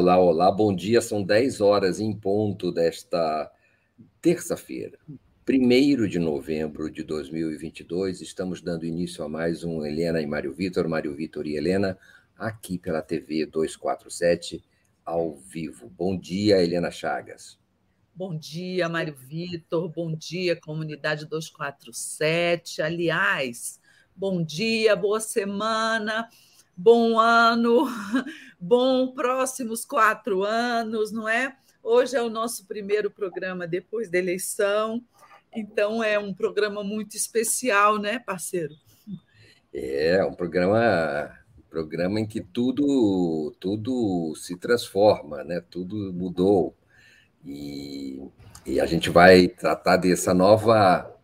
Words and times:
Olá, 0.00 0.16
olá. 0.16 0.48
Bom 0.48 0.72
dia. 0.72 1.00
São 1.00 1.24
10 1.24 1.60
horas 1.60 1.98
em 1.98 2.12
ponto 2.12 2.70
desta 2.70 3.50
terça-feira, 4.22 4.96
1 5.44 6.06
de 6.06 6.20
novembro 6.20 6.88
de 6.88 7.02
2022. 7.02 8.20
Estamos 8.20 8.62
dando 8.62 8.86
início 8.86 9.24
a 9.24 9.28
mais 9.28 9.64
um 9.64 9.84
Helena 9.84 10.20
e 10.20 10.26
Mário 10.26 10.54
Vitor, 10.54 10.86
Mário 10.86 11.12
Vitor 11.16 11.48
e 11.48 11.56
Helena, 11.56 11.98
aqui 12.36 12.78
pela 12.78 13.02
TV 13.02 13.44
247, 13.44 14.62
ao 15.04 15.34
vivo. 15.34 15.88
Bom 15.88 16.16
dia, 16.16 16.62
Helena 16.62 16.92
Chagas. 16.92 17.58
Bom 18.14 18.38
dia, 18.38 18.88
Mário 18.88 19.16
Vitor. 19.16 19.88
Bom 19.88 20.14
dia, 20.14 20.54
comunidade 20.54 21.26
247. 21.26 22.82
Aliás, 22.82 23.80
bom 24.14 24.44
dia, 24.44 24.94
boa 24.94 25.18
semana, 25.18 26.28
bom 26.76 27.18
ano, 27.18 27.88
bom 28.58 29.12
próximos 29.12 29.84
quatro 29.84 30.42
anos, 30.42 31.12
não 31.12 31.28
é? 31.28 31.56
Hoje 31.82 32.16
é 32.16 32.22
o 32.22 32.30
nosso 32.30 32.66
primeiro 32.66 33.10
programa 33.10 33.66
depois 33.66 34.10
da 34.10 34.18
eleição, 34.18 35.02
então 35.54 36.02
é 36.02 36.18
um 36.18 36.34
programa 36.34 36.82
muito 36.82 37.16
especial, 37.16 37.98
né, 37.98 38.18
parceiro? 38.18 38.74
É, 39.72 40.24
um 40.24 40.34
programa 40.34 41.36
programa 41.70 42.18
em 42.18 42.26
que 42.26 42.40
tudo 42.40 43.54
tudo 43.60 44.34
se 44.34 44.56
transforma, 44.56 45.44
né? 45.44 45.60
Tudo 45.60 46.12
mudou. 46.12 46.74
E, 47.44 48.20
e 48.66 48.80
a 48.80 48.86
gente 48.86 49.10
vai 49.10 49.48
tratar 49.48 49.96
dessa 49.98 50.34
nova, 50.34 51.14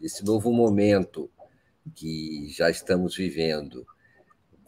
desse 0.00 0.24
novo 0.24 0.52
momento 0.52 1.30
que 1.94 2.48
já 2.50 2.70
estamos 2.70 3.16
vivendo. 3.16 3.86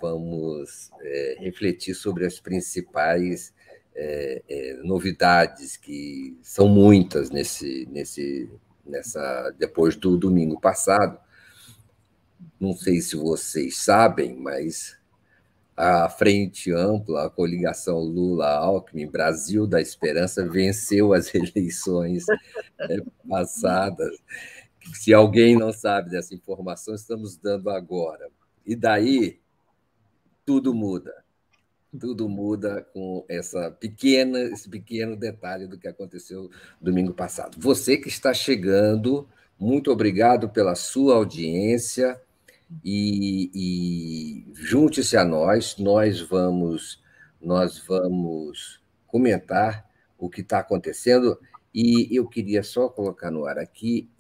Vamos 0.01 0.91
é, 1.01 1.37
refletir 1.41 1.95
sobre 1.95 2.27
as 2.27 2.39
principais 2.39 3.53
é, 3.95 4.43
é, 4.49 4.75
novidades, 4.83 5.77
que 5.77 6.39
são 6.43 6.69
muitas 6.69 7.31
nesse, 7.31 7.89
nesse, 7.91 8.51
nessa, 8.85 9.55
depois 9.59 9.97
do 9.97 10.17
domingo 10.17 10.61
passado. 10.61 11.19
Não 12.61 12.75
sei 12.75 13.01
se 13.01 13.17
vocês 13.17 13.79
sabem, 13.79 14.37
mas 14.37 14.99
a 15.77 16.09
Frente 16.09 16.73
Ampla, 16.73 17.27
a 17.27 17.31
coligação 17.31 17.99
Lula-Alckmin, 17.99 19.11
Brasil 19.11 19.67
da 19.67 19.81
Esperança, 19.81 20.47
venceu 20.47 21.13
as 21.13 21.33
eleições 21.35 22.25
né, 22.79 23.01
passadas. 23.29 24.17
Se 24.95 25.13
alguém 25.13 25.57
não 25.57 25.73
sabe 25.73 26.11
dessa 26.11 26.35
informação, 26.35 26.95
estamos 26.95 27.37
dando 27.37 27.69
agora. 27.71 28.29
E 28.65 28.75
daí, 28.75 29.41
tudo 30.47 30.73
muda. 30.73 31.13
Tudo 31.99 32.29
muda 32.29 32.87
com 32.93 33.25
essa 33.29 33.71
pequena, 33.71 34.39
esse 34.41 34.69
pequeno 34.69 35.17
detalhe 35.17 35.67
do 35.67 35.79
que 35.79 35.89
aconteceu 35.89 36.51
domingo 36.81 37.13
passado. 37.13 37.59
Você 37.61 37.97
que 37.97 38.09
está 38.09 38.33
chegando, 38.33 39.29
muito 39.59 39.91
obrigado 39.91 40.49
pela 40.49 40.75
sua 40.75 41.17
audiência 41.17 42.21
e, 42.85 43.51
e 43.55 44.55
junte-se 44.55 45.17
a 45.17 45.25
nós, 45.25 45.77
nós 45.79 46.21
vamos, 46.21 47.03
nós 47.41 47.79
vamos 47.79 48.81
comentar 49.07 49.89
o 50.19 50.29
que 50.31 50.43
está 50.43 50.61
acontecendo 50.61 51.39
e 51.75 52.09
eu 52.17 52.27
queria 52.27 52.63
só 52.63 52.89
colocar 52.89 53.31
no 53.31 53.47
ar 53.47 53.59
aqui 53.59 54.11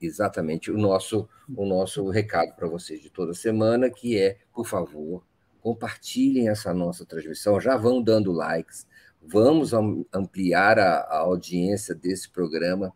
exatamente 0.00 0.70
o 0.70 0.78
nosso, 0.78 1.28
o 1.54 1.66
nosso 1.66 2.08
recado 2.08 2.54
para 2.54 2.68
vocês 2.68 3.00
de 3.00 3.10
toda 3.10 3.34
semana, 3.34 3.90
que 3.90 4.18
é, 4.18 4.38
por 4.54 4.66
favor, 4.66 5.22
compartilhem 5.66 6.48
essa 6.48 6.72
nossa 6.72 7.04
transmissão, 7.04 7.60
já 7.60 7.76
vão 7.76 8.00
dando 8.00 8.30
likes, 8.30 8.86
vamos 9.20 9.72
ampliar 10.14 10.78
a, 10.78 10.98
a 11.00 11.18
audiência 11.18 11.92
desse 11.92 12.30
programa. 12.30 12.92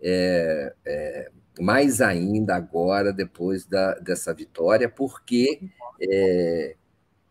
É, 0.00 0.74
é, 0.84 1.30
mais 1.60 2.00
ainda 2.00 2.56
agora, 2.56 3.12
depois 3.12 3.64
da, 3.66 3.94
dessa 4.00 4.34
vitória, 4.34 4.88
porque 4.88 5.60
é, 6.02 6.74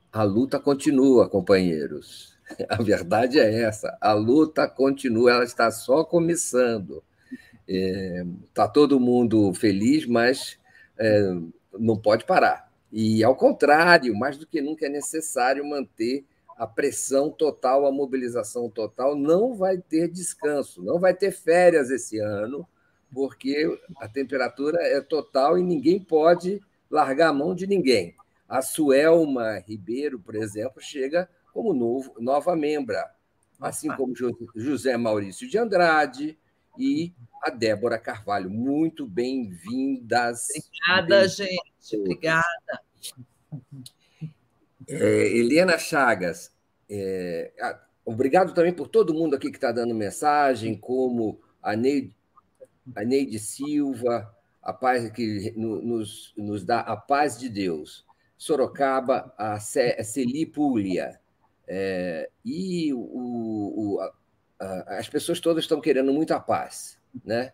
a 0.09 0.23
luta 0.23 0.57
continua, 0.57 1.29
companheiros. 1.29 2.37
A 2.69 2.81
verdade 2.81 3.39
é 3.39 3.63
essa: 3.63 3.97
a 3.99 4.13
luta 4.13 4.69
continua, 4.69 5.31
ela 5.31 5.43
está 5.43 5.69
só 5.69 6.05
começando. 6.05 7.03
Está 7.67 8.63
é, 8.63 8.67
todo 8.73 9.01
mundo 9.01 9.53
feliz, 9.53 10.05
mas 10.05 10.57
é, 10.97 11.35
não 11.77 11.97
pode 11.97 12.23
parar. 12.23 12.66
E, 12.91 13.23
ao 13.23 13.35
contrário, 13.35 14.15
mais 14.15 14.37
do 14.37 14.47
que 14.47 14.61
nunca 14.61 14.85
é 14.85 14.89
necessário 14.89 15.65
manter 15.65 16.25
a 16.57 16.65
pressão 16.65 17.29
total, 17.29 17.85
a 17.85 17.91
mobilização 17.91 18.69
total. 18.69 19.15
Não 19.15 19.53
vai 19.53 19.77
ter 19.77 20.09
descanso, 20.09 20.81
não 20.81 20.99
vai 20.99 21.13
ter 21.13 21.31
férias 21.31 21.91
esse 21.91 22.17
ano 22.19 22.67
porque 23.13 23.79
a 23.97 24.07
temperatura 24.07 24.81
é 24.81 24.99
total 25.01 25.57
e 25.57 25.63
ninguém 25.63 25.99
pode 25.99 26.61
largar 26.89 27.29
a 27.29 27.33
mão 27.33 27.55
de 27.55 27.67
ninguém. 27.67 28.15
A 28.47 28.61
Suelma 28.61 29.59
Ribeiro, 29.59 30.19
por 30.19 30.35
exemplo, 30.35 30.81
chega 30.81 31.29
como 31.53 31.73
novo, 31.73 32.13
nova 32.19 32.55
membra, 32.55 33.11
assim 33.59 33.89
como 33.95 34.13
José 34.55 34.95
Maurício 34.97 35.49
de 35.49 35.57
Andrade 35.57 36.37
e 36.77 37.13
a 37.41 37.49
Débora 37.49 37.97
Carvalho. 37.97 38.49
Muito 38.49 39.05
bem-vindas. 39.05 40.47
Obrigada, 40.49 41.19
bem 41.21 41.29
gente. 41.29 41.97
Obrigada. 41.97 42.81
É, 44.87 45.37
Helena 45.37 45.77
Chagas, 45.77 46.53
é, 46.89 47.51
obrigado 48.05 48.53
também 48.53 48.71
por 48.71 48.87
todo 48.87 49.13
mundo 49.13 49.35
aqui 49.35 49.49
que 49.49 49.57
está 49.57 49.71
dando 49.71 49.93
mensagem, 49.93 50.77
como 50.77 51.41
a 51.61 51.75
Neide 51.75 52.15
a 52.95 53.03
Neide 53.03 53.39
Silva, 53.39 54.33
a 54.61 54.73
paz 54.73 55.09
que 55.11 55.53
nos, 55.55 56.33
nos 56.37 56.63
dá 56.63 56.79
a 56.79 56.95
paz 56.95 57.37
de 57.37 57.49
Deus. 57.49 58.05
Sorocaba, 58.37 59.33
a 59.37 59.59
Celi 59.59 60.45
Puglia. 60.45 61.19
É, 61.67 62.29
e 62.45 62.93
o, 62.93 62.99
o, 62.99 63.99
a, 63.99 64.13
as 64.59 65.07
pessoas 65.09 65.39
todas 65.39 65.63
estão 65.63 65.79
querendo 65.79 66.11
muita 66.13 66.39
paz. 66.39 66.97
Né? 67.23 67.51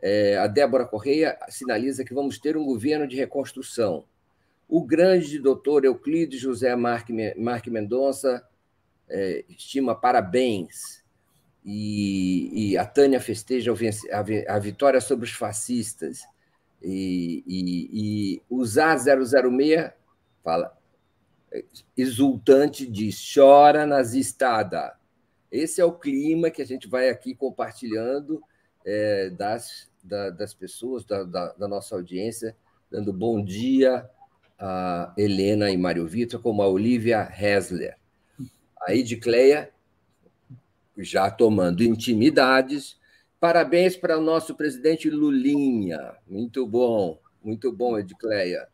É, 0.00 0.36
a 0.38 0.46
Débora 0.46 0.86
Correia 0.86 1.38
sinaliza 1.48 2.04
que 2.04 2.14
vamos 2.14 2.38
ter 2.38 2.56
um 2.56 2.64
governo 2.64 3.06
de 3.06 3.16
reconstrução. 3.16 4.04
O 4.68 4.84
grande 4.84 5.38
doutor 5.38 5.84
Euclides 5.84 6.40
José 6.40 6.74
Marque 6.76 7.70
Mendonça 7.70 8.46
é, 9.08 9.44
estima 9.48 9.94
parabéns 9.94 11.04
e, 11.64 12.72
e 12.72 12.78
a 12.78 12.86
Tânia 12.86 13.20
festeja 13.20 13.72
a, 13.72 14.54
a, 14.54 14.58
vitória 14.58 15.00
sobre 15.00 15.24
os 15.24 15.32
fascistas. 15.32 16.22
E, 16.82 17.44
e, 17.46 18.34
e 18.36 18.42
usar 18.48 18.96
006 18.98 19.92
fala 20.42 20.74
exultante 21.96 22.86
diz 22.86 23.20
chora 23.34 23.84
nazistada. 23.84 24.99
Esse 25.50 25.80
é 25.80 25.84
o 25.84 25.92
clima 25.92 26.50
que 26.50 26.62
a 26.62 26.66
gente 26.66 26.86
vai 26.86 27.08
aqui 27.08 27.34
compartilhando 27.34 28.42
é, 28.84 29.30
das, 29.30 29.90
da, 30.02 30.30
das 30.30 30.54
pessoas, 30.54 31.04
da, 31.04 31.24
da, 31.24 31.52
da, 31.52 31.68
nossa 31.68 31.94
audiência, 31.94 32.56
dando 32.90 33.12
bom 33.12 33.42
dia 33.42 34.08
a 34.58 35.12
Helena 35.16 35.70
e 35.70 35.76
Mário 35.76 36.06
Vitor, 36.06 36.40
como 36.40 36.62
a 36.62 36.68
Olivia 36.68 37.22
Hessler. 37.22 37.96
A 38.82 38.94
Edicleia 38.94 39.70
já 40.98 41.30
tomando 41.30 41.82
intimidades. 41.82 42.98
Parabéns 43.38 43.96
para 43.96 44.18
o 44.18 44.22
nosso 44.22 44.54
presidente 44.54 45.08
Lulinha. 45.08 46.14
Muito 46.26 46.66
bom, 46.66 47.18
muito 47.42 47.72
bom, 47.72 47.98
Edicleia. 47.98 48.68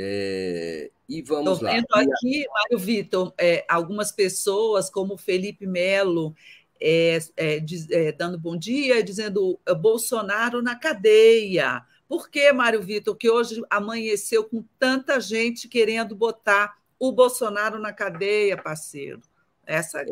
É, 0.00 0.92
e 1.08 1.22
vamos 1.22 1.54
Estou 1.54 1.66
lá. 1.66 1.74
vendo 1.74 1.86
aqui, 1.90 2.46
Mário 2.54 2.78
Vitor, 2.78 3.34
é, 3.36 3.64
algumas 3.68 4.12
pessoas, 4.12 4.88
como 4.88 5.16
Felipe 5.16 5.66
Melo, 5.66 6.36
é, 6.80 7.18
é, 7.36 7.60
é, 7.90 8.12
dando 8.12 8.38
bom 8.38 8.56
dia, 8.56 9.02
dizendo 9.02 9.58
é, 9.66 9.74
Bolsonaro 9.74 10.62
na 10.62 10.76
cadeia. 10.76 11.82
Por 12.08 12.30
que, 12.30 12.52
Mário 12.52 12.80
Vitor, 12.80 13.16
que 13.16 13.28
hoje 13.28 13.60
amanheceu 13.68 14.44
com 14.44 14.64
tanta 14.78 15.18
gente 15.20 15.66
querendo 15.66 16.14
botar 16.14 16.78
o 16.96 17.10
Bolsonaro 17.10 17.80
na 17.80 17.92
cadeia, 17.92 18.56
parceiro? 18.56 19.20
Essa 19.66 20.04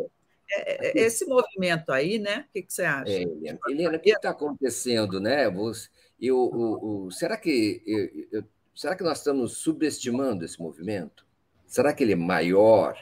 é, 0.51 1.01
esse 1.01 1.25
movimento 1.27 1.93
aí, 1.93 2.19
né? 2.19 2.45
O 2.49 2.53
que, 2.53 2.63
que 2.63 2.73
você 2.73 2.83
acha? 2.83 3.13
Helena, 3.13 3.97
o 3.97 4.01
que 4.01 4.11
está 4.11 4.31
acontecendo, 4.31 5.21
né? 5.21 5.49
Você, 5.49 5.89
eu, 6.21 6.37
o, 6.39 7.11
será 7.11 7.37
que 7.37 7.83
eu, 7.87 8.41
eu, 8.41 8.45
será 8.77 8.95
que 8.95 9.03
nós 9.03 9.19
estamos 9.19 9.57
subestimando 9.57 10.45
esse 10.45 10.61
movimento? 10.61 11.27
Será 11.67 11.95
que 11.95 12.05
ele 12.05 12.13
é 12.13 12.17
maior 12.17 12.97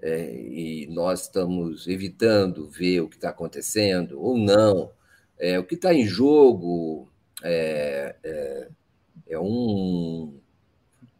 é, 0.00 0.34
e 0.34 0.88
nós 0.90 1.22
estamos 1.22 1.86
evitando 1.86 2.68
ver 2.68 3.02
o 3.02 3.08
que 3.08 3.16
está 3.16 3.28
acontecendo 3.28 4.20
ou 4.20 4.36
não? 4.38 4.90
É, 5.38 5.58
o 5.58 5.64
que 5.64 5.74
está 5.74 5.94
em 5.94 6.06
jogo 6.06 7.12
é, 7.42 8.16
é, 8.24 8.68
é 9.28 9.38
um 9.38 10.40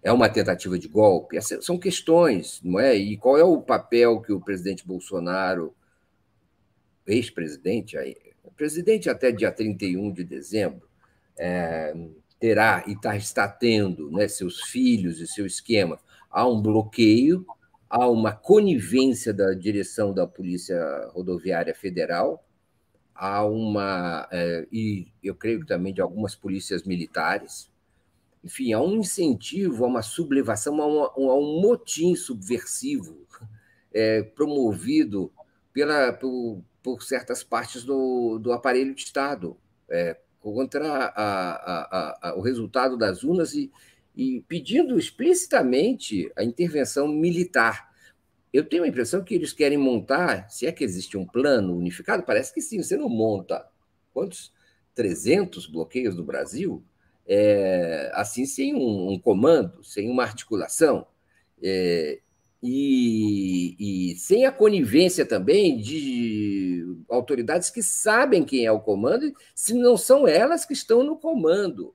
É 0.02 0.11
uma 0.11 0.31
tentativa 0.31 0.79
de 0.79 0.88
golpe? 0.88 1.37
Essas 1.37 1.64
são 1.64 1.79
questões, 1.79 2.61
não 2.64 2.81
é? 2.81 2.97
E 2.97 3.19
qual 3.19 3.37
é 3.38 3.44
o 3.44 3.61
papel 3.61 4.20
que 4.23 4.32
o 4.32 4.41
presidente 4.41 4.87
Bolsonaro, 4.87 5.75
ex-presidente, 7.06 7.97
presidente 8.56 9.11
até 9.11 9.31
dia 9.31 9.52
31 9.52 10.11
de 10.12 10.25
dezembro, 10.25 10.88
é, 11.38 11.94
terá 12.40 12.82
e 12.87 12.96
tá, 12.96 13.14
está 13.14 13.46
tendo 13.46 14.10
né, 14.10 14.26
seus 14.26 14.62
filhos 14.62 15.20
e 15.20 15.26
seu 15.26 15.46
esquema. 15.46 16.00
Há 16.31 16.48
um 16.48 16.60
bloqueio, 16.60 17.46
há 17.88 18.08
uma 18.08 18.32
conivência 18.32 19.32
da 19.32 19.52
direção 19.52 20.14
da 20.14 20.26
Polícia 20.26 20.81
Rodoviária 21.12 21.75
Federal, 21.75 22.42
há 23.14 23.44
uma, 23.44 24.26
é, 24.32 24.66
e 24.72 25.08
eu 25.22 25.34
creio 25.34 25.60
que 25.60 25.66
também 25.66 25.92
de 25.92 26.00
algumas 26.00 26.34
polícias 26.34 26.84
militares, 26.84 27.70
enfim, 28.42 28.72
há 28.72 28.81
um 28.81 28.96
incentivo, 28.96 29.84
há 29.84 29.88
uma 29.88 30.02
sublevação, 30.02 30.81
há, 30.81 30.87
uma, 30.87 31.06
há 31.08 31.38
um 31.38 31.60
motim 31.60 32.16
subversivo 32.16 33.26
é, 33.92 34.22
promovido 34.22 35.31
pela, 35.75 36.12
por, 36.14 36.62
por, 36.82 37.02
certas 37.02 37.44
partes 37.44 37.84
do, 37.84 38.38
do 38.38 38.52
aparelho 38.52 38.94
de 38.94 39.02
Estado 39.02 39.56
é, 39.90 40.16
contra 40.40 41.12
a, 41.14 42.31
a, 42.31 42.34
o 42.37 42.40
resultado 42.40 42.96
das 42.96 43.22
urnas 43.22 43.54
e, 43.54 43.70
e 44.16 44.40
pedindo 44.48 44.98
explicitamente 44.98 46.31
a 46.37 46.42
intervenção 46.42 47.06
militar. 47.06 47.90
Eu 48.52 48.64
tenho 48.64 48.82
a 48.82 48.88
impressão 48.88 49.22
que 49.22 49.34
eles 49.34 49.52
querem 49.52 49.78
montar, 49.78 50.48
se 50.50 50.66
é 50.66 50.72
que 50.72 50.82
existe 50.82 51.16
um 51.16 51.26
plano 51.26 51.76
unificado, 51.76 52.25
parece 52.25 52.52
que 52.52 52.60
sim, 52.60 52.82
você 52.82 52.96
não 52.96 53.08
monta 53.08 53.64
quantos? 54.12 54.52
300 54.92 55.66
bloqueios 55.66 56.16
no 56.16 56.25
Brasil? 56.25 56.84
é, 57.32 58.10
assim, 58.12 58.44
sem 58.44 58.75
um, 58.75 59.12
um, 59.12 59.19
comando, 59.19 59.84
sem 59.84 60.10
uma 60.10 60.25
articulação, 60.25 61.06
é, 61.62 62.19
e, 62.62 64.12
e, 64.12 64.16
sem 64.16 64.44
a 64.44 64.52
conivência 64.52 65.24
também 65.24 65.78
de 65.78 66.84
autoridades 67.08 67.70
que 67.70 67.82
sabem 67.82 68.44
quem 68.44 68.66
é 68.66 68.72
o 68.72 68.80
comando, 68.80 69.32
se 69.54 69.72
não 69.72 69.96
são 69.96 70.28
elas 70.28 70.66
que 70.66 70.74
estão 70.74 71.02
no 71.02 71.16
comando. 71.16 71.94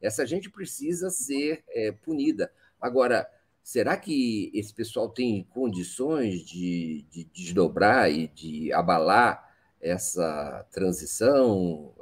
Essa 0.00 0.26
gente 0.26 0.50
precisa 0.50 1.10
ser 1.10 1.62
é, 1.68 1.92
punida. 1.92 2.50
Agora, 2.80 3.28
será 3.62 3.96
que 3.96 4.50
esse 4.54 4.72
pessoal 4.72 5.08
tem 5.08 5.44
condições 5.50 6.40
de, 6.40 7.04
de 7.10 7.24
desdobrar 7.24 8.10
e 8.10 8.28
de 8.28 8.72
abalar 8.72 9.54
essa 9.80 10.66
transição? 10.70 11.92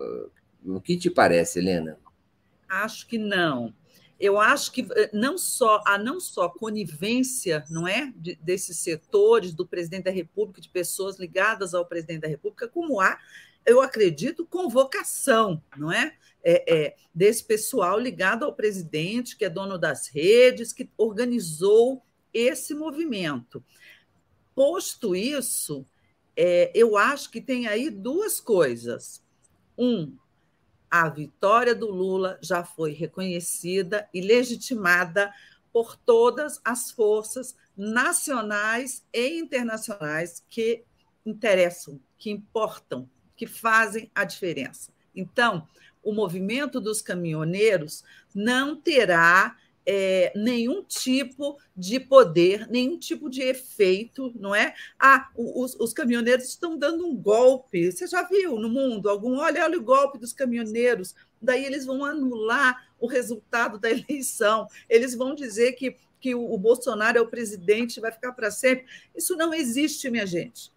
O 0.64 0.80
que 0.80 0.96
te 0.96 1.10
parece, 1.10 1.58
Helena? 1.58 1.98
Acho 2.68 3.06
que 3.06 3.18
não. 3.18 3.74
Eu 4.24 4.40
acho 4.40 4.72
que 4.72 4.86
eh, 4.96 5.10
não 5.12 5.36
só 5.36 5.82
a 5.86 5.98
não 5.98 6.18
só 6.18 6.48
conivência, 6.48 7.62
não 7.68 7.86
é, 7.86 8.10
de, 8.16 8.36
desses 8.36 8.78
setores 8.78 9.52
do 9.52 9.66
presidente 9.66 10.04
da 10.04 10.10
República, 10.10 10.62
de 10.62 10.68
pessoas 10.70 11.18
ligadas 11.18 11.74
ao 11.74 11.84
presidente 11.84 12.22
da 12.22 12.28
República, 12.28 12.66
como 12.66 13.02
há, 13.02 13.18
eu 13.66 13.82
acredito, 13.82 14.46
convocação, 14.46 15.62
não 15.76 15.92
é? 15.92 16.16
É, 16.42 16.74
é, 16.74 16.96
desse 17.14 17.44
pessoal 17.44 18.00
ligado 18.00 18.46
ao 18.46 18.54
presidente, 18.54 19.36
que 19.36 19.44
é 19.44 19.50
dono 19.50 19.76
das 19.76 20.08
redes, 20.08 20.72
que 20.72 20.88
organizou 20.96 22.02
esse 22.32 22.72
movimento. 22.74 23.62
Posto 24.54 25.14
isso, 25.14 25.86
é, 26.34 26.72
eu 26.74 26.96
acho 26.96 27.30
que 27.30 27.42
tem 27.42 27.66
aí 27.66 27.90
duas 27.90 28.40
coisas. 28.40 29.22
Um, 29.76 30.16
a 30.90 31.08
vitória 31.08 31.74
do 31.74 31.90
Lula 31.90 32.38
já 32.40 32.64
foi 32.64 32.92
reconhecida 32.92 34.08
e 34.12 34.20
legitimada 34.20 35.32
por 35.72 35.96
todas 35.96 36.60
as 36.64 36.90
forças 36.90 37.56
nacionais 37.76 39.04
e 39.12 39.38
internacionais 39.38 40.44
que 40.48 40.84
interessam, 41.26 42.00
que 42.16 42.30
importam, 42.30 43.08
que 43.36 43.46
fazem 43.46 44.10
a 44.14 44.24
diferença. 44.24 44.92
Então, 45.14 45.66
o 46.02 46.12
movimento 46.12 46.80
dos 46.80 47.02
caminhoneiros 47.02 48.04
não 48.34 48.76
terá 48.76 49.56
é, 49.86 50.32
nenhum 50.34 50.82
tipo 50.82 51.58
de 51.76 52.00
poder, 52.00 52.68
nenhum 52.68 52.98
tipo 52.98 53.28
de 53.28 53.42
efeito, 53.42 54.32
não 54.36 54.54
é? 54.54 54.74
Ah, 54.98 55.30
os, 55.36 55.74
os, 55.78 55.92
caminhoneiros 55.92 56.46
estão 56.46 56.78
dando 56.78 57.06
um 57.06 57.16
golpe. 57.16 57.90
Você 57.90 58.06
já 58.06 58.22
viu 58.22 58.58
no 58.58 58.68
mundo 58.68 59.08
algum? 59.08 59.38
Olha, 59.38 59.64
olha 59.64 59.78
o 59.78 59.82
golpe 59.82 60.18
dos 60.18 60.32
caminhoneiros. 60.32 61.14
Daí 61.40 61.64
eles 61.64 61.84
vão 61.84 62.04
anular 62.04 62.88
o 62.98 63.06
resultado 63.06 63.78
da 63.78 63.90
eleição. 63.90 64.66
Eles 64.88 65.14
vão 65.14 65.34
dizer 65.34 65.72
que, 65.72 65.96
que 66.20 66.34
o, 66.34 66.52
o 66.52 66.58
Bolsonaro 66.58 67.18
é 67.18 67.20
o 67.20 67.28
presidente, 67.28 68.00
vai 68.00 68.12
ficar 68.12 68.32
para 68.32 68.50
sempre. 68.50 68.86
Isso 69.14 69.36
não 69.36 69.52
existe, 69.52 70.10
minha 70.10 70.26
gente. 70.26 70.73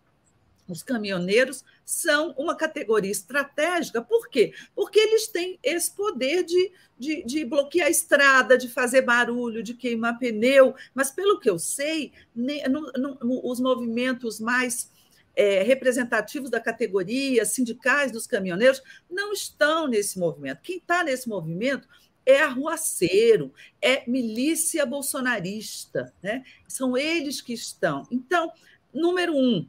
Os 0.67 0.83
caminhoneiros 0.83 1.63
são 1.85 2.33
uma 2.37 2.55
categoria 2.55 3.11
estratégica. 3.11 4.01
Por 4.01 4.29
quê? 4.29 4.53
Porque 4.75 4.99
eles 4.99 5.27
têm 5.27 5.57
esse 5.63 5.91
poder 5.91 6.43
de, 6.43 6.71
de, 6.99 7.23
de, 7.23 7.45
bloquear 7.45 7.87
a 7.87 7.91
estrada, 7.91 8.57
de 8.57 8.67
fazer 8.67 9.01
barulho, 9.01 9.63
de 9.63 9.73
queimar 9.73 10.19
pneu. 10.19 10.75
Mas, 10.93 11.09
pelo 11.11 11.39
que 11.39 11.49
eu 11.49 11.57
sei, 11.57 12.11
no, 12.35 12.91
no, 12.93 13.49
os 13.49 13.59
movimentos 13.59 14.39
mais 14.39 14.91
é, 15.35 15.61
representativos 15.63 16.49
da 16.49 16.59
categoria, 16.59 17.45
sindicais 17.45 18.11
dos 18.11 18.27
caminhoneiros, 18.27 18.81
não 19.09 19.31
estão 19.31 19.87
nesse 19.87 20.19
movimento. 20.19 20.61
Quem 20.61 20.77
está 20.77 21.03
nesse 21.03 21.29
movimento 21.29 21.87
é 22.25 22.41
arruaceiro, 22.41 23.53
é 23.81 24.03
milícia 24.09 24.85
bolsonarista. 24.85 26.13
Né? 26.21 26.43
São 26.67 26.97
eles 26.97 27.39
que 27.39 27.53
estão. 27.53 28.03
Então, 28.11 28.51
número 28.93 29.33
um, 29.33 29.65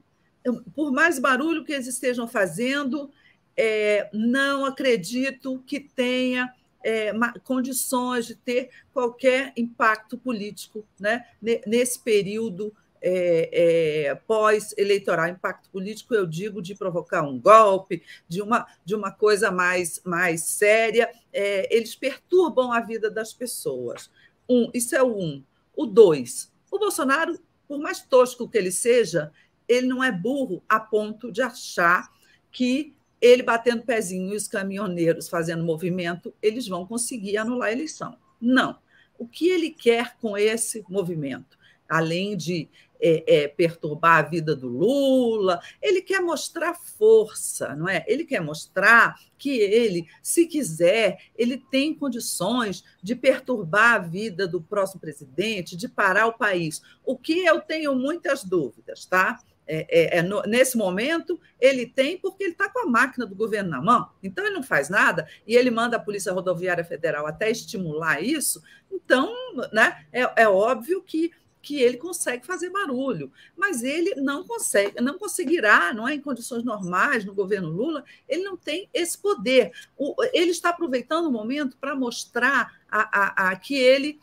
por 0.75 0.93
mais 0.93 1.19
barulho 1.19 1.65
que 1.65 1.73
eles 1.73 1.87
estejam 1.87 2.27
fazendo, 2.27 3.11
é, 3.57 4.09
não 4.13 4.65
acredito 4.65 5.63
que 5.67 5.81
tenha 5.81 6.53
é, 6.85 7.13
condições 7.45 8.27
de 8.27 8.35
ter 8.35 8.71
qualquer 8.93 9.53
impacto 9.57 10.17
político 10.17 10.87
né, 10.99 11.27
nesse 11.67 11.99
período 11.99 12.73
é, 13.01 14.09
é, 14.11 14.15
pós-eleitoral. 14.15 15.29
Impacto 15.29 15.69
político, 15.71 16.15
eu 16.15 16.27
digo, 16.27 16.63
de 16.63 16.75
provocar 16.75 17.23
um 17.23 17.39
golpe, 17.39 18.03
de 18.29 18.43
uma, 18.43 18.67
de 18.85 18.95
uma 18.95 19.11
coisa 19.11 19.51
mais, 19.51 20.01
mais 20.05 20.43
séria. 20.43 21.11
É, 21.33 21.75
eles 21.75 21.95
perturbam 21.95 22.73
a 22.73 22.81
vida 22.81 23.11
das 23.11 23.33
pessoas. 23.33 24.11
Um, 24.49 24.71
isso 24.73 24.95
é 24.97 25.03
o 25.03 25.17
um. 25.17 25.43
O 25.77 25.87
dois, 25.87 26.51
o 26.73 26.79
Bolsonaro, 26.79 27.39
por 27.69 27.79
mais 27.79 28.01
tosco 28.01 28.49
que 28.49 28.59
ele 28.59 28.73
seja, 28.73 29.31
ele 29.69 29.87
não 29.87 30.03
é 30.03 30.11
burro 30.11 30.63
a 30.69 30.81
ponto 30.81 31.31
de 31.31 31.43
achar 31.43 32.11
que 32.51 32.95
ele 33.21 33.43
batendo 33.43 33.83
pezinho 33.83 34.33
e 34.33 34.37
os 34.37 34.49
caminhoneiros 34.49 35.29
fazendo 35.29 35.65
movimento, 35.65 36.33
eles 36.41 36.67
vão 36.69 36.87
conseguir 36.87 37.37
anular 37.37 37.69
a 37.69 37.73
eleição. 37.73 38.17
Não. 38.41 38.79
O 39.19 39.27
que 39.27 39.49
ele 39.49 39.71
quer 39.71 40.17
com 40.19 40.39
esse 40.39 40.85
movimento? 40.89 41.59
Além 41.89 42.37
de 42.37 42.69
é, 43.01 43.43
é, 43.43 43.49
perturbar 43.49 44.19
a 44.19 44.29
vida 44.29 44.55
do 44.55 44.69
Lula, 44.69 45.61
ele 45.81 46.03
quer 46.03 46.21
mostrar 46.21 46.75
força, 46.75 47.75
não 47.75 47.89
é? 47.89 48.05
Ele 48.07 48.25
quer 48.25 48.41
mostrar 48.41 49.19
que 49.37 49.51
ele, 49.51 50.07
se 50.23 50.47
quiser, 50.47 51.19
ele 51.37 51.59
tem 51.71 51.95
condições 51.95 52.85
de 53.03 53.15
perturbar 53.15 53.95
a 53.95 53.99
vida 53.99 54.47
do 54.47 54.61
próximo 54.61 55.01
presidente, 55.01 55.77
de 55.77 55.89
parar 55.89 56.27
o 56.27 56.37
país. 56.37 56.83
O 57.05 57.17
que 57.17 57.45
eu 57.45 57.61
tenho 57.61 57.95
muitas 57.95 58.45
dúvidas, 58.45 59.07
tá? 59.07 59.41
É, 59.69 60.17
é, 60.17 60.19
é 60.19 60.23
no, 60.23 60.43
nesse 60.43 60.77
momento, 60.77 61.39
ele 61.61 61.87
tem 61.87 62.19
porque 62.19 62.43
ele 62.43 62.53
está 62.53 62.69
com 62.69 62.81
a 62.81 62.91
máquina 62.91 63.27
do 63.27 63.35
governo 63.35 63.71
na 63.71 63.81
mão. 63.81 64.09
Então, 64.23 64.45
ele 64.45 64.55
não 64.55 64.63
faz 64.63 64.89
nada 64.89 65.29
e 65.47 65.55
ele 65.55 65.71
manda 65.71 65.97
a 65.97 66.01
Polícia 66.01 66.33
Rodoviária 66.33 66.85
Federal 66.85 67.27
até 67.27 67.51
estimular 67.51 68.23
isso. 68.23 68.63
Então, 68.91 69.33
né, 69.73 70.07
é, 70.13 70.43
é 70.43 70.49
óbvio 70.49 71.03
que 71.03 71.31
que 71.61 71.83
ele 71.83 71.97
consegue 71.97 72.47
fazer 72.47 72.71
barulho, 72.71 73.31
mas 73.55 73.83
ele 73.83 74.15
não 74.15 74.43
consegue, 74.43 75.01
não 75.03 75.19
conseguirá, 75.19 75.93
não 75.93 76.09
é 76.09 76.15
em 76.15 76.21
condições 76.21 76.65
normais 76.65 77.25
no 77.27 77.35
governo 77.35 77.69
Lula, 77.69 78.05
ele 78.29 78.43
não 78.43 78.57
tem 78.57 78.89
esse 78.95 79.19
poder. 79.19 79.73
O, 79.97 80.15
ele 80.33 80.51
está 80.51 80.71
aproveitando 80.71 81.27
o 81.27 81.33
momento 81.33 81.77
para 81.77 81.95
mostrar 81.95 82.81
a, 82.91 83.01
a, 83.01 83.51
a, 83.51 83.57
que 83.57 83.75
ele, 83.75 84.19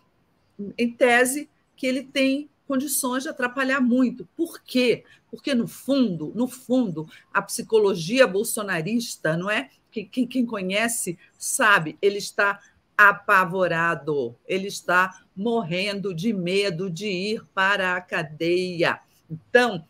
em 0.77 0.91
tese, 0.91 1.49
que 1.75 1.85
ele 1.85 2.03
tem 2.03 2.49
condições 2.67 3.23
de 3.23 3.29
atrapalhar 3.29 3.79
muito. 3.79 4.27
Por 4.35 4.61
quê? 4.61 5.03
Porque, 5.29 5.53
no 5.53 5.67
fundo, 5.67 6.31
no 6.35 6.47
fundo, 6.47 7.07
a 7.33 7.41
psicologia 7.41 8.27
bolsonarista, 8.27 9.37
não 9.37 9.49
é? 9.49 9.69
Quem, 9.91 10.27
quem 10.27 10.45
conhece 10.45 11.17
sabe, 11.37 11.97
ele 12.01 12.17
está 12.17 12.59
apavorado, 12.97 14.35
ele 14.45 14.67
está 14.67 15.23
morrendo 15.35 16.13
de 16.13 16.33
medo 16.33 16.89
de 16.89 17.07
ir 17.07 17.45
para 17.53 17.95
a 17.95 18.01
cadeia. 18.01 18.99
Então, 19.29 19.85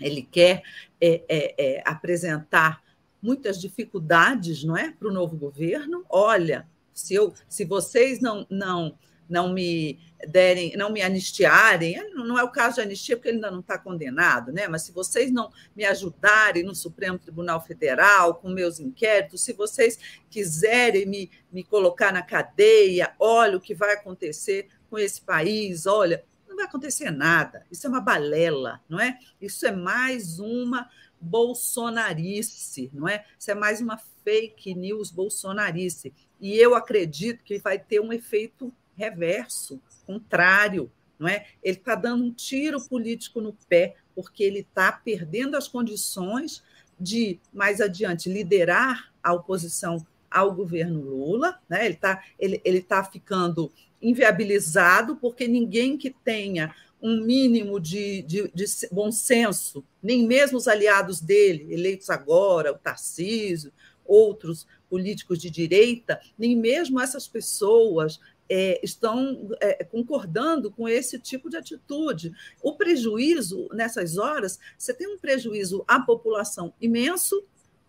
ele 0.00 0.22
quer 0.22 0.62
é, 1.00 1.22
é, 1.28 1.54
é, 1.58 1.82
apresentar 1.84 2.82
muitas 3.22 3.60
dificuldades, 3.60 4.62
não 4.64 4.76
é, 4.76 4.90
para 4.90 5.08
o 5.08 5.12
novo 5.12 5.36
governo. 5.36 6.04
Olha, 6.08 6.68
se, 6.92 7.14
eu, 7.14 7.32
se 7.48 7.64
vocês 7.64 8.20
não, 8.20 8.46
não 8.50 8.96
não 9.28 9.52
me 9.52 9.98
derem, 10.28 10.76
não 10.76 10.90
me 10.90 11.02
anistiarem, 11.02 11.96
não 12.14 12.38
é 12.38 12.42
o 12.42 12.50
caso 12.50 12.76
de 12.76 12.82
anistia 12.82 13.16
porque 13.16 13.28
ele 13.28 13.36
ainda 13.36 13.50
não 13.50 13.60
está 13.60 13.78
condenado, 13.78 14.52
né? 14.52 14.66
Mas 14.68 14.82
se 14.82 14.92
vocês 14.92 15.30
não 15.30 15.50
me 15.74 15.84
ajudarem 15.84 16.62
no 16.62 16.74
Supremo 16.74 17.18
Tribunal 17.18 17.60
Federal 17.60 18.34
com 18.36 18.48
meus 18.48 18.80
inquéritos, 18.80 19.42
se 19.42 19.52
vocês 19.52 19.98
quiserem 20.30 21.06
me, 21.06 21.30
me 21.52 21.62
colocar 21.62 22.12
na 22.12 22.22
cadeia, 22.22 23.14
olha 23.18 23.56
o 23.56 23.60
que 23.60 23.74
vai 23.74 23.94
acontecer 23.94 24.68
com 24.88 24.98
esse 24.98 25.20
país, 25.20 25.86
olha, 25.86 26.24
não 26.48 26.56
vai 26.56 26.64
acontecer 26.64 27.10
nada. 27.10 27.66
Isso 27.70 27.86
é 27.86 27.90
uma 27.90 28.00
balela, 28.00 28.80
não 28.88 28.98
é? 28.98 29.18
Isso 29.40 29.66
é 29.66 29.72
mais 29.72 30.38
uma 30.38 30.88
bolsonarice, 31.20 32.90
não 32.92 33.08
é? 33.08 33.24
Isso 33.38 33.50
é 33.50 33.54
mais 33.54 33.80
uma 33.80 33.98
fake 34.24 34.74
news 34.74 35.10
bolsonarice. 35.10 36.12
E 36.40 36.56
eu 36.56 36.74
acredito 36.74 37.42
que 37.44 37.58
vai 37.58 37.78
ter 37.78 38.00
um 38.00 38.12
efeito 38.12 38.72
reverso, 38.96 39.80
contrário, 40.06 40.90
não 41.18 41.28
é? 41.28 41.46
Ele 41.62 41.76
está 41.76 41.94
dando 41.94 42.24
um 42.24 42.32
tiro 42.32 42.80
político 42.88 43.40
no 43.40 43.56
pé, 43.68 43.96
porque 44.14 44.42
ele 44.42 44.60
está 44.60 44.92
perdendo 44.92 45.56
as 45.56 45.68
condições 45.68 46.62
de, 46.98 47.38
mais 47.52 47.80
adiante, 47.80 48.30
liderar 48.30 49.12
a 49.22 49.32
oposição 49.32 50.04
ao 50.30 50.52
governo 50.52 51.00
Lula, 51.00 51.58
né? 51.68 51.84
ele 51.84 51.94
está 51.94 52.22
ele, 52.38 52.60
ele 52.64 52.82
tá 52.82 53.02
ficando 53.04 53.70
inviabilizado, 54.00 55.16
porque 55.16 55.48
ninguém 55.48 55.96
que 55.96 56.10
tenha 56.10 56.74
um 57.00 57.24
mínimo 57.24 57.78
de, 57.78 58.22
de, 58.22 58.50
de, 58.54 58.64
bom 58.90 59.12
senso, 59.12 59.84
nem 60.02 60.26
mesmo 60.26 60.58
os 60.58 60.66
aliados 60.66 61.20
dele, 61.20 61.72
eleitos 61.72 62.10
agora, 62.10 62.72
o 62.72 62.78
Tarcísio, 62.78 63.72
outros 64.04 64.66
políticos 64.88 65.38
de 65.38 65.50
direita, 65.50 66.20
nem 66.38 66.56
mesmo 66.56 67.00
essas 67.00 67.26
pessoas 67.28 68.20
é, 68.48 68.80
estão 68.82 69.48
é, 69.60 69.84
concordando 69.84 70.70
com 70.70 70.88
esse 70.88 71.18
tipo 71.18 71.50
de 71.50 71.56
atitude. 71.56 72.32
O 72.62 72.76
prejuízo, 72.76 73.68
nessas 73.72 74.16
horas, 74.16 74.58
você 74.78 74.94
tem 74.94 75.08
um 75.08 75.18
prejuízo 75.18 75.84
à 75.86 76.00
população 76.00 76.72
imenso, 76.80 77.44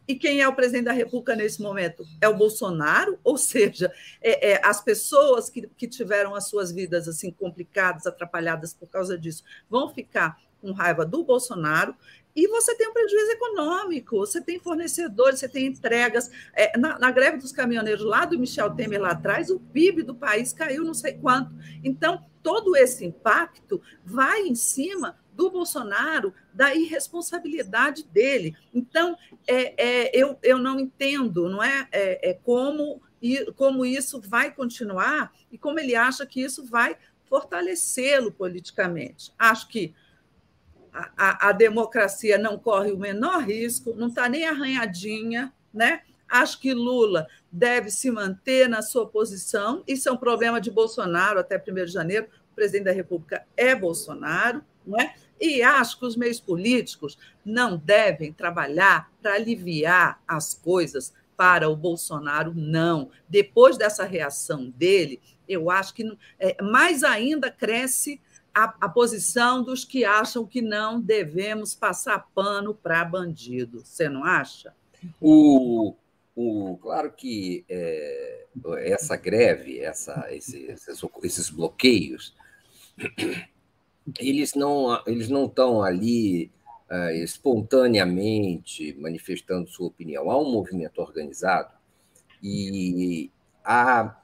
e 0.07 0.15
quem 0.15 0.39
é 0.39 0.47
o 0.47 0.55
presidente 0.55 0.85
da 0.85 0.93
República 0.93 1.35
nesse 1.35 1.61
momento? 1.61 2.05
É 2.21 2.29
o 2.29 2.37
Bolsonaro, 2.37 3.19
ou 3.23 3.37
seja, 3.37 3.91
é, 4.21 4.51
é, 4.51 4.61
as 4.65 4.81
pessoas 4.81 5.49
que, 5.49 5.67
que 5.75 5.85
tiveram 5.85 6.33
as 6.33 6.47
suas 6.47 6.71
vidas 6.71 7.09
assim 7.09 7.29
complicadas, 7.29 8.07
atrapalhadas 8.07 8.73
por 8.73 8.87
causa 8.87 9.17
disso, 9.17 9.43
vão 9.69 9.93
ficar 9.93 10.39
com 10.61 10.71
raiva 10.71 11.05
do 11.05 11.23
Bolsonaro. 11.23 11.93
E 12.37 12.47
você 12.47 12.75
tem 12.75 12.87
um 12.87 12.93
prejuízo 12.93 13.31
econômico, 13.31 14.19
você 14.19 14.39
tem 14.39 14.59
fornecedores, 14.59 15.39
você 15.39 15.49
tem 15.49 15.65
entregas. 15.65 16.29
É, 16.53 16.77
na, 16.77 16.99
na, 16.99 17.09
greve 17.09 17.37
dos 17.37 17.51
caminhoneiros 17.51 18.05
lá 18.05 18.25
do 18.25 18.37
Michel 18.37 18.75
Temer 18.75 19.01
lá 19.01 19.13
atrás, 19.13 19.49
o 19.49 19.59
PIB 19.59 20.03
do 20.03 20.13
país 20.13 20.53
caiu 20.53 20.83
não 20.83 20.93
sei 20.93 21.13
quanto. 21.13 21.51
Então, 21.83 22.23
todo 22.43 22.75
esse 22.75 23.03
impacto 23.03 23.81
vai 24.05 24.41
em 24.41 24.53
cima 24.53 25.17
do 25.33 25.49
Bolsonaro, 25.49 26.31
da 26.53 26.75
irresponsabilidade 26.75 28.03
dele. 28.03 28.55
Então, 28.71 29.17
é, 29.47 29.73
é, 29.75 30.11
eu, 30.13 30.37
eu 30.43 30.59
não 30.59 30.79
entendo 30.79 31.49
não 31.49 31.63
é, 31.63 31.87
é, 31.91 32.29
é 32.29 32.33
como, 32.35 33.01
como 33.55 33.83
isso 33.83 34.21
vai 34.21 34.53
continuar 34.53 35.33
e 35.51 35.57
como 35.57 35.79
ele 35.79 35.95
acha 35.95 36.23
que 36.23 36.39
isso 36.39 36.63
vai 36.63 36.95
fortalecê-lo 37.25 38.31
politicamente. 38.31 39.33
Acho 39.39 39.67
que 39.69 39.95
a, 41.15 41.49
a, 41.49 41.51
democracia 41.51 42.37
não 42.37 42.57
corre 42.57 42.91
o 42.91 42.97
menor 42.97 43.43
risco, 43.43 43.93
não 43.95 44.07
está 44.07 44.27
nem 44.27 44.45
arranhadinha, 44.45 45.53
né? 45.73 46.01
Acho 46.27 46.59
que 46.59 46.73
Lula 46.73 47.27
deve 47.51 47.89
se 47.89 48.11
manter 48.11 48.67
na 48.67 48.81
sua 48.81 49.07
posição. 49.07 49.83
Isso 49.87 50.09
é 50.09 50.11
um 50.11 50.17
problema 50.17 50.59
de 50.59 50.71
Bolsonaro 50.71 51.39
até 51.39 51.57
1 51.57 51.85
de 51.85 51.87
janeiro. 51.87 52.27
O 52.51 52.55
presidente 52.55 52.85
da 52.85 52.91
República 52.91 53.45
é 53.55 53.73
Bolsonaro, 53.73 54.61
não 54.85 54.99
é? 54.99 55.13
E 55.39 55.61
acho 55.61 55.99
que 55.99 56.05
os 56.05 56.15
meios 56.15 56.39
políticos 56.39 57.17
não 57.45 57.77
devem 57.77 58.33
trabalhar 58.33 59.11
para 59.21 59.35
aliviar 59.35 60.21
as 60.27 60.53
coisas 60.53 61.13
para 61.37 61.69
o 61.69 61.75
Bolsonaro, 61.75 62.53
não. 62.55 63.11
Depois 63.29 63.77
dessa 63.77 64.03
reação 64.03 64.69
dele, 64.71 65.21
eu 65.47 65.69
acho 65.69 65.93
que 65.93 66.17
é, 66.39 66.61
mais 66.61 67.03
ainda 67.03 67.51
cresce 67.51 68.19
a, 68.57 68.75
a, 68.81 68.89
posição 68.89 69.61
dos 69.61 69.85
que 69.85 70.03
acham 70.03 70.45
que 70.45 70.61
não 70.61 70.99
devemos 70.99 71.75
passar 71.75 72.27
pano 72.33 72.73
para 72.73 73.05
bandido. 73.05 73.85
Você 73.85 74.09
não 74.09 74.23
acha? 74.23 74.73
O, 75.21 75.93
o, 76.35 76.77
claro 76.81 77.11
que 77.11 77.63
é, 77.69 78.45
essa 78.79 79.15
greve, 79.15 79.79
essa, 79.79 80.27
esse, 80.31 80.63
esses, 80.63 81.03
esses 81.23 81.49
bloqueios 81.49 82.35
eles 84.19 84.55
não 84.55 85.03
eles 85.05 85.29
não 85.29 85.45
estão 85.45 85.83
ali 85.83 86.51
uh, 86.89 87.11
espontaneamente 87.11 88.95
manifestando 88.99 89.69
sua 89.69 89.87
opinião. 89.87 90.31
Há 90.31 90.41
um 90.41 90.51
movimento 90.51 90.99
organizado 90.99 91.73
e 92.41 93.29
há, 93.63 94.19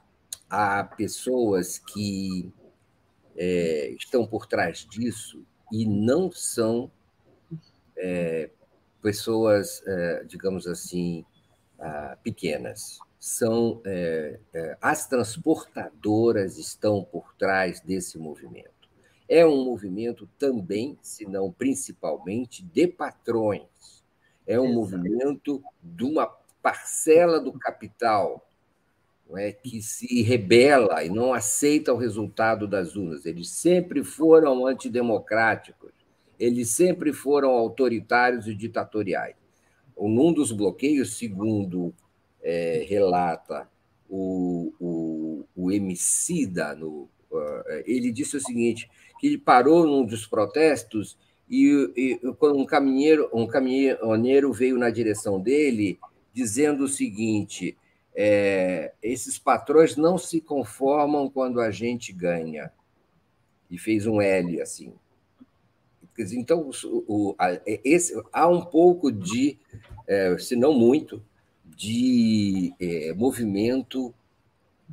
há 0.48 0.84
pessoas 0.84 1.78
que 1.78 2.52
é, 3.36 3.94
estão 3.98 4.26
por 4.26 4.46
trás 4.46 4.86
disso 4.90 5.44
e 5.72 5.86
não 5.86 6.30
são 6.30 6.90
é, 7.96 8.50
pessoas, 9.02 9.82
é, 9.86 10.24
digamos 10.24 10.66
assim, 10.66 11.24
uh, 11.78 12.16
pequenas. 12.22 12.98
São 13.18 13.80
é, 13.86 14.38
é, 14.52 14.76
as 14.80 15.06
transportadoras 15.06 16.58
estão 16.58 17.02
por 17.04 17.34
trás 17.36 17.80
desse 17.80 18.18
movimento 18.18 18.74
é 19.28 19.44
um 19.44 19.64
movimento 19.64 20.28
também, 20.38 20.98
se 21.02 21.24
não 21.26 21.50
principalmente, 21.50 22.62
de 22.62 22.86
patrões. 22.86 24.04
É 24.46 24.60
um 24.60 24.64
Exato. 24.64 24.74
movimento 24.74 25.64
de 25.82 26.04
uma 26.04 26.26
parcela 26.62 27.40
do 27.40 27.52
capital 27.52 28.46
é, 29.36 29.52
que 29.52 29.80
se 29.80 30.22
rebela 30.22 31.02
e 31.04 31.08
não 31.08 31.32
aceita 31.32 31.92
o 31.92 31.96
resultado 31.96 32.66
das 32.66 32.94
urnas. 32.96 33.24
Eles 33.24 33.48
sempre 33.48 34.04
foram 34.04 34.66
antidemocráticos, 34.66 35.92
eles 36.38 36.70
sempre 36.70 37.12
foram 37.12 37.50
autoritários 37.50 38.46
e 38.46 38.54
ditatoriais. 38.54 39.36
Num 39.98 40.32
dos 40.32 40.52
bloqueios, 40.52 41.16
segundo 41.16 41.94
é, 42.42 42.84
relata 42.88 43.68
o, 44.08 44.72
o, 44.78 45.44
o 45.56 45.72
Emicida, 45.72 46.74
no, 46.74 47.08
uh, 47.30 47.82
ele 47.86 48.12
disse 48.12 48.36
o 48.36 48.40
seguinte: 48.40 48.90
que 49.18 49.28
ele 49.28 49.38
parou 49.38 49.86
num 49.86 50.04
dos 50.04 50.26
protestos 50.26 51.16
e, 51.48 51.92
e 51.96 52.32
quando 52.38 52.58
um 52.58 52.66
caminheiro, 52.66 53.28
um 53.32 53.46
caminhoneiro 53.46 54.52
veio 54.52 54.76
na 54.76 54.90
direção 54.90 55.40
dele 55.40 55.98
dizendo 56.32 56.84
o 56.84 56.88
seguinte: 56.88 57.76
é, 58.14 58.92
esses 59.02 59.38
patrões 59.38 59.96
não 59.96 60.16
se 60.16 60.40
conformam 60.40 61.28
quando 61.28 61.60
a 61.60 61.70
gente 61.70 62.12
ganha. 62.12 62.72
E 63.70 63.78
fez 63.78 64.06
um 64.06 64.20
L 64.20 64.60
assim. 64.60 64.94
Então, 66.16 66.70
o, 66.84 67.34
a, 67.36 67.60
esse, 67.66 68.14
há 68.32 68.46
um 68.46 68.64
pouco 68.64 69.10
de, 69.10 69.58
é, 70.06 70.36
se 70.38 70.54
não 70.54 70.72
muito, 70.72 71.24
de 71.64 72.72
é, 72.78 73.12
movimento 73.14 74.14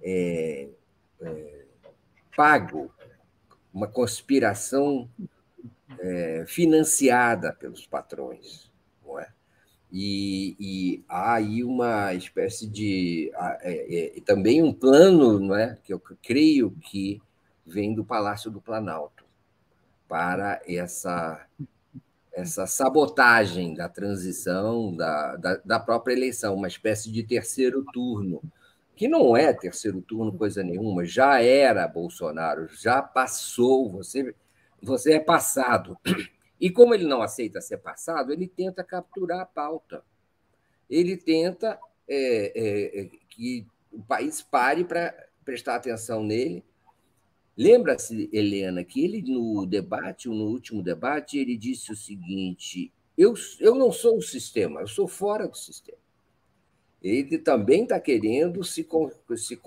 é, 0.02 0.70
é 1.22 1.62
pago 2.36 2.92
uma 3.72 3.88
conspiração 3.88 5.08
é, 6.00 6.44
financiada 6.48 7.54
pelos 7.54 7.86
patrões, 7.86 8.66
é? 8.66 8.71
E, 9.92 10.56
e, 10.60 11.04
há 11.10 11.36
aí 11.36 11.64
uma 11.64 12.14
espécie 12.14 12.66
de 12.68 13.32
é, 13.62 14.18
é, 14.18 14.22
também 14.22 14.64
um 14.64 14.72
plano, 14.74 15.40
não 15.40 15.56
é, 15.56 15.78
que 15.84 15.94
eu 15.94 16.02
creio 16.24 16.72
que 16.72 17.22
vem 17.66 17.94
do 17.94 18.06
Palácio 18.06 18.50
do 18.50 18.62
Planalto 18.62 19.26
para 20.08 20.62
essa 20.68 21.46
essa 22.34 22.66
sabotagem 22.66 23.74
da 23.74 23.90
transição 23.90 24.96
da, 24.96 25.36
da, 25.36 25.56
da 25.66 25.80
própria 25.82 26.14
eleição, 26.14 26.56
uma 26.56 26.70
espécie 26.70 27.12
de 27.12 27.24
terceiro 27.24 27.84
turno 27.92 28.42
que 29.02 29.08
não 29.08 29.36
é 29.36 29.52
terceiro 29.52 30.00
turno 30.00 30.32
coisa 30.32 30.64
nenhuma, 30.64 31.04
já 31.04 31.42
era 31.42 31.88
Bolsonaro, 31.88 32.68
já 32.80 33.02
passou, 33.02 33.90
você, 33.90 34.36
você 34.80 35.14
é 35.14 35.20
passado. 35.20 35.98
E 36.62 36.70
como 36.70 36.94
ele 36.94 37.06
não 37.06 37.24
aceita 37.24 37.60
ser 37.60 37.80
passado, 37.80 38.32
ele 38.32 38.48
tenta 38.48 38.84
capturar 38.84 39.40
a 39.40 39.46
pauta. 39.46 40.06
Ele 40.88 41.18
tenta 41.18 41.80
é, 42.08 42.52
é, 42.56 43.02
é 43.02 43.10
que 43.28 43.66
o 43.92 44.00
país 44.04 44.44
pare 44.44 44.86
para 44.86 45.12
prestar 45.44 45.78
atenção 45.78 46.24
nele. 46.24 46.64
Lembra-se, 47.58 48.30
Helena, 48.32 48.84
que 48.84 49.04
ele 49.04 49.24
no 49.24 49.66
debate, 49.66 50.30
no 50.30 50.46
último 50.46 50.84
debate, 50.84 51.40
ele 51.40 51.58
disse 51.58 51.92
o 51.92 51.96
seguinte: 51.96 52.94
eu, 53.18 53.34
eu 53.60 53.74
não 53.74 53.92
sou 53.92 54.18
o 54.18 54.22
sistema, 54.22 54.82
eu 54.82 54.88
sou 54.88 55.08
fora 55.08 55.48
do 55.48 55.58
sistema. 55.58 55.98
ele 57.02 57.40
também 57.40 57.84
está 57.84 58.00
querendo 58.00 58.64
se, 58.64 58.88
se, 59.36 59.60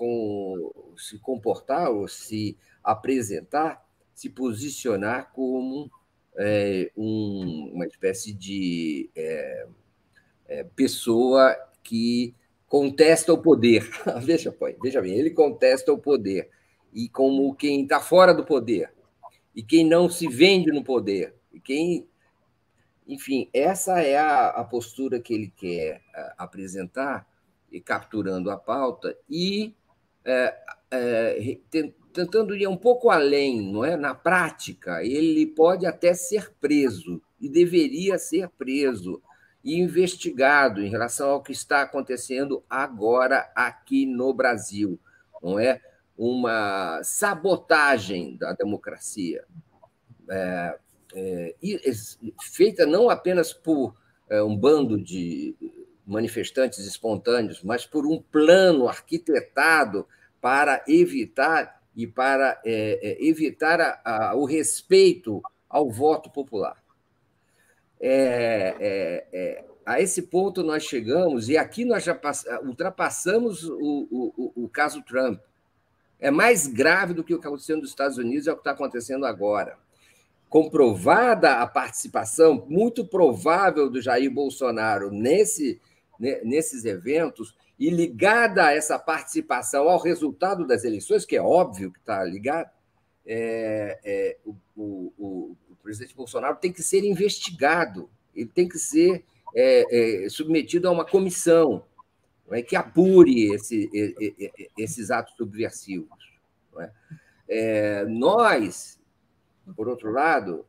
se 0.97 1.19
comportar 1.19 1.91
ou 1.91 2.07
se 2.07 2.57
apresentar, 2.81 3.85
se 4.13 4.29
posicionar 4.29 5.33
como 5.33 5.91
é, 6.37 6.91
um, 6.95 7.71
uma 7.73 7.85
espécie 7.85 8.33
de 8.33 9.09
é, 9.15 9.67
é, 10.47 10.63
pessoa 10.75 11.55
que 11.83 12.33
contesta 12.67 13.33
o 13.33 13.37
poder. 13.37 13.89
veja, 14.21 14.51
pai, 14.51 14.75
veja 14.81 15.01
bem, 15.01 15.13
ele 15.13 15.31
contesta 15.31 15.91
o 15.91 15.97
poder. 15.97 16.49
E 16.93 17.09
como 17.09 17.55
quem 17.55 17.83
está 17.83 17.99
fora 17.99 18.33
do 18.33 18.45
poder, 18.45 18.93
e 19.55 19.61
quem 19.61 19.85
não 19.85 20.09
se 20.09 20.27
vende 20.27 20.71
no 20.71 20.83
poder, 20.83 21.35
e 21.53 21.59
quem. 21.59 22.07
Enfim, 23.07 23.49
essa 23.53 24.01
é 24.01 24.17
a, 24.17 24.47
a 24.47 24.63
postura 24.63 25.19
que 25.19 25.33
ele 25.33 25.53
quer 25.55 26.01
a, 26.13 26.43
apresentar, 26.45 27.27
e 27.71 27.81
capturando 27.81 28.49
a 28.49 28.57
pauta, 28.57 29.17
e 29.29 29.75
é, 30.23 30.55
é, 30.91 31.57
tentando 32.15 32.55
ir 32.55 32.65
um 32.65 32.77
pouco 32.77 33.09
além, 33.09 33.61
não 33.61 33.83
é? 33.83 33.97
Na 33.97 34.15
prática, 34.15 35.03
ele 35.03 35.45
pode 35.45 35.85
até 35.85 36.13
ser 36.13 36.53
preso 36.61 37.21
e 37.39 37.49
deveria 37.49 38.17
ser 38.17 38.47
preso 38.57 39.21
e 39.61 39.77
investigado 39.77 40.81
em 40.81 40.89
relação 40.89 41.29
ao 41.29 41.43
que 41.43 41.51
está 41.51 41.81
acontecendo 41.81 42.63
agora 42.69 43.51
aqui 43.53 44.05
no 44.05 44.33
Brasil, 44.33 44.97
não 45.43 45.59
é? 45.59 45.81
Uma 46.17 47.01
sabotagem 47.03 48.37
da 48.37 48.53
democracia, 48.53 49.43
é, 50.29 50.79
é, 51.13 51.55
feita 52.41 52.85
não 52.85 53.09
apenas 53.09 53.51
por 53.51 53.93
é, 54.29 54.41
um 54.41 54.55
bando 54.55 54.97
de 54.97 55.53
manifestantes 56.07 56.79
espontâneos, 56.85 57.61
mas 57.61 57.85
por 57.85 58.05
um 58.05 58.21
plano 58.21 58.87
arquitetado 58.87 60.07
para 60.39 60.81
evitar 60.87 61.75
e 61.95 62.05
para 62.05 62.59
é, 62.65 62.99
é, 63.01 63.25
evitar 63.25 63.79
a, 63.79 64.01
a, 64.03 64.35
o 64.35 64.45
respeito 64.45 65.41
ao 65.69 65.89
voto 65.89 66.29
popular. 66.29 66.83
É, 67.99 68.75
é, 68.79 69.27
é, 69.31 69.65
a 69.85 70.01
esse 70.01 70.23
ponto 70.23 70.63
nós 70.63 70.83
chegamos, 70.83 71.47
e 71.47 71.57
aqui 71.57 71.85
nós 71.85 72.03
já 72.03 72.13
pass, 72.13 72.45
ultrapassamos 72.63 73.63
o, 73.63 74.07
o, 74.11 74.63
o, 74.63 74.69
caso 74.69 75.01
Trump. 75.03 75.39
É 76.19 76.31
mais 76.31 76.67
grave 76.67 77.13
do 77.13 77.23
que 77.23 77.33
o 77.33 77.39
que 77.39 77.47
aconteceu 77.47 77.77
nos 77.77 77.89
Estados 77.89 78.17
Unidos, 78.17 78.47
é 78.47 78.51
o 78.51 78.55
que 78.55 78.61
está 78.61 78.71
acontecendo 78.71 79.25
agora. 79.25 79.77
Comprovada 80.49 81.59
a 81.59 81.67
participação 81.67 82.65
muito 82.67 83.05
provável 83.05 83.89
do 83.89 84.01
Jair 84.01 84.31
Bolsonaro 84.31 85.11
nesse, 85.11 85.79
nesses 86.19 86.83
eventos, 86.85 87.55
e 87.77 87.89
ligada 87.89 88.65
a 88.65 88.73
essa 88.73 88.97
participação 88.97 89.89
ao 89.89 90.01
resultado 90.01 90.65
das 90.65 90.83
eleições, 90.83 91.25
que 91.25 91.35
é 91.35 91.41
óbvio 91.41 91.91
que 91.91 91.99
está 91.99 92.23
ligado, 92.23 92.69
é, 93.25 93.99
é, 94.03 94.37
o, 94.45 94.55
o, 94.77 95.57
o, 95.69 95.75
presidente 95.83 96.15
Bolsonaro 96.15 96.57
tem 96.57 96.71
que 96.71 96.81
ser 96.81 97.03
investigado, 97.03 98.09
ele 98.33 98.49
tem 98.49 98.67
que 98.67 98.79
ser 98.79 99.23
é, 99.53 100.25
é 100.25 100.29
submetido 100.29 100.87
a 100.87 100.91
uma 100.91 101.05
comissão 101.05 101.83
é, 102.51 102.61
que 102.61 102.75
apure 102.75 103.53
esse, 103.53 103.89
esses 104.77 105.11
atos 105.11 105.35
subversivos. 105.35 106.09
É? 106.79 106.91
é? 107.47 108.05
nós, 108.05 108.99
por 109.75 109.87
outro 109.87 110.11
lado, 110.11 110.65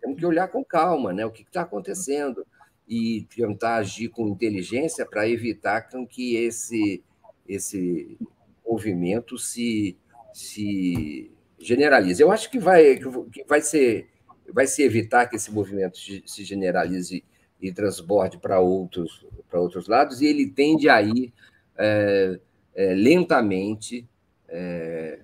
temos 0.00 0.18
que 0.18 0.26
olhar 0.26 0.48
com 0.48 0.64
calma 0.64 1.12
né, 1.12 1.24
o 1.24 1.30
que 1.30 1.42
está 1.42 1.62
acontecendo 1.62 2.46
e 2.88 3.26
tentar 3.34 3.76
agir 3.76 4.08
com 4.08 4.28
inteligência 4.28 5.06
para 5.06 5.28
evitar 5.28 5.88
que 6.08 6.36
esse, 6.36 7.02
esse 7.48 8.18
movimento 8.66 9.38
se, 9.38 9.96
se 10.32 11.30
generalize. 11.58 12.22
Eu 12.22 12.30
acho 12.30 12.50
que 12.50 12.58
vai, 12.58 12.96
que 12.96 13.44
vai, 13.44 13.60
ser, 13.60 14.08
vai 14.52 14.66
se 14.66 14.82
evitar 14.82 15.26
que 15.26 15.36
esse 15.36 15.50
movimento 15.50 15.98
se 15.98 16.44
generalize 16.44 17.24
e 17.60 17.72
transborde 17.72 18.38
para 18.38 18.60
outros, 18.60 19.24
para 19.48 19.60
outros 19.60 19.86
lados, 19.86 20.20
e 20.20 20.26
ele 20.26 20.50
tende 20.50 20.88
a 20.88 21.00
ir 21.00 21.32
é, 21.78 22.40
é, 22.74 22.94
lentamente 22.94 24.08
é, 24.48 25.20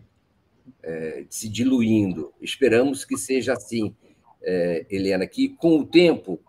é 0.82 1.24
se 1.28 1.48
diluindo. 1.48 2.32
Esperamos 2.40 3.04
que 3.04 3.18
seja 3.18 3.54
assim, 3.54 3.94
é, 4.40 4.86
Helena, 4.88 5.26
que 5.26 5.48
com 5.48 5.80
o 5.80 5.86
tempo 5.86 6.40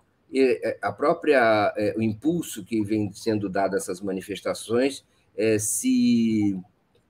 a 0.82 0.92
própria 0.92 1.74
é, 1.78 1.96
o 1.98 2.02
impulso 2.02 2.64
que 2.64 2.84
vem 2.84 3.12
sendo 3.14 3.50
dado 3.50 3.74
a 3.74 3.78
essas 3.78 4.02
manifestações 4.02 5.04
é, 5.36 5.58
se, 5.58 6.58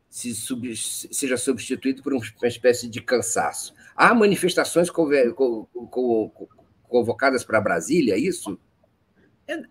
se 0.09 0.33
sub, 0.35 0.75
seja 0.75 1.37
substituído 1.37 2.01
por 2.01 2.13
uma 2.13 2.23
espécie 2.43 2.87
de 2.89 3.01
cansaço. 3.01 3.73
Há 3.95 4.13
manifestações 4.13 4.89
convocadas 6.87 7.43
para 7.43 7.59
Brasília, 7.59 8.13
é 8.13 8.19
isso? 8.19 8.57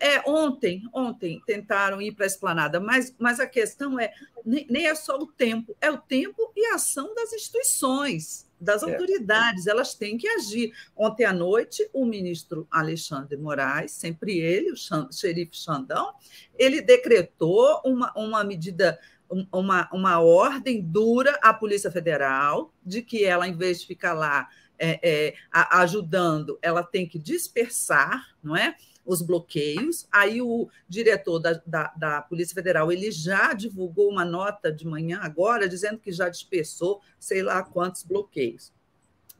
É, 0.01 0.29
ontem, 0.29 0.83
ontem 0.93 1.41
tentaram 1.45 2.01
ir 2.01 2.11
para 2.11 2.25
a 2.25 2.27
esplanada, 2.27 2.81
mas, 2.81 3.15
mas 3.17 3.39
a 3.39 3.47
questão 3.47 3.97
é 3.97 4.11
nem, 4.45 4.67
nem, 4.69 4.87
é 4.87 4.93
só 4.93 5.17
o 5.17 5.25
tempo, 5.25 5.73
é 5.79 5.89
o 5.89 5.97
tempo 5.97 6.51
e 6.53 6.65
a 6.65 6.75
ação 6.75 7.15
das 7.15 7.31
instituições, 7.31 8.45
das 8.59 8.83
é. 8.83 8.91
autoridades, 8.91 9.67
elas 9.67 9.93
têm 9.93 10.17
que 10.17 10.27
agir. 10.27 10.73
Ontem 10.95 11.25
à 11.25 11.33
noite, 11.33 11.87
o 11.93 12.05
ministro 12.05 12.67
Alexandre 12.69 13.37
Moraes, 13.37 13.91
sempre 13.91 14.37
ele, 14.39 14.71
o 14.71 14.75
xerife 15.11 15.55
Xandão, 15.55 16.13
ele 16.57 16.81
decretou 16.81 17.81
uma, 17.85 18.11
uma 18.15 18.43
medida 18.43 18.99
uma, 19.51 19.87
uma 19.93 20.19
ordem 20.19 20.81
dura 20.81 21.37
à 21.43 21.53
Polícia 21.53 21.91
Federal 21.91 22.73
de 22.83 23.03
que 23.03 23.23
ela, 23.23 23.47
em 23.47 23.55
vez 23.55 23.81
de 23.81 23.85
ficar 23.85 24.13
lá 24.13 24.49
é, 24.79 24.99
é, 25.03 25.33
ajudando, 25.51 26.57
ela 26.61 26.81
tem 26.81 27.07
que 27.07 27.19
dispersar, 27.19 28.25
não 28.41 28.55
é? 28.55 28.75
Os 29.09 29.23
bloqueios. 29.23 30.07
Aí 30.11 30.39
o 30.39 30.69
diretor 30.87 31.39
da, 31.39 31.59
da, 31.65 31.91
da, 31.97 32.21
Polícia 32.21 32.53
Federal 32.53 32.91
ele 32.91 33.09
já 33.09 33.53
divulgou 33.53 34.07
uma 34.07 34.23
nota 34.23 34.71
de 34.71 34.85
manhã 34.85 35.19
agora 35.23 35.67
dizendo 35.67 35.97
que 35.97 36.11
já 36.11 36.29
dispersou 36.29 37.01
sei 37.19 37.41
lá 37.41 37.63
quantos 37.63 38.03
bloqueios. 38.03 38.71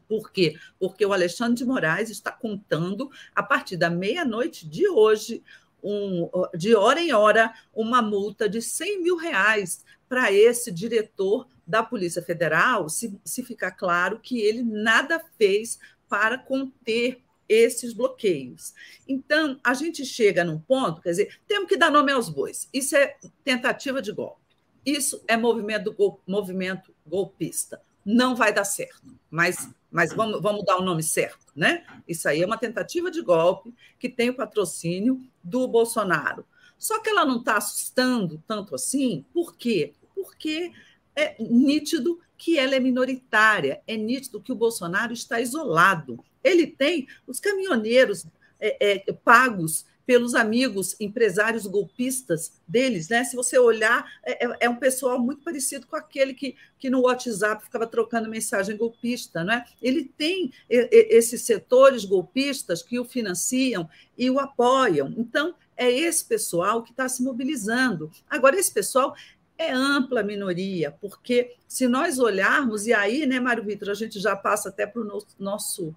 Por 0.08 0.32
quê? 0.32 0.56
Porque 0.76 1.06
o 1.06 1.12
Alexandre 1.12 1.54
de 1.54 1.64
Moraes 1.64 2.10
está 2.10 2.32
contando, 2.32 3.08
a 3.32 3.44
partir 3.44 3.76
da 3.76 3.88
meia-noite 3.88 4.68
de 4.68 4.88
hoje, 4.88 5.40
um, 5.84 6.28
de 6.52 6.74
hora 6.74 7.00
em 7.00 7.12
hora, 7.12 7.54
uma 7.72 8.02
multa 8.02 8.48
de 8.48 8.60
100 8.60 9.04
mil 9.04 9.16
reais 9.16 9.84
para 10.08 10.32
esse 10.32 10.72
diretor 10.72 11.46
da 11.64 11.80
Polícia 11.80 12.20
Federal, 12.20 12.88
se, 12.88 13.16
se 13.24 13.44
ficar 13.44 13.70
claro 13.70 14.18
que 14.18 14.40
ele 14.40 14.64
nada 14.64 15.24
fez 15.38 15.78
para 16.08 16.36
conter 16.36 17.22
esses 17.50 17.92
bloqueios. 17.92 18.72
Então, 19.08 19.58
a 19.64 19.74
gente 19.74 20.06
chega 20.06 20.44
num 20.44 20.60
ponto, 20.60 21.02
quer 21.02 21.10
dizer, 21.10 21.40
temos 21.48 21.68
que 21.68 21.76
dar 21.76 21.90
nome 21.90 22.12
aos 22.12 22.28
bois. 22.28 22.68
Isso 22.72 22.96
é 22.96 23.16
tentativa 23.42 24.00
de 24.00 24.12
golpe. 24.12 24.38
Isso 24.86 25.20
é 25.26 25.36
movimento, 25.36 25.92
gol, 25.92 26.22
movimento 26.24 26.94
golpista. 27.04 27.82
Não 28.06 28.36
vai 28.36 28.52
dar 28.52 28.64
certo, 28.64 29.14
mas, 29.28 29.68
mas 29.90 30.14
vamos, 30.14 30.40
vamos 30.40 30.64
dar 30.64 30.78
o 30.78 30.84
nome 30.84 31.02
certo, 31.02 31.46
né? 31.54 31.84
Isso 32.06 32.28
aí 32.28 32.40
é 32.40 32.46
uma 32.46 32.56
tentativa 32.56 33.10
de 33.10 33.20
golpe 33.20 33.74
que 33.98 34.08
tem 34.08 34.30
o 34.30 34.36
patrocínio 34.36 35.20
do 35.42 35.66
Bolsonaro. 35.66 36.46
Só 36.78 37.00
que 37.00 37.10
ela 37.10 37.26
não 37.26 37.40
está 37.40 37.56
assustando 37.56 38.42
tanto 38.46 38.74
assim, 38.74 39.24
por 39.34 39.56
quê? 39.56 39.92
Porque 40.14 40.72
é 41.14 41.36
nítido 41.42 42.20
que 42.38 42.58
ela 42.58 42.74
é 42.74 42.80
minoritária, 42.80 43.82
é 43.86 43.96
nítido 43.96 44.40
que 44.40 44.52
o 44.52 44.56
Bolsonaro 44.56 45.12
está 45.12 45.40
isolado. 45.40 46.24
Ele 46.42 46.66
tem 46.66 47.06
os 47.26 47.40
caminhoneiros 47.40 48.26
é, 48.60 48.92
é, 49.08 49.12
pagos 49.12 49.86
pelos 50.10 50.34
amigos 50.34 50.96
empresários 50.98 51.66
golpistas 51.66 52.52
deles, 52.66 53.08
né? 53.08 53.22
Se 53.22 53.36
você 53.36 53.56
olhar, 53.58 54.04
é, 54.24 54.44
é, 54.44 54.56
é, 54.62 54.68
um 54.68 54.74
pessoal 54.74 55.20
muito 55.20 55.42
parecido 55.42 55.86
com 55.86 55.94
aquele 55.94 56.34
que, 56.34 56.56
que 56.80 56.90
no 56.90 57.02
WhatsApp 57.02 57.62
ficava 57.62 57.86
trocando 57.86 58.28
mensagem 58.28 58.76
golpista, 58.76 59.44
não 59.44 59.54
é? 59.54 59.64
Ele 59.80 60.04
tem 60.04 60.52
esses 60.68 61.42
setores 61.42 62.04
golpistas 62.04 62.82
que 62.82 62.98
o 62.98 63.04
financiam 63.04 63.88
e 64.18 64.28
o 64.28 64.40
apoiam. 64.40 65.14
Então, 65.16 65.54
é 65.76 65.88
esse 65.88 66.24
pessoal 66.24 66.82
que 66.82 66.90
está 66.90 67.08
se 67.08 67.22
mobilizando. 67.22 68.10
Agora, 68.28 68.58
esse 68.58 68.72
pessoal 68.72 69.14
é 69.56 69.70
ampla 69.70 70.24
minoria, 70.24 70.90
porque 70.90 71.54
se 71.68 71.86
nós 71.86 72.18
olharmos, 72.18 72.86
e 72.86 72.92
aí, 72.92 73.26
né, 73.26 73.38
Mário 73.38 73.62
Vitor, 73.62 73.90
a 73.90 73.94
gente 73.94 74.18
já 74.18 74.34
passa 74.34 74.70
até 74.70 74.88
para 74.88 75.02
o 75.02 75.22
nosso 75.38 75.94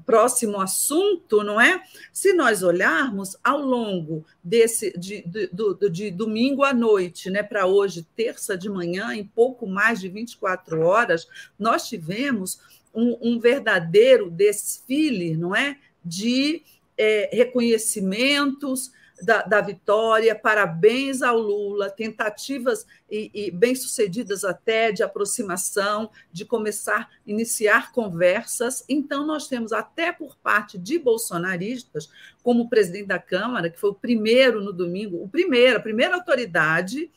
próximo 0.00 0.60
assunto, 0.60 1.42
não 1.42 1.60
é? 1.60 1.82
Se 2.12 2.32
nós 2.32 2.62
olharmos 2.62 3.36
ao 3.42 3.60
longo 3.60 4.24
desse 4.42 4.96
de, 4.98 5.22
de, 5.22 5.50
de, 5.52 5.90
de 5.90 6.10
domingo 6.10 6.62
à 6.62 6.72
noite, 6.74 7.30
né, 7.30 7.42
para 7.42 7.66
hoje, 7.66 8.06
terça 8.16 8.56
de 8.56 8.68
manhã, 8.68 9.14
em 9.14 9.24
pouco 9.24 9.66
mais 9.66 10.00
de 10.00 10.08
24 10.08 10.80
horas, 10.80 11.26
nós 11.58 11.88
tivemos 11.88 12.58
um, 12.94 13.16
um 13.20 13.38
verdadeiro 13.38 14.30
desfile, 14.30 15.36
não 15.36 15.54
é? 15.54 15.78
De 16.04 16.62
é, 16.96 17.30
reconhecimentos 17.32 18.92
da, 19.22 19.42
da 19.42 19.60
vitória, 19.60 20.34
parabéns 20.34 21.22
ao 21.22 21.38
Lula, 21.38 21.88
tentativas 21.88 22.86
e, 23.10 23.30
e 23.32 23.50
bem-sucedidas 23.50 24.44
até 24.44 24.92
de 24.92 25.02
aproximação, 25.02 26.10
de 26.30 26.44
começar, 26.44 27.10
iniciar 27.26 27.92
conversas. 27.92 28.84
Então, 28.88 29.26
nós 29.26 29.48
temos 29.48 29.72
até 29.72 30.12
por 30.12 30.36
parte 30.36 30.78
de 30.78 30.98
bolsonaristas, 30.98 32.10
como 32.42 32.64
o 32.64 32.68
presidente 32.68 33.06
da 33.06 33.18
Câmara, 33.18 33.70
que 33.70 33.80
foi 33.80 33.90
o 33.90 33.94
primeiro 33.94 34.62
no 34.62 34.72
domingo, 34.72 35.22
o 35.22 35.28
primeiro, 35.28 35.78
a 35.78 35.82
primeira 35.82 36.14
autoridade 36.14 37.10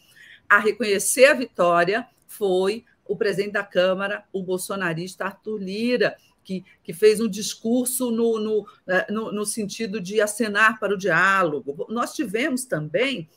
a 0.47 0.57
reconhecer 0.57 1.25
a 1.25 1.33
vitória 1.33 2.07
foi 2.27 2.85
o 3.05 3.15
presidente 3.15 3.53
da 3.53 3.63
Câmara, 3.63 4.23
o 4.31 4.41
bolsonarista 4.41 5.25
Arthur 5.25 5.57
Lira, 5.57 6.15
que, 6.43 6.63
que 6.83 6.93
fez 6.93 7.19
um 7.19 7.27
discurso 7.27 8.11
no, 8.11 8.39
no, 8.39 8.67
é, 8.87 9.11
no, 9.11 9.31
no 9.31 9.45
sentido 9.45 9.99
de 9.99 10.21
acenar 10.21 10.79
para 10.79 10.93
o 10.93 10.97
diálogo. 10.97 11.85
Nós 11.89 12.13
tivemos 12.13 12.65
também 12.65 13.29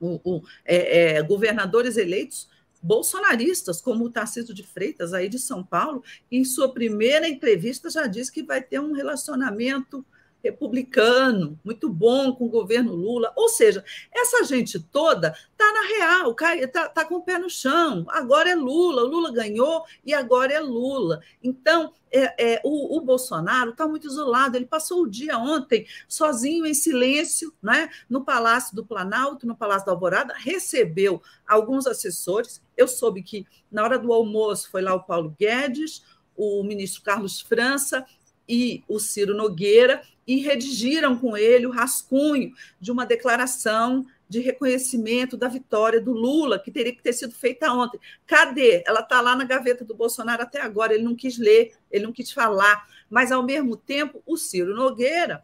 o, 0.00 0.20
o, 0.24 0.42
é, 0.64 1.16
é, 1.16 1.22
governadores 1.22 1.96
eleitos 1.96 2.48
bolsonaristas, 2.82 3.80
como 3.80 4.04
o 4.04 4.10
Tarcísio 4.10 4.52
de 4.52 4.64
Freitas, 4.64 5.14
aí 5.14 5.28
de 5.28 5.38
São 5.38 5.62
Paulo, 5.62 6.02
que 6.28 6.36
em 6.36 6.44
sua 6.44 6.72
primeira 6.72 7.28
entrevista 7.28 7.88
já 7.88 8.08
disse 8.08 8.32
que 8.32 8.42
vai 8.42 8.60
ter 8.60 8.80
um 8.80 8.92
relacionamento 8.92 10.04
republicano, 10.42 11.58
muito 11.64 11.88
bom 11.88 12.34
com 12.34 12.46
o 12.46 12.50
governo 12.50 12.94
Lula. 12.94 13.32
Ou 13.36 13.48
seja, 13.48 13.84
essa 14.12 14.42
gente 14.44 14.80
toda 14.80 15.34
está 15.52 15.72
na 15.72 15.82
real, 15.86 16.36
está 16.60 16.88
tá 16.88 17.04
com 17.04 17.16
o 17.16 17.22
pé 17.22 17.38
no 17.38 17.48
chão. 17.48 18.04
Agora 18.08 18.50
é 18.50 18.54
Lula, 18.54 19.02
Lula 19.02 19.32
ganhou 19.32 19.84
e 20.04 20.12
agora 20.12 20.52
é 20.52 20.60
Lula. 20.60 21.20
Então, 21.42 21.92
é, 22.10 22.54
é, 22.54 22.60
o, 22.64 22.98
o, 22.98 23.00
Bolsonaro 23.00 23.70
está 23.70 23.86
muito 23.86 24.06
isolado. 24.06 24.56
Ele 24.56 24.66
passou 24.66 25.02
o 25.02 25.08
dia 25.08 25.38
ontem 25.38 25.86
sozinho, 26.08 26.66
em 26.66 26.74
silêncio, 26.74 27.54
né, 27.62 27.88
no 28.08 28.24
Palácio 28.24 28.74
do 28.74 28.84
Planalto, 28.84 29.46
no 29.46 29.56
Palácio 29.56 29.86
da 29.86 29.92
Alvorada, 29.92 30.34
recebeu 30.34 31.22
alguns 31.46 31.86
assessores. 31.86 32.62
Eu 32.76 32.88
soube 32.88 33.22
que, 33.22 33.46
na 33.70 33.82
hora 33.82 33.98
do 33.98 34.12
almoço, 34.12 34.70
foi 34.70 34.82
lá 34.82 34.94
o 34.94 35.04
Paulo 35.04 35.34
Guedes, 35.38 36.02
o 36.36 36.62
ministro 36.62 37.02
Carlos 37.02 37.40
França 37.40 38.04
e 38.52 38.84
o 38.86 39.00
Ciro 39.00 39.34
Nogueira, 39.34 40.02
e 40.26 40.36
redigiram 40.36 41.16
com 41.16 41.34
ele 41.34 41.66
o 41.66 41.70
rascunho 41.70 42.52
de 42.78 42.92
uma 42.92 43.06
declaração 43.06 44.04
de 44.28 44.40
reconhecimento 44.40 45.38
da 45.38 45.48
vitória 45.48 45.98
do 45.98 46.12
Lula, 46.12 46.58
que 46.58 46.70
teria 46.70 46.94
que 46.94 47.02
ter 47.02 47.14
sido 47.14 47.32
feita 47.32 47.72
ontem. 47.72 47.98
Cadê? 48.26 48.84
Ela 48.86 49.00
está 49.00 49.22
lá 49.22 49.34
na 49.34 49.44
gaveta 49.44 49.86
do 49.86 49.94
Bolsonaro 49.94 50.42
até 50.42 50.60
agora. 50.60 50.92
Ele 50.92 51.02
não 51.02 51.16
quis 51.16 51.38
ler, 51.38 51.72
ele 51.90 52.04
não 52.04 52.12
quis 52.12 52.30
falar. 52.30 52.86
Mas, 53.08 53.32
ao 53.32 53.42
mesmo 53.42 53.74
tempo, 53.74 54.22
o 54.26 54.36
Ciro 54.36 54.74
Nogueira 54.74 55.42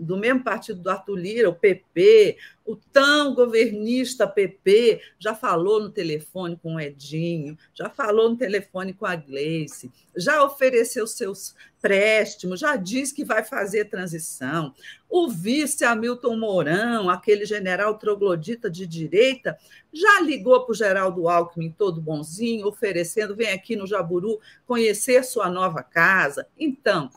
do 0.00 0.16
mesmo 0.16 0.42
partido 0.42 0.80
do 0.80 0.90
Arthur 0.90 1.16
Lira, 1.16 1.48
o 1.48 1.54
PP, 1.54 2.36
o 2.64 2.76
tão 2.76 3.34
governista 3.34 4.26
PP, 4.26 5.00
já 5.18 5.34
falou 5.34 5.80
no 5.80 5.90
telefone 5.90 6.56
com 6.56 6.76
o 6.76 6.80
Edinho, 6.80 7.58
já 7.74 7.90
falou 7.90 8.30
no 8.30 8.36
telefone 8.36 8.92
com 8.92 9.04
a 9.04 9.16
Gleice, 9.16 9.90
já 10.16 10.42
ofereceu 10.42 11.06
seus 11.06 11.54
préstimos, 11.80 12.60
já 12.60 12.76
disse 12.76 13.14
que 13.14 13.24
vai 13.24 13.42
fazer 13.42 13.86
transição. 13.86 14.74
O 15.08 15.28
vice 15.28 15.84
Hamilton 15.84 16.36
Mourão, 16.36 17.08
aquele 17.08 17.44
general 17.44 17.98
troglodita 17.98 18.70
de 18.70 18.86
direita, 18.86 19.58
já 19.92 20.20
ligou 20.20 20.60
para 20.64 20.72
o 20.72 20.74
Geraldo 20.74 21.28
Alckmin, 21.28 21.74
todo 21.76 22.00
bonzinho, 22.00 22.66
oferecendo: 22.66 23.34
vem 23.34 23.50
aqui 23.50 23.74
no 23.74 23.86
Jaburu 23.86 24.38
conhecer 24.66 25.24
sua 25.24 25.48
nova 25.48 25.82
casa. 25.82 26.46
Então, 26.58 27.10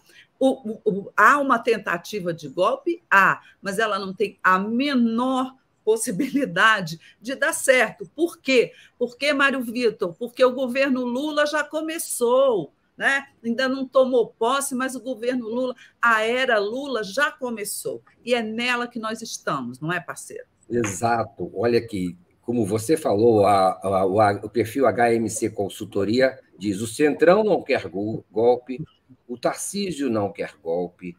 o, 0.45 0.82
o, 0.84 1.12
há 1.15 1.38
uma 1.38 1.58
tentativa 1.58 2.34
de 2.34 2.49
golpe? 2.49 3.01
Há, 3.10 3.41
mas 3.62 3.79
ela 3.79 3.97
não 3.97 4.13
tem 4.13 4.38
a 4.43 4.60
menor 4.60 5.56
possibilidade 5.86 6.99
de 7.21 7.34
dar 7.34 7.53
certo. 7.53 8.10
Por 8.13 8.38
quê? 8.39 8.73
Porque, 8.97 9.32
Mário 9.32 9.62
Vitor? 9.62 10.13
Porque 10.13 10.43
o 10.43 10.53
governo 10.53 11.06
Lula 11.06 11.45
já 11.45 11.63
começou. 11.63 12.73
Né? 12.95 13.25
Ainda 13.43 13.67
não 13.67 13.88
tomou 13.88 14.27
posse, 14.27 14.75
mas 14.75 14.95
o 14.95 15.01
governo 15.01 15.47
Lula, 15.47 15.75
a 15.99 16.21
era 16.21 16.60
Lula 16.60 17.03
já 17.03 17.32
começou. 17.32 18.03
E 18.23 18.36
é 18.36 18.43
nela 18.43 18.88
que 18.88 18.99
nós 18.99 19.21
estamos, 19.21 19.79
não 19.79 19.91
é, 19.91 19.99
parceiro? 19.99 20.45
Exato. 20.69 21.49
Olha 21.56 21.79
aqui, 21.79 22.15
como 22.41 22.65
você 22.65 22.95
falou, 22.95 23.45
a, 23.45 23.71
a, 23.71 24.01
a, 24.01 24.32
o 24.43 24.49
perfil 24.49 24.86
HMC 24.86 25.49
Consultoria 25.51 26.38
diz: 26.58 26.82
o 26.82 26.88
Centrão 26.88 27.43
não 27.43 27.63
quer 27.63 27.89
golpe, 27.89 28.79
o 29.28 29.38
Tarcísio 29.38 30.10
não 30.10 30.32
quer 30.32 30.56
golpe, 30.62 31.15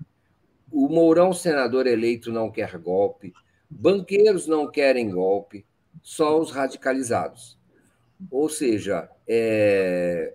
o 0.71 0.89
Mourão, 0.89 1.33
senador 1.33 1.87
eleito, 1.87 2.33
não 2.33 2.51
quer 2.51 2.77
golpe, 2.79 3.33
banqueiros 3.71 4.47
não 4.47 4.71
querem 4.71 5.11
golpe, 5.11 5.65
só 6.03 6.39
os 6.41 6.51
radicalizados. 6.51 7.59
Ou 8.31 8.49
seja, 8.49 9.09
é, 9.27 10.35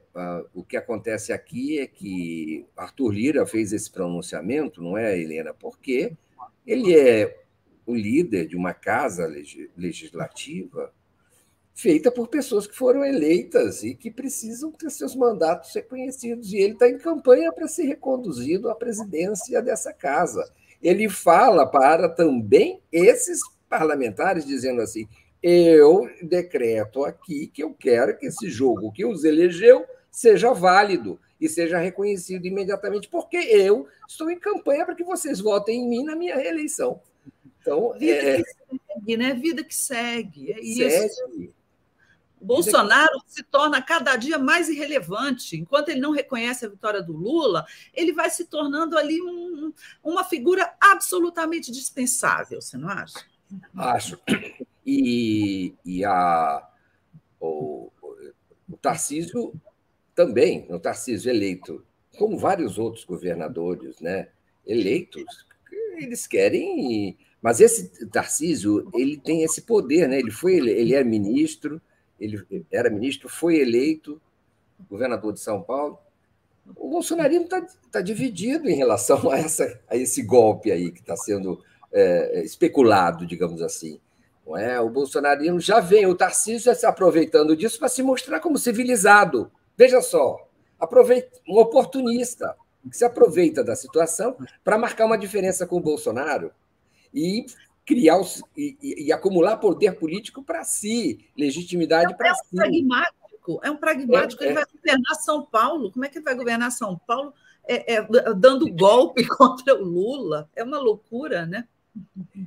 o 0.53 0.63
que 0.63 0.77
acontece 0.77 1.33
aqui 1.33 1.79
é 1.79 1.87
que 1.87 2.65
Arthur 2.75 3.11
Lira 3.11 3.45
fez 3.45 3.73
esse 3.73 3.89
pronunciamento, 3.89 4.81
não 4.81 4.97
é, 4.97 5.19
Helena? 5.19 5.53
Porque 5.53 6.15
ele 6.65 6.95
é 6.95 7.43
o 7.85 7.95
líder 7.95 8.47
de 8.47 8.55
uma 8.55 8.73
casa 8.73 9.27
legislativa 9.75 10.93
feita 11.73 12.11
por 12.11 12.27
pessoas 12.27 12.67
que 12.67 12.75
foram 12.75 13.05
eleitas 13.05 13.83
e 13.83 13.95
que 13.95 14.11
precisam 14.11 14.71
ter 14.71 14.89
seus 14.89 15.15
mandatos 15.15 15.73
reconhecidos. 15.73 16.51
E 16.51 16.57
ele 16.57 16.73
está 16.73 16.89
em 16.89 16.97
campanha 16.97 17.51
para 17.51 17.67
ser 17.67 17.83
reconduzido 17.83 18.69
à 18.69 18.75
presidência 18.75 19.61
dessa 19.61 19.93
casa. 19.93 20.51
Ele 20.81 21.09
fala 21.09 21.65
para 21.65 22.09
também 22.09 22.81
esses 22.91 23.41
parlamentares, 23.69 24.45
dizendo 24.45 24.81
assim: 24.81 25.07
eu 25.41 26.09
decreto 26.21 27.05
aqui 27.05 27.47
que 27.47 27.63
eu 27.63 27.73
quero 27.73 28.17
que 28.17 28.25
esse 28.25 28.49
jogo 28.49 28.91
que 28.91 29.05
os 29.05 29.23
elegeu 29.23 29.85
seja 30.11 30.53
válido 30.53 31.19
e 31.39 31.47
seja 31.47 31.77
reconhecido 31.77 32.45
imediatamente, 32.45 33.07
porque 33.07 33.37
eu 33.37 33.87
estou 34.07 34.29
em 34.29 34.37
campanha 34.37 34.85
para 34.85 34.95
que 34.95 35.03
vocês 35.03 35.39
votem 35.39 35.81
em 35.81 35.87
mim 35.87 36.03
na 36.03 36.15
minha 36.15 36.35
reeleição. 36.35 37.01
Então, 37.61 37.93
vida 37.97 38.15
é... 38.15 38.37
que 38.37 38.51
segue, 38.87 39.17
né? 39.17 39.33
Vida 39.33 39.63
que 39.63 39.75
segue. 39.75 40.51
É 40.51 40.59
isso. 40.59 41.15
Segue. 41.15 41.53
Bolsonaro 42.41 43.21
se 43.27 43.43
torna 43.43 43.81
cada 43.81 44.15
dia 44.15 44.37
mais 44.37 44.69
irrelevante. 44.69 45.57
Enquanto 45.57 45.89
ele 45.89 45.99
não 45.99 46.11
reconhece 46.11 46.65
a 46.65 46.69
vitória 46.69 47.01
do 47.01 47.13
Lula, 47.13 47.65
ele 47.93 48.13
vai 48.13 48.29
se 48.29 48.45
tornando 48.45 48.97
ali 48.97 49.21
um, 49.21 49.73
uma 50.03 50.23
figura 50.23 50.73
absolutamente 50.79 51.71
dispensável, 51.71 52.61
você 52.61 52.77
não 52.77 52.89
acha? 52.89 53.25
Acho. 53.75 54.19
E, 54.85 55.73
e 55.85 56.05
a, 56.05 56.67
o, 57.39 57.91
o 58.69 58.77
Tarcísio 58.77 59.53
também, 60.15 60.65
o 60.69 60.79
Tarcísio 60.79 61.29
eleito, 61.29 61.83
como 62.17 62.37
vários 62.37 62.77
outros 62.77 63.05
governadores 63.05 63.99
né, 63.99 64.29
eleitos, 64.65 65.45
eles 65.97 66.27
querem. 66.27 67.17
Mas 67.41 67.61
esse 67.61 68.05
Tarcísio 68.07 68.89
ele 68.93 69.17
tem 69.17 69.43
esse 69.43 69.61
poder, 69.61 70.07
né? 70.07 70.19
ele 70.19 70.31
foi 70.31 70.55
ele 70.55 70.93
é 70.93 71.03
ministro, 71.03 71.81
ele 72.19 72.65
era 72.71 72.89
ministro, 72.89 73.29
foi 73.29 73.59
eleito 73.59 74.21
governador 74.89 75.33
de 75.33 75.39
São 75.39 75.61
Paulo. 75.61 75.97
O 76.75 76.89
bolsonarismo 76.89 77.45
está 77.45 77.65
tá 77.91 78.01
dividido 78.01 78.69
em 78.69 78.75
relação 78.75 79.29
a, 79.31 79.37
essa, 79.37 79.79
a 79.87 79.95
esse 79.95 80.21
golpe 80.21 80.71
aí 80.71 80.91
que 80.91 80.99
está 80.99 81.15
sendo 81.15 81.63
é, 81.91 82.43
especulado, 82.43 83.25
digamos 83.25 83.61
assim. 83.61 83.99
Não 84.45 84.57
é? 84.57 84.79
O 84.79 84.89
bolsonarismo 84.89 85.59
já 85.59 85.79
vem, 85.79 86.05
o 86.05 86.15
Tarcísio 86.15 86.65
já 86.65 86.75
se 86.75 86.85
aproveitando 86.85 87.55
disso 87.55 87.79
para 87.79 87.89
se 87.89 88.01
mostrar 88.01 88.39
como 88.39 88.57
civilizado. 88.57 89.51
Veja 89.77 90.01
só, 90.01 90.47
aproveita, 90.79 91.39
um 91.47 91.59
oportunista 91.59 92.55
que 92.89 92.97
se 92.97 93.05
aproveita 93.05 93.63
da 93.63 93.75
situação 93.75 94.35
para 94.63 94.77
marcar 94.77 95.05
uma 95.05 95.17
diferença 95.17 95.67
com 95.67 95.77
o 95.77 95.81
Bolsonaro 95.81 96.51
e 97.13 97.45
criar 97.89 98.21
e, 98.55 98.77
e, 98.79 99.05
e 99.07 99.11
acumular 99.11 99.57
poder 99.57 99.93
político 99.93 100.43
para 100.43 100.63
si, 100.63 101.25
legitimidade 101.35 102.15
para 102.15 102.29
é 102.29 102.31
um 102.31 102.35
si. 102.35 102.55
Pragmático, 102.55 103.59
é 103.63 103.71
um 103.71 103.77
pragmático. 103.77 104.43
É, 104.43 104.45
ele 104.45 104.51
é. 104.51 104.55
vai 104.57 104.65
governar 104.71 105.15
São 105.15 105.43
Paulo. 105.43 105.91
Como 105.91 106.05
é 106.05 106.07
que 106.07 106.19
ele 106.19 106.25
vai 106.25 106.35
governar 106.35 106.71
São 106.71 106.95
Paulo 107.07 107.33
é, 107.67 107.95
é, 107.95 108.07
dando 108.35 108.71
golpe 108.71 109.25
contra 109.35 109.73
o 109.73 109.83
Lula? 109.83 110.47
É 110.55 110.63
uma 110.63 110.77
loucura, 110.77 111.47
né? 111.47 111.67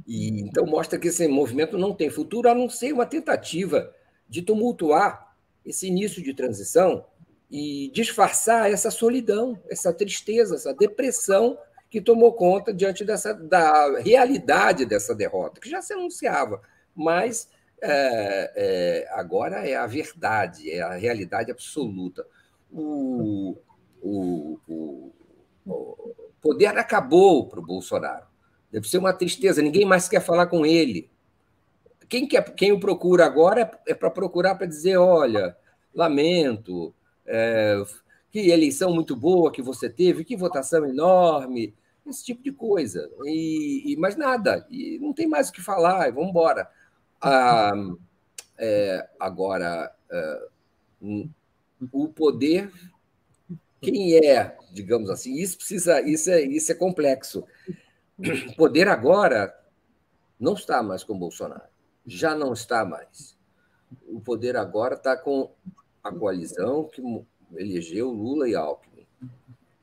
E, 0.06 0.42
então 0.42 0.64
mostra 0.64 0.96
que 0.96 1.08
esse 1.08 1.26
movimento 1.26 1.76
não 1.76 1.92
tem 1.92 2.08
futuro, 2.08 2.48
a 2.48 2.54
não 2.54 2.70
ser 2.70 2.92
uma 2.92 3.04
tentativa 3.04 3.92
de 4.28 4.42
tumultuar 4.42 5.34
esse 5.66 5.88
início 5.88 6.22
de 6.22 6.32
transição 6.32 7.04
e 7.50 7.90
disfarçar 7.92 8.70
essa 8.70 8.92
solidão, 8.92 9.60
essa 9.68 9.92
tristeza, 9.92 10.54
essa 10.54 10.72
depressão 10.72 11.58
que 11.92 12.00
tomou 12.00 12.32
conta 12.32 12.72
diante 12.72 13.04
dessa, 13.04 13.34
da 13.34 14.00
realidade 14.00 14.86
dessa 14.86 15.14
derrota, 15.14 15.60
que 15.60 15.68
já 15.68 15.82
se 15.82 15.92
anunciava, 15.92 16.62
mas 16.94 17.50
é, 17.82 18.52
é, 18.56 19.08
agora 19.12 19.68
é 19.68 19.76
a 19.76 19.86
verdade, 19.86 20.70
é 20.70 20.80
a 20.80 20.94
realidade 20.94 21.50
absoluta. 21.50 22.26
O, 22.72 23.58
o, 24.00 24.58
o, 24.66 25.12
o 25.66 26.14
poder 26.40 26.78
acabou 26.78 27.46
para 27.46 27.60
o 27.60 27.66
Bolsonaro. 27.66 28.24
Deve 28.70 28.88
ser 28.88 28.96
uma 28.96 29.12
tristeza, 29.12 29.60
ninguém 29.60 29.84
mais 29.84 30.08
quer 30.08 30.22
falar 30.22 30.46
com 30.46 30.64
ele. 30.64 31.10
Quem, 32.08 32.26
quer, 32.26 32.42
quem 32.54 32.72
o 32.72 32.80
procura 32.80 33.26
agora 33.26 33.70
é, 33.86 33.92
é 33.92 33.94
para 33.94 34.10
procurar 34.10 34.54
para 34.54 34.66
dizer: 34.66 34.96
olha, 34.96 35.54
lamento, 35.94 36.94
é, 37.26 37.82
que 38.30 38.48
eleição 38.48 38.94
muito 38.94 39.14
boa 39.14 39.52
que 39.52 39.60
você 39.60 39.90
teve, 39.90 40.24
que 40.24 40.34
votação 40.34 40.86
enorme, 40.86 41.74
esse 42.06 42.24
tipo 42.24 42.42
de 42.42 42.52
coisa. 42.52 43.10
E, 43.24 43.92
e 43.92 43.96
mais 43.96 44.16
nada, 44.16 44.66
e 44.70 44.98
não 44.98 45.12
tem 45.12 45.26
mais 45.26 45.48
o 45.48 45.52
que 45.52 45.60
falar, 45.60 46.10
vamos 46.12 46.30
embora. 46.30 46.68
Ah, 47.20 47.72
é, 48.58 49.08
agora, 49.18 49.94
é, 50.10 50.48
o 51.92 52.08
poder, 52.08 52.70
quem 53.80 54.14
é, 54.24 54.56
digamos 54.72 55.10
assim, 55.10 55.34
isso 55.34 55.56
precisa, 55.56 56.00
isso 56.00 56.30
é, 56.30 56.42
isso 56.42 56.70
é 56.72 56.74
complexo. 56.74 57.44
O 58.18 58.56
poder 58.56 58.88
agora 58.88 59.52
não 60.38 60.54
está 60.54 60.82
mais 60.82 61.02
com 61.02 61.18
Bolsonaro, 61.18 61.68
já 62.06 62.34
não 62.34 62.52
está 62.52 62.84
mais. 62.84 63.36
O 64.06 64.20
poder 64.20 64.56
agora 64.56 64.94
está 64.94 65.16
com 65.16 65.52
a 66.02 66.12
coalizão 66.12 66.84
que 66.84 67.02
elegeu 67.56 68.10
Lula 68.10 68.48
e 68.48 68.54
Alckmin. 68.54 68.91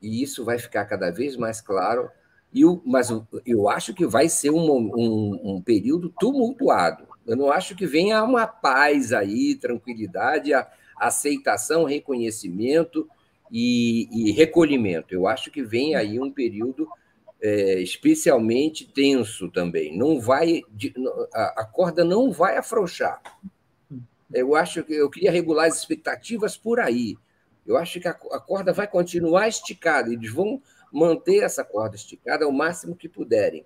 E 0.00 0.22
isso 0.22 0.44
vai 0.44 0.58
ficar 0.58 0.84
cada 0.86 1.10
vez 1.10 1.36
mais 1.36 1.60
claro. 1.60 2.10
E 2.52 2.64
o, 2.64 2.82
mas 2.84 3.08
eu 3.46 3.68
acho 3.68 3.94
que 3.94 4.06
vai 4.06 4.28
ser 4.28 4.50
um, 4.50 4.70
um, 4.70 5.40
um 5.56 5.62
período 5.62 6.12
tumultuado. 6.18 7.06
Eu 7.26 7.36
não 7.36 7.50
acho 7.50 7.76
que 7.76 7.86
venha 7.86 8.22
uma 8.24 8.46
paz 8.46 9.12
aí, 9.12 9.54
tranquilidade, 9.54 10.52
a, 10.52 10.66
aceitação, 11.00 11.84
reconhecimento 11.84 13.08
e, 13.50 14.08
e, 14.12 14.32
recolhimento. 14.32 15.14
Eu 15.14 15.26
acho 15.26 15.50
que 15.50 15.62
vem 15.62 15.94
aí 15.96 16.20
um 16.20 16.30
período 16.30 16.86
é, 17.40 17.80
especialmente 17.80 18.86
tenso 18.86 19.50
também. 19.50 19.96
Não 19.96 20.20
vai, 20.20 20.62
a, 21.32 21.64
corda 21.64 22.04
não 22.04 22.30
vai 22.30 22.58
afrouxar. 22.58 23.20
Eu 24.32 24.54
acho 24.54 24.84
que 24.84 24.92
eu 24.92 25.10
queria 25.10 25.32
regular 25.32 25.66
as 25.66 25.78
expectativas 25.78 26.56
por 26.56 26.78
aí. 26.78 27.16
Eu 27.70 27.76
acho 27.76 28.00
que 28.00 28.08
a, 28.08 28.14
corda 28.14 28.72
vai 28.72 28.86
continuar 28.86 29.48
esticada, 29.48 30.12
eles 30.12 30.32
vão 30.32 30.60
manter 30.92 31.42
essa 31.42 31.64
corda 31.64 31.96
esticada 31.96 32.44
ao 32.44 32.52
máximo 32.52 32.96
que 32.96 33.08
puderem. 33.08 33.64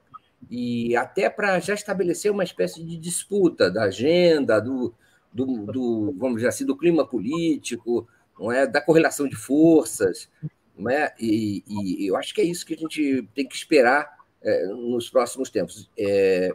E 0.50 0.94
até 0.94 1.30
para 1.30 1.58
já 1.58 1.74
estabelecer 1.74 2.30
uma 2.30 2.44
espécie 2.44 2.84
de 2.84 2.96
disputa 2.98 3.70
da 3.70 3.84
agenda, 3.84 4.60
do, 4.60 4.94
do, 5.32 5.66
do, 5.66 6.14
vamos 6.18 6.36
dizer 6.36 6.48
assim, 6.48 6.66
do 6.66 6.76
clima 6.76 7.06
político, 7.06 8.06
não 8.38 8.52
é? 8.52 8.66
da 8.66 8.80
correlação 8.80 9.26
de 9.26 9.36
forças. 9.36 10.28
Não 10.76 10.90
é? 10.90 11.14
e, 11.18 11.62
e 11.66 12.06
eu 12.06 12.16
acho 12.16 12.34
que 12.34 12.40
é 12.40 12.44
isso 12.44 12.66
que 12.66 12.74
a 12.74 12.76
gente 12.76 13.28
tem 13.34 13.46
que 13.46 13.54
esperar 13.54 14.14
é, 14.44 14.66
nos 14.66 15.08
próximos 15.08 15.48
tempos. 15.48 15.90
É, 15.98 16.54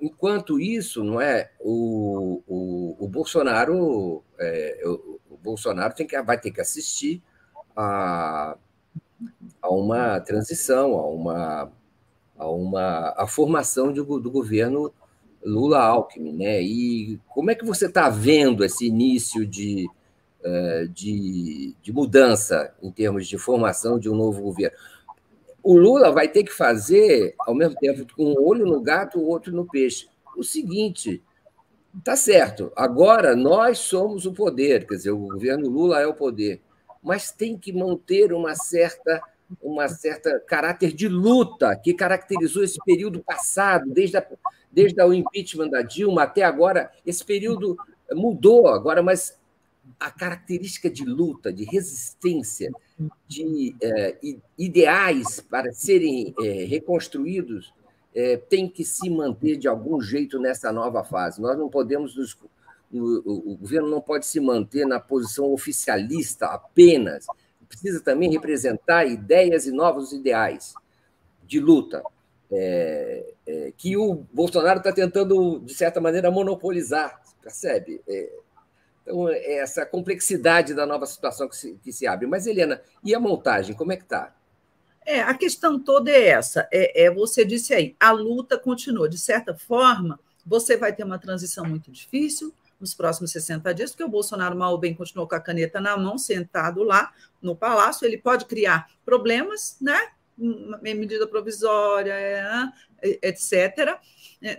enquanto 0.00 0.60
isso, 0.60 1.02
não 1.02 1.20
é 1.20 1.50
o, 1.58 2.42
o, 2.46 2.96
o 3.04 3.08
Bolsonaro 3.08 4.22
é, 4.38 4.82
o, 4.84 4.90
o, 4.90 5.15
Bolsonaro 5.46 5.94
tem 5.94 6.06
que, 6.06 6.20
vai 6.22 6.38
ter 6.38 6.50
que 6.50 6.60
assistir 6.60 7.22
a, 7.76 8.56
a 9.62 9.68
uma 9.70 10.20
transição, 10.20 10.94
a 10.94 11.06
uma 11.08 11.72
a 12.38 12.50
uma 12.50 13.14
a 13.16 13.26
formação 13.26 13.92
de, 13.92 14.02
do 14.02 14.30
governo 14.30 14.92
Lula 15.42 15.78
Alckmin, 15.78 16.32
né? 16.32 16.60
E 16.60 17.18
como 17.28 17.50
é 17.50 17.54
que 17.54 17.64
você 17.64 17.86
está 17.86 18.10
vendo 18.10 18.64
esse 18.64 18.86
início 18.86 19.46
de, 19.46 19.88
é, 20.42 20.86
de, 20.92 21.74
de 21.80 21.92
mudança 21.92 22.74
em 22.82 22.90
termos 22.90 23.26
de 23.26 23.38
formação 23.38 23.98
de 23.98 24.10
um 24.10 24.14
novo 24.14 24.42
governo? 24.42 24.76
o 25.66 25.76
Lula 25.76 26.12
vai 26.12 26.28
ter 26.28 26.44
que 26.44 26.52
fazer, 26.52 27.34
ao 27.40 27.52
mesmo 27.52 27.74
tempo, 27.74 28.06
com 28.14 28.24
um 28.24 28.40
olho 28.40 28.64
no 28.64 28.80
gato, 28.80 29.18
o 29.18 29.26
outro 29.26 29.52
no 29.52 29.66
peixe. 29.66 30.08
O 30.36 30.44
seguinte, 30.44 31.20
tá 32.04 32.16
certo, 32.16 32.72
agora 32.76 33.34
nós 33.34 33.78
somos 33.78 34.26
o 34.26 34.32
poder, 34.32 34.86
quer 34.86 34.96
dizer, 34.96 35.10
o 35.10 35.18
governo 35.18 35.68
Lula 35.68 36.00
é 36.00 36.06
o 36.06 36.14
poder, 36.14 36.60
mas 37.02 37.30
tem 37.30 37.56
que 37.56 37.72
manter 37.72 38.32
uma 38.32 38.54
certa 38.54 39.22
uma 39.62 39.88
certa 39.88 40.40
caráter 40.40 40.92
de 40.92 41.08
luta 41.08 41.76
que 41.76 41.94
caracterizou 41.94 42.64
esse 42.64 42.78
período 42.84 43.22
passado, 43.22 43.88
desde, 43.90 44.16
a, 44.16 44.26
desde 44.72 45.00
o 45.00 45.12
impeachment 45.12 45.68
da 45.68 45.82
Dilma 45.82 46.24
até 46.24 46.42
agora. 46.42 46.90
Esse 47.04 47.24
período 47.24 47.76
mudou 48.12 48.68
agora, 48.68 49.02
mas 49.02 49.38
a 50.00 50.10
característica 50.10 50.90
de 50.90 51.04
luta, 51.04 51.52
de 51.52 51.64
resistência, 51.64 52.70
de 53.26 53.74
é, 53.80 54.16
ideais 54.58 55.40
para 55.40 55.72
serem 55.72 56.34
é, 56.42 56.64
reconstruídos 56.64 57.72
é, 58.16 58.38
tem 58.38 58.66
que 58.66 58.82
se 58.82 59.10
manter 59.10 59.58
de 59.58 59.68
algum 59.68 60.00
jeito 60.00 60.38
nessa 60.38 60.72
nova 60.72 61.04
fase. 61.04 61.38
Nós 61.38 61.58
não 61.58 61.68
podemos 61.68 62.16
nos, 62.16 62.32
o, 62.90 63.52
o 63.52 63.56
governo 63.58 63.90
não 63.90 64.00
pode 64.00 64.24
se 64.26 64.40
manter 64.40 64.86
na 64.86 64.98
posição 64.98 65.52
oficialista 65.52 66.46
apenas. 66.46 67.26
Precisa 67.68 68.00
também 68.00 68.30
representar 68.30 69.04
ideias 69.04 69.66
e 69.66 69.70
novos 69.70 70.12
ideais 70.12 70.72
de 71.44 71.60
luta. 71.60 72.02
É, 72.50 73.34
é, 73.46 73.72
que 73.76 73.96
o 73.98 74.24
Bolsonaro 74.32 74.78
está 74.78 74.92
tentando, 74.92 75.58
de 75.60 75.74
certa 75.74 76.00
maneira, 76.00 76.30
monopolizar, 76.30 77.20
percebe? 77.42 78.00
É, 78.08 78.32
então, 79.02 79.28
é 79.28 79.58
essa 79.58 79.84
complexidade 79.84 80.72
da 80.72 80.86
nova 80.86 81.04
situação 81.04 81.48
que 81.48 81.56
se, 81.56 81.78
que 81.82 81.92
se 81.92 82.06
abre. 82.06 82.26
Mas, 82.26 82.46
Helena, 82.46 82.80
e 83.04 83.14
a 83.14 83.20
montagem, 83.20 83.76
como 83.76 83.92
é 83.92 83.96
que 83.96 84.04
está? 84.04 84.34
É, 85.06 85.20
a 85.20 85.32
questão 85.34 85.78
toda 85.78 86.10
é 86.10 86.26
essa. 86.26 86.68
É, 86.72 87.04
é, 87.04 87.10
você 87.10 87.44
disse 87.44 87.72
aí, 87.72 87.94
a 87.98 88.10
luta 88.10 88.58
continua. 88.58 89.08
De 89.08 89.16
certa 89.16 89.54
forma, 89.54 90.18
você 90.44 90.76
vai 90.76 90.92
ter 90.92 91.04
uma 91.04 91.18
transição 91.18 91.64
muito 91.64 91.92
difícil 91.92 92.52
nos 92.80 92.92
próximos 92.92 93.30
60 93.30 93.72
dias, 93.72 93.90
porque 93.92 94.02
o 94.02 94.08
Bolsonaro 94.08 94.56
mal 94.56 94.72
ou 94.72 94.78
bem 94.78 94.94
continuou 94.94 95.28
com 95.28 95.36
a 95.36 95.40
caneta 95.40 95.80
na 95.80 95.96
mão, 95.96 96.18
sentado 96.18 96.82
lá 96.82 97.12
no 97.40 97.54
palácio. 97.54 98.04
Ele 98.04 98.18
pode 98.18 98.46
criar 98.46 98.90
problemas, 99.04 99.76
né? 99.80 100.08
Medida 100.82 101.26
provisória, 101.26 102.12
é, 102.12 102.68
etc. 103.22 103.98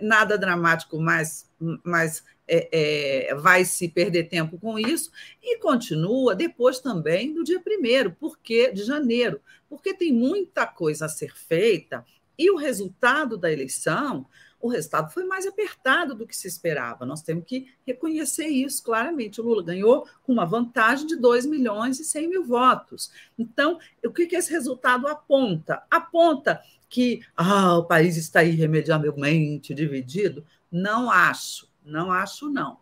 Nada 0.00 0.38
dramático, 0.38 0.98
mas, 0.98 1.46
mas 1.84 2.24
é, 2.48 3.28
é, 3.30 3.34
vai 3.34 3.64
se 3.64 3.88
perder 3.88 4.24
tempo 4.28 4.58
com 4.58 4.78
isso, 4.78 5.10
e 5.42 5.58
continua 5.58 6.34
depois 6.34 6.80
também 6.80 7.34
do 7.34 7.44
dia 7.44 7.60
primeiro, 7.60 8.16
porque 8.18 8.72
de 8.72 8.82
janeiro, 8.82 9.40
porque 9.68 9.94
tem 9.94 10.12
muita 10.12 10.66
coisa 10.66 11.06
a 11.06 11.08
ser 11.08 11.36
feita, 11.36 12.04
e 12.38 12.50
o 12.50 12.56
resultado 12.56 13.36
da 13.36 13.52
eleição, 13.52 14.26
o 14.60 14.68
resultado 14.68 15.12
foi 15.12 15.24
mais 15.24 15.46
apertado 15.46 16.14
do 16.14 16.26
que 16.26 16.36
se 16.36 16.48
esperava. 16.48 17.06
Nós 17.06 17.22
temos 17.22 17.44
que 17.44 17.68
reconhecer 17.86 18.46
isso 18.46 18.82
claramente. 18.82 19.40
O 19.40 19.44
Lula 19.44 19.62
ganhou 19.62 20.06
com 20.22 20.32
uma 20.32 20.44
vantagem 20.44 21.06
de 21.06 21.16
2 21.16 21.46
milhões 21.46 22.00
e 22.00 22.04
100 22.04 22.28
mil 22.28 22.44
votos. 22.44 23.10
Então, 23.38 23.78
o 24.04 24.10
que, 24.10 24.26
que 24.26 24.36
esse 24.36 24.50
resultado 24.50 25.06
aponta? 25.06 25.82
Aponta 25.90 26.60
que 26.88 27.20
ah, 27.36 27.78
o 27.78 27.84
país 27.84 28.16
está 28.16 28.42
irremediavelmente 28.42 29.74
dividido? 29.74 30.44
Não 30.70 31.10
acho. 31.10 31.67
Não 31.88 32.10
acho, 32.12 32.48
não. 32.48 32.78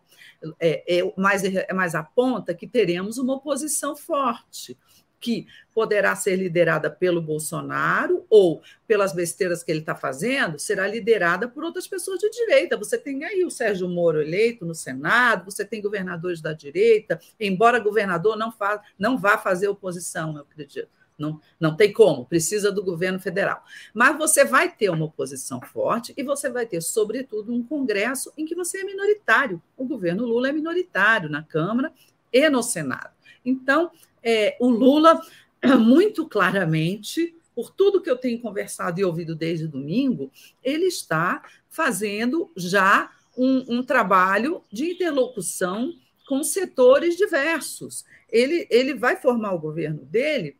É, 0.59 0.99
é, 0.99 1.13
mas, 1.17 1.43
é, 1.43 1.67
mas 1.73 1.95
aponta 1.95 2.53
que 2.53 2.67
teremos 2.67 3.17
uma 3.17 3.35
oposição 3.35 3.95
forte, 3.95 4.77
que 5.19 5.47
poderá 5.73 6.15
ser 6.15 6.35
liderada 6.35 6.91
pelo 6.91 7.21
Bolsonaro 7.21 8.25
ou 8.29 8.61
pelas 8.87 9.13
besteiras 9.13 9.63
que 9.63 9.71
ele 9.71 9.79
está 9.79 9.95
fazendo, 9.95 10.59
será 10.59 10.87
liderada 10.87 11.47
por 11.47 11.63
outras 11.63 11.87
pessoas 11.87 12.19
de 12.19 12.29
direita. 12.29 12.77
Você 12.77 12.97
tem 12.97 13.23
aí 13.23 13.43
o 13.43 13.49
Sérgio 13.49 13.89
Moro 13.89 14.21
eleito 14.21 14.63
no 14.63 14.75
Senado, 14.75 15.45
você 15.45 15.65
tem 15.65 15.81
governadores 15.81 16.39
da 16.39 16.53
direita, 16.53 17.19
embora 17.39 17.79
governador 17.79 18.37
não, 18.37 18.51
fa 18.51 18.81
não 18.97 19.17
vá 19.17 19.37
fazer 19.37 19.67
oposição, 19.67 20.35
eu 20.35 20.41
acredito. 20.43 20.96
Não, 21.17 21.41
não 21.59 21.75
tem 21.75 21.91
como, 21.91 22.25
precisa 22.25 22.71
do 22.71 22.83
governo 22.83 23.19
federal. 23.19 23.63
Mas 23.93 24.17
você 24.17 24.45
vai 24.45 24.71
ter 24.71 24.89
uma 24.89 25.05
oposição 25.05 25.59
forte 25.61 26.13
e 26.15 26.23
você 26.23 26.49
vai 26.49 26.65
ter, 26.65 26.81
sobretudo, 26.81 27.53
um 27.53 27.63
Congresso 27.63 28.31
em 28.37 28.45
que 28.45 28.53
você 28.53 28.79
é 28.79 28.83
minoritário. 28.83 29.61
O 29.75 29.85
governo 29.85 30.25
Lula 30.25 30.49
é 30.49 30.51
minoritário 30.51 31.29
na 31.29 31.41
Câmara 31.41 31.91
e 32.31 32.47
no 32.49 32.61
Senado. 32.61 33.09
Então, 33.43 33.89
é, 34.21 34.55
o 34.59 34.69
Lula, 34.69 35.19
muito 35.79 36.27
claramente, 36.27 37.33
por 37.55 37.71
tudo 37.71 38.01
que 38.01 38.09
eu 38.09 38.17
tenho 38.17 38.39
conversado 38.39 38.99
e 38.99 39.03
ouvido 39.03 39.35
desde 39.35 39.67
domingo, 39.67 40.31
ele 40.63 40.85
está 40.85 41.41
fazendo 41.67 42.51
já 42.55 43.09
um, 43.35 43.77
um 43.79 43.83
trabalho 43.83 44.61
de 44.71 44.91
interlocução 44.91 45.93
com 46.27 46.43
setores 46.43 47.15
diversos. 47.15 48.05
Ele, 48.29 48.67
ele 48.69 48.93
vai 48.93 49.15
formar 49.15 49.53
o 49.53 49.59
governo 49.59 50.05
dele 50.05 50.57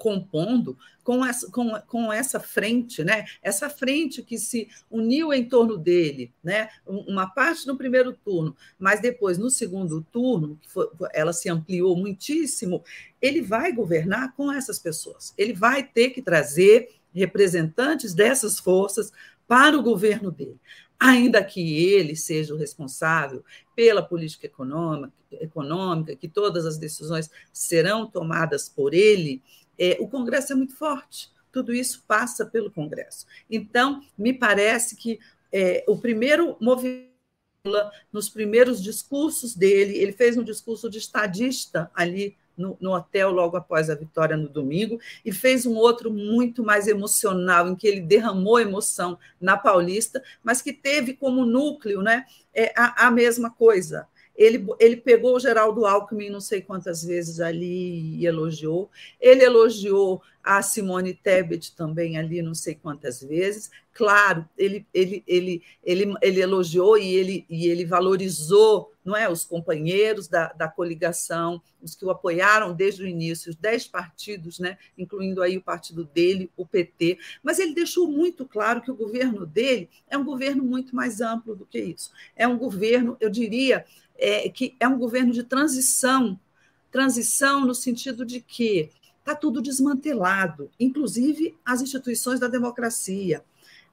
compondo 0.00 0.78
com 1.04 1.24
essa, 1.24 1.50
com, 1.50 1.78
com 1.86 2.10
essa 2.10 2.40
frente, 2.40 3.04
né? 3.04 3.26
essa 3.42 3.68
frente 3.68 4.22
que 4.22 4.38
se 4.38 4.66
uniu 4.90 5.30
em 5.30 5.46
torno 5.46 5.76
dele, 5.76 6.32
né? 6.42 6.70
uma 6.86 7.26
parte 7.26 7.66
no 7.66 7.76
primeiro 7.76 8.14
turno, 8.14 8.56
mas 8.78 9.02
depois 9.02 9.36
no 9.36 9.50
segundo 9.50 10.00
turno, 10.10 10.58
foi, 10.66 10.88
ela 11.12 11.34
se 11.34 11.50
ampliou 11.50 11.94
muitíssimo, 11.94 12.82
ele 13.20 13.42
vai 13.42 13.72
governar 13.72 14.34
com 14.34 14.50
essas 14.50 14.78
pessoas, 14.78 15.34
ele 15.36 15.52
vai 15.52 15.82
ter 15.82 16.10
que 16.10 16.22
trazer 16.22 16.88
representantes 17.14 18.14
dessas 18.14 18.58
forças 18.58 19.12
para 19.46 19.76
o 19.76 19.82
governo 19.82 20.30
dele. 20.30 20.58
Ainda 20.98 21.44
que 21.44 21.82
ele 21.82 22.14
seja 22.16 22.54
o 22.54 22.58
responsável 22.58 23.44
pela 23.74 24.02
política 24.02 24.46
econômica, 24.46 25.12
econômica 25.32 26.16
que 26.16 26.28
todas 26.28 26.66
as 26.66 26.76
decisões 26.76 27.30
serão 27.52 28.06
tomadas 28.06 28.68
por 28.68 28.92
ele, 28.92 29.42
é, 29.80 29.96
o 29.98 30.06
Congresso 30.06 30.52
é 30.52 30.56
muito 30.56 30.76
forte. 30.76 31.30
Tudo 31.50 31.72
isso 31.72 32.04
passa 32.06 32.44
pelo 32.44 32.70
Congresso. 32.70 33.26
Então, 33.50 34.02
me 34.16 34.34
parece 34.34 34.94
que 34.94 35.18
é, 35.50 35.82
o 35.88 35.96
primeiro 35.96 36.56
movimento 36.60 37.10
nos 38.12 38.28
primeiros 38.28 38.82
discursos 38.82 39.54
dele, 39.54 39.98
ele 39.98 40.12
fez 40.12 40.36
um 40.36 40.42
discurso 40.42 40.88
de 40.88 40.98
estadista 40.98 41.90
ali 41.94 42.34
no, 42.56 42.76
no, 42.80 42.92
hotel 42.92 43.30
logo 43.30 43.56
após 43.56 43.90
a 43.90 43.94
vitória 43.94 44.36
no 44.36 44.48
domingo, 44.48 44.98
e 45.24 45.32
fez 45.32 45.66
um 45.66 45.76
outro 45.76 46.10
muito 46.10 46.62
mais 46.62 46.86
emocional, 46.86 47.68
em 47.68 47.74
que 47.74 47.86
ele 47.86 48.00
derramou 48.00 48.60
emoção 48.60 49.18
na 49.40 49.56
Paulista, 49.56 50.22
mas 50.42 50.62
que 50.62 50.72
teve 50.72 51.14
como 51.14 51.44
núcleo 51.44 52.02
né, 52.02 52.24
é, 52.54 52.72
a, 52.76 53.06
a 53.06 53.10
mesma 53.10 53.50
coisa. 53.50 54.06
Ele, 54.40 54.66
ele 54.78 54.96
pegou 54.96 55.36
o 55.36 55.38
Geraldo 55.38 55.84
Alckmin 55.84 56.30
não 56.30 56.40
sei 56.40 56.62
quantas 56.62 57.04
vezes 57.04 57.40
ali 57.40 58.16
e 58.16 58.26
elogiou. 58.26 58.90
Ele 59.20 59.44
elogiou 59.44 60.22
a 60.42 60.62
Simone 60.62 61.12
Tebet 61.12 61.76
também 61.76 62.16
ali 62.16 62.40
não 62.40 62.54
sei 62.54 62.74
quantas 62.74 63.22
vezes. 63.22 63.70
Claro, 63.92 64.48
ele, 64.56 64.86
ele, 64.94 65.22
ele, 65.26 65.62
ele, 65.84 66.14
ele 66.22 66.40
elogiou 66.40 66.96
e 66.96 67.14
ele, 67.14 67.44
e 67.50 67.66
ele 67.66 67.84
valorizou 67.84 68.90
não 69.04 69.16
é, 69.16 69.28
os 69.28 69.44
companheiros 69.44 70.28
da, 70.28 70.52
da 70.52 70.68
coligação, 70.68 71.60
os 71.82 71.94
que 71.94 72.04
o 72.04 72.10
apoiaram 72.10 72.74
desde 72.74 73.02
o 73.02 73.06
início, 73.06 73.50
os 73.50 73.56
dez 73.56 73.86
partidos, 73.86 74.58
né, 74.58 74.78
incluindo 74.96 75.42
aí 75.42 75.56
o 75.56 75.62
partido 75.62 76.04
dele, 76.04 76.50
o 76.56 76.66
PT. 76.66 77.18
Mas 77.42 77.58
ele 77.58 77.74
deixou 77.74 78.08
muito 78.08 78.46
claro 78.46 78.80
que 78.80 78.90
o 78.90 78.96
governo 78.96 79.46
dele 79.46 79.88
é 80.08 80.16
um 80.16 80.24
governo 80.24 80.62
muito 80.62 80.94
mais 80.94 81.20
amplo 81.20 81.56
do 81.56 81.66
que 81.66 81.78
isso. 81.78 82.10
É 82.36 82.46
um 82.46 82.58
governo, 82.58 83.16
eu 83.20 83.30
diria, 83.30 83.84
é, 84.20 84.48
que 84.48 84.76
é 84.78 84.86
um 84.86 84.98
governo 84.98 85.32
de 85.32 85.42
transição 85.42 86.38
transição 86.90 87.64
no 87.64 87.74
sentido 87.74 88.24
de 88.24 88.40
que 88.40 88.90
está 89.18 89.34
tudo 89.34 89.62
desmantelado, 89.62 90.70
inclusive 90.78 91.56
as 91.64 91.80
instituições 91.80 92.40
da 92.40 92.48
democracia, 92.48 93.44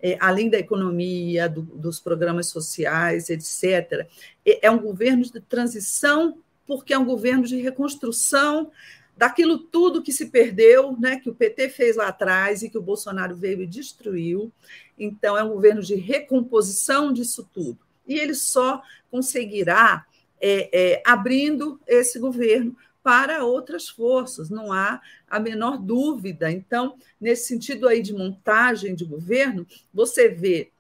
é, 0.02 0.18
além 0.20 0.50
da 0.50 0.58
economia, 0.58 1.48
do, 1.48 1.62
dos 1.62 2.00
programas 2.00 2.48
sociais, 2.48 3.30
etc. 3.30 4.08
É, 4.46 4.68
é 4.68 4.72
um 4.72 4.80
governo 4.80 5.24
de 5.24 5.40
transição, 5.42 6.38
porque 6.66 6.94
é 6.94 6.98
um 6.98 7.06
governo 7.06 7.46
de 7.46 7.58
reconstrução 7.58 8.72
daquilo 9.16 9.58
tudo 9.58 10.04
que 10.04 10.12
se 10.12 10.28
perdeu, 10.28 10.96
né, 11.00 11.20
que 11.20 11.30
o 11.30 11.34
PT 11.34 11.70
fez 11.70 11.96
lá 11.96 12.08
atrás 12.08 12.62
e 12.62 12.70
que 12.70 12.78
o 12.78 12.82
Bolsonaro 12.82 13.36
veio 13.36 13.64
e 13.64 13.68
destruiu. 13.68 14.52
Então, 14.98 15.36
é 15.36 15.44
um 15.44 15.50
governo 15.50 15.82
de 15.82 15.96
recomposição 15.96 17.12
disso 17.12 17.48
tudo. 17.52 17.80
E 18.08 18.16
ele 18.16 18.36
só 18.36 18.82
conseguirá 19.10 20.06
é, 20.40 20.70
é, 20.94 21.04
abrindo 21.06 21.80
esse 21.88 22.20
governo 22.20 22.76
para 23.04 23.46
outras 23.46 23.88
forças, 23.88 24.50
não 24.50 24.74
há 24.74 25.02
a 25.30 25.40
menor 25.40 25.78
dúvida. 25.78 26.52
Então, 26.52 26.98
nesse 27.20 27.48
sentido 27.48 27.88
aí 27.88 28.02
de 28.02 28.14
montagem 28.14 28.94
de 28.94 29.06
governo, 29.06 29.66
você 29.94 30.28
vê 30.28 30.72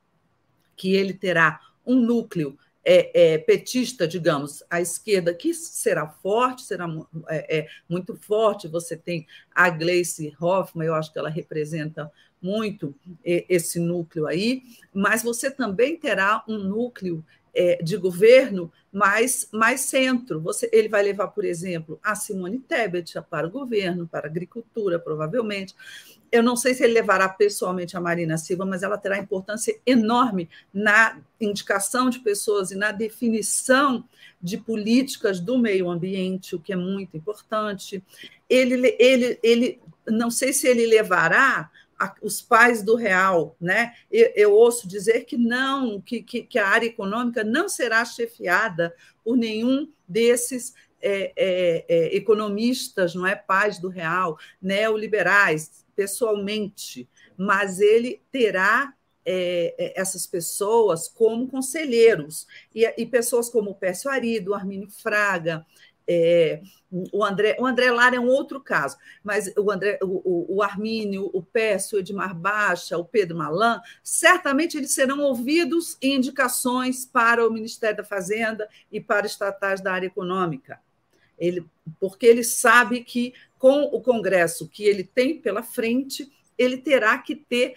que 0.75 0.93
ele 0.93 1.13
terá 1.13 1.61
um 1.85 1.95
núcleo 1.95 2.57
é, 2.83 3.33
é, 3.33 3.37
petista, 3.37 4.07
digamos, 4.07 4.63
à 4.69 4.79
esquerda, 4.79 5.33
que 5.33 5.53
será 5.53 6.07
forte, 6.07 6.63
será 6.63 6.87
é, 7.27 7.59
é, 7.59 7.67
muito 7.89 8.15
forte. 8.15 8.67
Você 8.67 8.95
tem 8.95 9.27
a 9.53 9.69
Gleice 9.69 10.33
Hoffmann, 10.39 10.87
eu 10.87 10.95
acho 10.95 11.11
que 11.11 11.19
ela 11.19 11.29
representa 11.29 12.09
muito 12.41 12.95
esse 13.23 13.79
núcleo 13.79 14.27
aí, 14.27 14.63
mas 14.93 15.23
você 15.23 15.49
também 15.49 15.97
terá 15.97 16.43
um 16.47 16.57
núcleo 16.57 17.25
é, 17.57 17.81
de 17.81 17.97
governo 17.97 18.71
mais, 18.93 19.49
mais 19.51 19.81
centro. 19.81 20.39
Você, 20.39 20.69
ele 20.71 20.87
vai 20.87 21.01
levar, 21.01 21.29
por 21.29 21.43
exemplo, 21.43 21.99
a 22.03 22.13
Simone 22.13 22.59
Tebet 22.59 23.15
para 23.29 23.47
o 23.47 23.49
governo, 23.49 24.07
para 24.07 24.27
a 24.27 24.29
agricultura, 24.29 24.99
provavelmente. 24.99 25.75
Eu 26.31 26.43
não 26.43 26.55
sei 26.55 26.75
se 26.75 26.83
ele 26.83 26.93
levará 26.93 27.27
pessoalmente 27.27 27.97
a 27.97 28.01
Marina 28.01 28.37
Silva, 28.37 28.63
mas 28.63 28.83
ela 28.83 28.97
terá 28.97 29.17
importância 29.17 29.75
enorme 29.85 30.47
na 30.71 31.19
indicação 31.41 32.11
de 32.11 32.19
pessoas 32.19 32.69
e 32.69 32.75
na 32.75 32.91
definição 32.91 34.03
de 34.39 34.57
políticas 34.57 35.39
do 35.39 35.57
meio 35.57 35.89
ambiente, 35.89 36.55
o 36.55 36.59
que 36.59 36.73
é 36.73 36.75
muito 36.75 37.17
importante. 37.17 38.03
Ele, 38.47 38.95
ele, 38.99 39.39
ele 39.41 39.79
não 40.07 40.29
sei 40.29 40.53
se 40.53 40.67
ele 40.67 40.85
levará 40.85 41.71
a, 41.99 42.15
os 42.21 42.41
pais 42.41 42.83
do 42.83 42.95
real, 42.95 43.55
né? 43.59 43.93
Eu, 44.11 44.31
eu 44.35 44.53
ouço 44.53 44.87
dizer 44.87 45.25
que 45.25 45.37
não, 45.37 45.99
que, 46.01 46.21
que, 46.21 46.43
que, 46.43 46.59
a 46.59 46.67
área 46.67 46.85
econômica 46.85 47.43
não 47.43 47.67
será 47.67 48.03
chefiada 48.05 48.93
por 49.23 49.35
nenhum 49.35 49.91
desses 50.07 50.73
é, 51.01 51.33
é, 51.35 51.85
é, 51.87 52.15
economistas, 52.15 53.15
não 53.15 53.25
é? 53.25 53.35
Pais 53.35 53.79
do 53.79 53.89
real, 53.89 54.37
neoliberais, 54.61 55.85
pessoalmente, 55.95 57.09
mas 57.37 57.79
ele 57.79 58.21
terá 58.31 58.93
é, 59.29 59.75
é, 59.77 59.99
essas 59.99 60.25
pessoas 60.25 61.09
como 61.09 61.49
conselheiros, 61.49 62.47
e, 62.73 62.85
e 62.97 63.05
pessoas 63.05 63.49
como 63.49 63.71
o 63.71 63.75
Pécio 63.75 64.09
Arido, 64.09 64.53
Armínio 64.53 64.89
Fraga, 64.89 65.65
é, 66.07 66.61
o, 66.89 67.23
André, 67.23 67.57
o 67.59 67.65
André 67.65 67.91
Lara 67.91 68.15
é 68.15 68.19
um 68.19 68.29
outro 68.29 68.61
caso, 68.61 68.97
mas 69.23 69.51
o, 69.57 69.69
André, 69.69 69.99
o, 70.01 70.55
o 70.55 70.63
Armínio, 70.63 71.29
o 71.33 71.43
Pécio, 71.43 71.97
o 71.97 71.99
Edmar 71.99 72.33
Baixa, 72.33 72.97
o 72.97 73.03
Pedro 73.03 73.37
Malan, 73.37 73.81
certamente 74.01 74.77
eles 74.77 74.91
serão 74.91 75.19
ouvidos 75.19 75.97
em 76.01 76.15
indicações 76.15 77.05
para 77.05 77.45
o 77.45 77.51
Ministério 77.51 77.97
da 77.97 78.03
Fazenda 78.05 78.69
e 78.91 79.01
para 79.01 79.27
estatais 79.27 79.81
da 79.81 79.91
área 79.91 80.07
econômica. 80.07 80.79
Ele, 81.37 81.65
porque 81.99 82.25
ele 82.25 82.43
sabe 82.43 83.03
que, 83.03 83.33
com 83.59 83.83
o 83.83 84.01
Congresso 84.01 84.67
que 84.67 84.83
ele 84.83 85.03
tem 85.03 85.39
pela 85.39 85.61
frente, 85.61 86.31
ele 86.57 86.77
terá 86.77 87.17
que 87.17 87.35
ter 87.35 87.75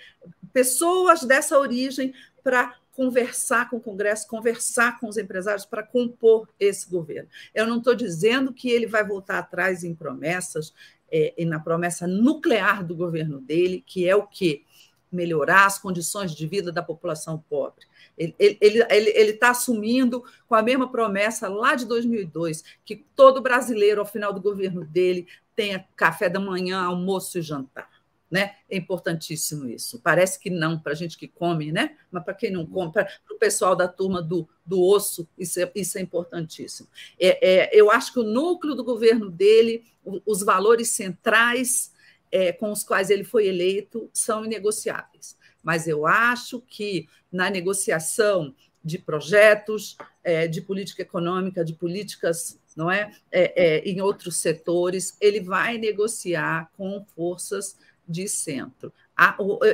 pessoas 0.53 1.23
dessa 1.23 1.59
origem 1.59 2.15
para 2.43 2.75
conversar 2.93 3.71
com 3.71 3.77
o 3.77 3.81
Congresso, 3.81 4.29
conversar 4.29 4.99
com 4.99 5.09
os 5.09 5.17
empresários 5.17 5.65
para 5.65 5.83
compor 5.83 6.49
esse 6.59 6.89
governo. 6.89 7.29
Eu 7.55 7.67
não 7.67 7.79
estou 7.79 7.95
dizendo 7.95 8.53
que 8.53 8.71
ele 8.71 8.87
vai 8.87 9.05
voltar 9.05 9.39
atrás 9.39 9.85
em 9.85 9.95
promessas, 9.95 10.75
é, 11.11 11.35
e 11.37 11.45
na 11.45 11.59
promessa 11.59 12.07
nuclear 12.07 12.85
do 12.85 12.95
governo 12.95 13.41
dele, 13.41 13.83
que 13.85 14.09
é 14.09 14.15
o 14.15 14.27
quê? 14.27 14.63
Melhorar 15.11 15.67
as 15.67 15.79
condições 15.79 16.35
de 16.35 16.47
vida 16.47 16.71
da 16.71 16.83
população 16.83 17.43
pobre. 17.49 17.85
Ele 18.17 18.35
está 18.39 18.67
ele, 18.67 18.87
ele, 18.91 19.11
ele 19.11 19.33
tá 19.33 19.51
assumindo 19.51 20.23
com 20.47 20.55
a 20.55 20.63
mesma 20.63 20.91
promessa 20.91 21.49
lá 21.49 21.75
de 21.75 21.85
2002, 21.87 22.63
que 22.85 23.05
todo 23.17 23.41
brasileiro, 23.41 24.01
ao 24.01 24.07
final 24.07 24.33
do 24.33 24.41
governo 24.41 24.85
dele, 24.85 25.27
tenha 25.57 25.85
café 25.97 26.29
da 26.29 26.39
manhã, 26.39 26.81
almoço 26.81 27.39
e 27.39 27.43
jantar 27.43 27.89
né? 28.31 28.55
É 28.69 28.77
importantíssimo 28.77 29.69
isso. 29.69 30.01
Parece 30.01 30.39
que 30.39 30.49
não 30.49 30.79
para 30.79 30.93
a 30.93 30.95
gente 30.95 31.19
que 31.19 31.27
come, 31.27 31.73
né? 31.73 31.97
Mas 32.11 32.25
para 32.25 32.35
quem 32.35 32.51
não 32.51 32.65
come, 32.65 32.93
para 32.93 33.09
o 33.31 33.39
pessoal 33.39 33.75
da 33.75 33.89
turma 33.89 34.23
do, 34.23 34.49
do 34.65 34.81
osso, 34.81 35.29
isso 35.37 35.61
é, 35.61 35.71
isso 35.75 35.99
é 35.99 36.01
importantíssimo. 36.01 36.89
É, 37.19 37.49
é, 37.49 37.71
eu 37.73 37.91
acho 37.91 38.13
que 38.13 38.21
o 38.21 38.25
núcleo 38.25 38.75
do 38.75 38.85
governo 38.85 39.29
dele, 39.29 39.85
os 40.25 40.43
valores 40.43 40.91
centrais 40.91 41.93
é, 42.31 42.53
com 42.53 42.71
os 42.71 42.85
quais 42.85 43.11
ele 43.11 43.25
foi 43.25 43.49
eleito, 43.49 44.09
são 44.13 44.45
inegociáveis. 44.45 45.37
Mas 45.63 45.89
eu 45.89 46.07
acho 46.07 46.61
que 46.61 47.09
na 47.31 47.51
negociação 47.51 48.55
de 48.83 48.99
projetos, 48.99 49.97
é, 50.23 50.47
de 50.47 50.61
política 50.63 51.03
econômica, 51.03 51.65
de 51.65 51.75
políticas 51.75 52.59
não 52.77 52.91
é? 52.91 53.13
é, 53.31 53.79
é 53.79 53.79
em 53.81 54.01
outros 54.01 54.37
setores, 54.37 55.17
ele 55.21 55.41
vai 55.41 55.77
negociar 55.77 56.71
com 56.77 57.05
forças 57.15 57.77
de 58.11 58.29
centro. 58.29 58.93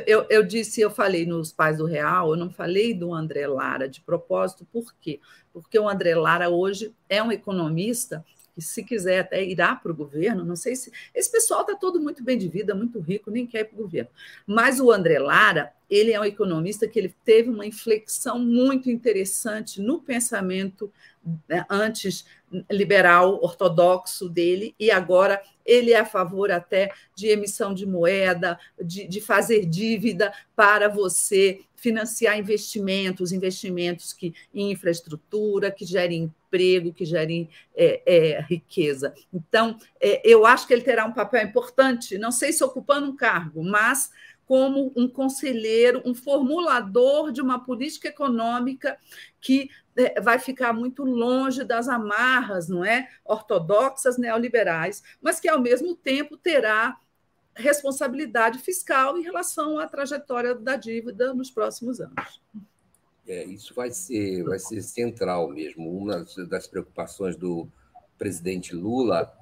eu, 0.07 0.27
eu, 0.29 0.43
disse, 0.43 0.81
eu 0.81 0.91
falei 0.91 1.25
nos 1.25 1.53
Pais 1.53 1.79
do 1.79 1.87
Real, 1.87 2.31
eu 2.31 2.37
não 2.37 2.51
falei 2.51 2.93
do 2.93 3.15
André 3.15 3.47
Lara 3.47 3.89
de 3.89 4.01
propósito, 4.01 4.67
por 4.71 4.95
quê? 5.01 5.21
Porque 5.53 5.79
o 5.79 5.89
André 5.89 6.15
Lara 6.15 6.51
hoje 6.51 6.95
é 7.09 7.23
um 7.23 7.33
economista 7.33 8.25
que, 8.57 8.63
se 8.63 8.83
quiser, 8.83 9.21
até 9.21 9.45
irá 9.45 9.77
para 9.77 9.93
o 9.93 9.95
governo. 9.95 10.43
Não 10.43 10.57
sei 10.57 10.75
se. 10.75 10.91
Esse 11.15 11.31
pessoal 11.31 11.61
está 11.61 11.75
todo 11.75 12.01
muito 12.01 12.25
bem 12.25 12.39
de 12.39 12.49
vida, 12.49 12.75
muito 12.75 12.99
rico, 12.99 13.31
nem 13.31 13.47
quer 13.47 13.61
ir 13.61 13.65
para 13.67 13.79
o 13.79 13.83
governo. 13.83 14.11
Mas 14.47 14.81
o 14.81 14.91
André 14.91 15.19
Lara, 15.19 15.71
ele 15.91 16.13
é 16.13 16.19
um 16.19 16.25
economista 16.25 16.89
que 16.89 16.99
ele 16.99 17.15
teve 17.23 17.51
uma 17.51 17.67
inflexão 17.67 18.39
muito 18.39 18.91
interessante 18.91 19.81
no 19.81 20.01
pensamento 20.01 20.91
né, 21.47 21.67
antes 21.69 22.25
liberal 22.71 23.43
ortodoxo 23.43 24.29
dele, 24.29 24.75
e 24.79 24.91
agora 24.91 25.43
ele 25.65 25.93
é 25.93 25.99
a 25.99 26.05
favor 26.05 26.51
até 26.51 26.93
de 27.15 27.27
emissão 27.27 27.75
de 27.75 27.85
moeda, 27.85 28.59
de, 28.81 29.07
de 29.07 29.21
fazer 29.21 29.67
dívida 29.67 30.33
para 30.55 30.89
você 30.89 31.61
financiar 31.75 32.39
investimentos, 32.39 33.33
investimentos 33.33 34.13
que, 34.13 34.33
em 34.55 34.71
infraestrutura, 34.71 35.71
que 35.71 35.85
gerem 35.85 36.33
emprego, 36.57 36.93
que 36.93 37.05
gerem 37.05 37.49
é, 37.77 38.03
é, 38.07 38.41
riqueza. 38.41 39.15
Então, 39.33 39.79
é, 40.01 40.21
eu 40.25 40.47
acho 40.47 40.67
que 40.67 40.73
ele 40.73 40.83
terá 40.83 41.05
um 41.05 41.13
papel 41.13 41.45
importante, 41.45 42.19
não 42.19 42.33
sei 42.33 42.53
se 42.53 42.65
ocupando 42.65 43.11
um 43.11 43.17
cargo, 43.17 43.63
mas 43.63 44.11
como 44.47 44.93
um 44.97 45.09
conselheiro, 45.09 46.01
um 46.05 46.15
formulador 46.15 47.33
de 47.33 47.43
uma 47.43 47.59
política 47.59 48.09
econômica 48.09 48.97
que 49.41 49.69
é, 49.97 50.21
vai 50.21 50.39
ficar 50.39 50.73
muito 50.73 51.05
longe 51.05 51.65
das 51.65 51.89
amarras, 51.89 52.69
não 52.69 52.85
é, 52.85 53.09
ortodoxas 53.25 54.17
neoliberais, 54.17 55.03
mas 55.21 55.41
que 55.41 55.49
ao 55.49 55.61
mesmo 55.61 55.95
tempo 55.95 56.37
terá 56.37 56.97
responsabilidade 57.55 58.59
fiscal 58.59 59.19
em 59.19 59.23
relação 59.23 59.79
à 59.79 59.89
trajetória 59.89 60.55
da 60.55 60.77
dívida 60.77 61.35
nos 61.35 61.51
próximos 61.51 62.01
anos. 62.01 62.41
É, 63.27 63.45
isso 63.45 63.75
vai 63.75 63.91
ser, 63.91 64.45
vai 64.45 64.59
ser 64.59 64.81
central 64.83 65.49
mesmo. 65.49 65.91
Uma 65.91 66.25
das 66.49 66.67
preocupações 66.67 67.37
do 67.37 67.69
presidente 68.17 68.75
Lula 68.75 69.33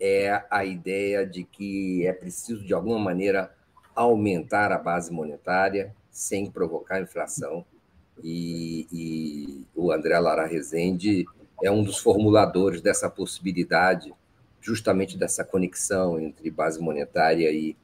é 0.00 0.44
a 0.50 0.64
ideia 0.64 1.26
de 1.26 1.44
que 1.44 2.06
é 2.06 2.12
preciso, 2.12 2.64
de 2.64 2.74
alguma 2.74 2.98
maneira, 2.98 3.54
aumentar 3.94 4.72
a 4.72 4.78
base 4.78 5.12
monetária 5.12 5.94
sem 6.10 6.50
provocar 6.50 7.00
inflação. 7.00 7.64
E, 8.22 8.86
e 8.92 9.66
o 9.74 9.92
André 9.92 10.18
Lara 10.18 10.46
Rezende 10.46 11.24
é 11.62 11.70
um 11.70 11.82
dos 11.82 11.98
formuladores 11.98 12.80
dessa 12.80 13.08
possibilidade, 13.08 14.12
justamente 14.60 15.16
dessa 15.16 15.44
conexão 15.44 16.18
entre 16.18 16.50
base 16.50 16.80
monetária 16.80 17.50
e, 17.52 17.76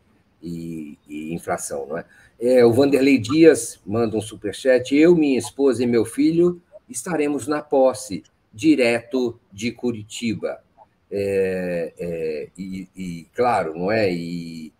e, 0.42 0.98
e 1.08 1.32
inflação. 1.32 1.86
Não 1.86 1.98
é? 1.98 2.04
É? 2.46 2.64
o 2.64 2.72
Vanderlei 2.72 3.18
Dias 3.18 3.80
manda 3.86 4.16
um 4.16 4.20
superchat. 4.20 4.94
Eu, 4.94 5.14
minha 5.14 5.38
esposa 5.38 5.82
e 5.82 5.86
meu 5.86 6.04
filho 6.04 6.60
estaremos 6.88 7.46
na 7.46 7.62
posse, 7.62 8.22
direto 8.52 9.38
de 9.52 9.72
Curitiba. 9.72 10.62
É, 11.10 11.92
é, 11.98 12.48
e, 12.56 12.88
e, 12.96 13.26
claro, 13.34 13.78
não 13.78 13.90
é? 13.90 14.12
E 14.12 14.72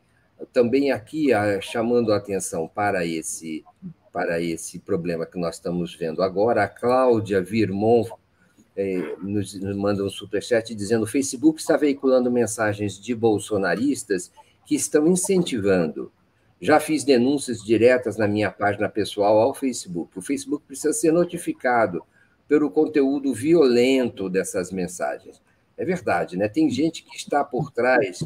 também 0.53 0.91
aqui 0.91 1.29
chamando 1.61 2.13
a 2.13 2.17
atenção 2.17 2.69
para 2.69 3.07
esse 3.07 3.65
para 4.13 4.41
esse 4.41 4.79
problema 4.79 5.27
que 5.27 5.37
nós 5.37 5.57
estamos 5.57 5.93
vendo 5.93 6.23
agora, 6.23 6.63
a 6.63 6.69
Cláudia 6.69 7.43
Virmon 7.43 8.05
é, 8.77 9.17
nos, 9.21 9.55
nos 9.61 9.77
manda 9.77 10.05
um 10.05 10.09
superchat 10.09 10.73
dizendo 10.73 11.03
o 11.03 11.09
Facebook 11.09 11.61
está 11.61 11.77
veiculando 11.77 12.31
mensagens 12.31 12.97
de 12.97 13.13
bolsonaristas 13.13 14.31
que 14.65 14.77
estão 14.77 15.09
incentivando. 15.09 16.13
Já 16.61 16.81
fiz 16.81 17.05
denúncias 17.05 17.63
diretas 17.63 18.17
na 18.17 18.27
minha 18.27 18.51
página 18.51 18.89
pessoal 18.89 19.41
ao 19.41 19.55
Facebook. 19.55 20.19
O 20.19 20.23
Facebook 20.23 20.65
precisa 20.67 20.93
ser 20.93 21.13
notificado 21.13 22.03
pelo 22.49 22.71
conteúdo 22.71 23.35
violento 23.35 24.29
dessas 24.29 24.71
mensagens. 24.71 25.43
É 25.77 25.85
verdade, 25.85 26.37
né? 26.37 26.49
Tem 26.49 26.71
gente 26.71 27.03
que 27.03 27.17
está 27.17 27.43
por 27.43 27.71
trás 27.71 28.25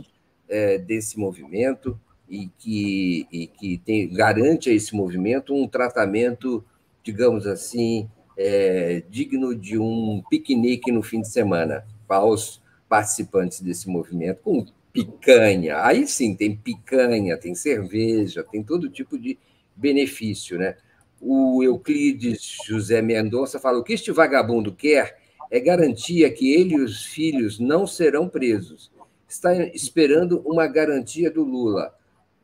é, 0.49 0.79
desse 0.79 1.19
movimento 1.19 1.99
e 2.29 2.49
que, 2.59 3.27
e 3.33 3.47
que 3.47 3.79
tem, 3.79 4.13
garante 4.13 4.69
a 4.69 4.73
esse 4.73 4.95
movimento 4.95 5.55
um 5.55 5.67
tratamento, 5.67 6.65
digamos 7.03 7.47
assim, 7.47 8.09
é, 8.37 9.03
digno 9.09 9.55
de 9.55 9.79
um 9.79 10.23
piquenique 10.29 10.93
no 10.93 11.03
fim 11.03 11.21
de 11.21 11.29
semana 11.29 11.87
para 12.07 12.25
os 12.25 12.63
participantes 12.89 13.61
desse 13.61 13.89
movimento, 13.89 14.43
com 14.43 14.67
picanha. 14.93 15.83
Aí 15.85 16.07
sim, 16.07 16.35
tem 16.35 16.57
picanha, 16.57 17.37
tem 17.37 17.55
cerveja, 17.55 18.43
tem 18.43 18.63
todo 18.63 18.91
tipo 18.91 19.19
de 19.19 19.39
benefício. 19.75 20.59
Né? 20.59 20.77
O 21.21 21.63
Euclides 21.63 22.59
José 22.65 23.03
Mendonça 23.03 23.59
fala: 23.59 23.79
o 23.79 23.85
que 23.85 23.93
este 23.93 24.13
vagabundo 24.13 24.75
quer 24.75 25.19
é 25.51 25.61
garantia 25.61 26.31
que 26.31 26.53
ele 26.53 26.75
e 26.75 26.81
os 26.81 27.05
filhos 27.05 27.59
não 27.59 27.87
serão 27.87 28.29
presos. 28.29 28.91
Está 29.29 29.55
esperando 29.69 30.41
uma 30.41 30.67
garantia 30.67 31.31
do 31.31 31.45
Lula. 31.45 31.95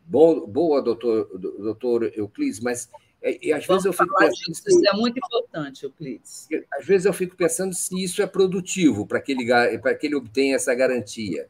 Bom, 0.07 0.47
boa, 0.47 0.83
doutor, 0.83 1.31
doutor 1.39 2.13
Euclides, 2.15 2.61
mas 2.61 2.91
é, 3.23 3.55
às 3.55 3.67
vezes 3.67 3.87
eu 3.87 3.93
fico 3.93 4.15
pensando. 4.19 4.55
Se, 4.55 4.69
isso 4.69 4.87
é 4.87 4.93
muito 4.93 5.19
importante, 5.19 5.85
Euclides. 5.85 6.47
Às 6.79 6.85
vezes 6.85 7.07
eu 7.07 7.13
fico 7.13 7.35
pensando 7.35 7.75
se 7.75 8.03
isso 8.03 8.21
é 8.21 8.27
produtivo 8.27 9.07
para 9.07 9.19
que 9.19 9.33
ele, 9.33 9.79
para 9.79 9.95
que 9.95 10.07
ele 10.07 10.15
obtenha 10.15 10.57
essa 10.57 10.75
garantia. 10.75 11.49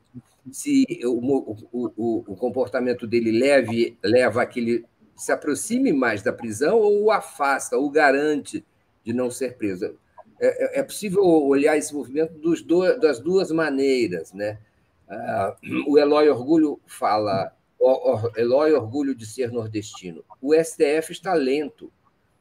Se 0.51 0.85
o, 1.05 1.57
o, 1.73 1.93
o, 1.97 2.25
o 2.33 2.37
comportamento 2.37 3.07
dele 3.07 3.33
leve, 3.33 3.99
leva 4.03 4.43
a 4.43 4.47
que 4.47 4.61
ele 4.61 4.85
se 5.17 5.33
aproxime 5.33 5.93
mais 5.93 6.23
da 6.23 6.33
prisão 6.33 6.79
ou 6.79 7.05
o 7.05 7.11
afasta, 7.11 7.77
ou 7.77 7.91
garante 7.91 8.65
de 9.05 9.13
não 9.13 9.31
ser 9.31 9.57
preso. 9.57 9.97
É, 10.41 10.79
é, 10.79 10.81
é 10.81 10.83
possível 10.83 11.25
olhar 11.25 11.77
esse 11.77 11.95
movimento 11.95 12.35
do, 12.35 12.99
das 12.99 13.21
duas 13.21 13.51
maneiras. 13.51 14.33
Né? 14.33 14.59
Ah, 15.09 15.57
o 15.87 15.99
Eloy 15.99 16.29
Orgulho 16.29 16.81
fala 16.87 17.53
Eloy 18.37 18.73
orgulho 18.73 19.15
de 19.15 19.27
ser 19.27 19.51
nordestino. 19.51 20.25
O 20.41 20.55
STF 20.55 21.13
está 21.13 21.35
lento. 21.35 21.93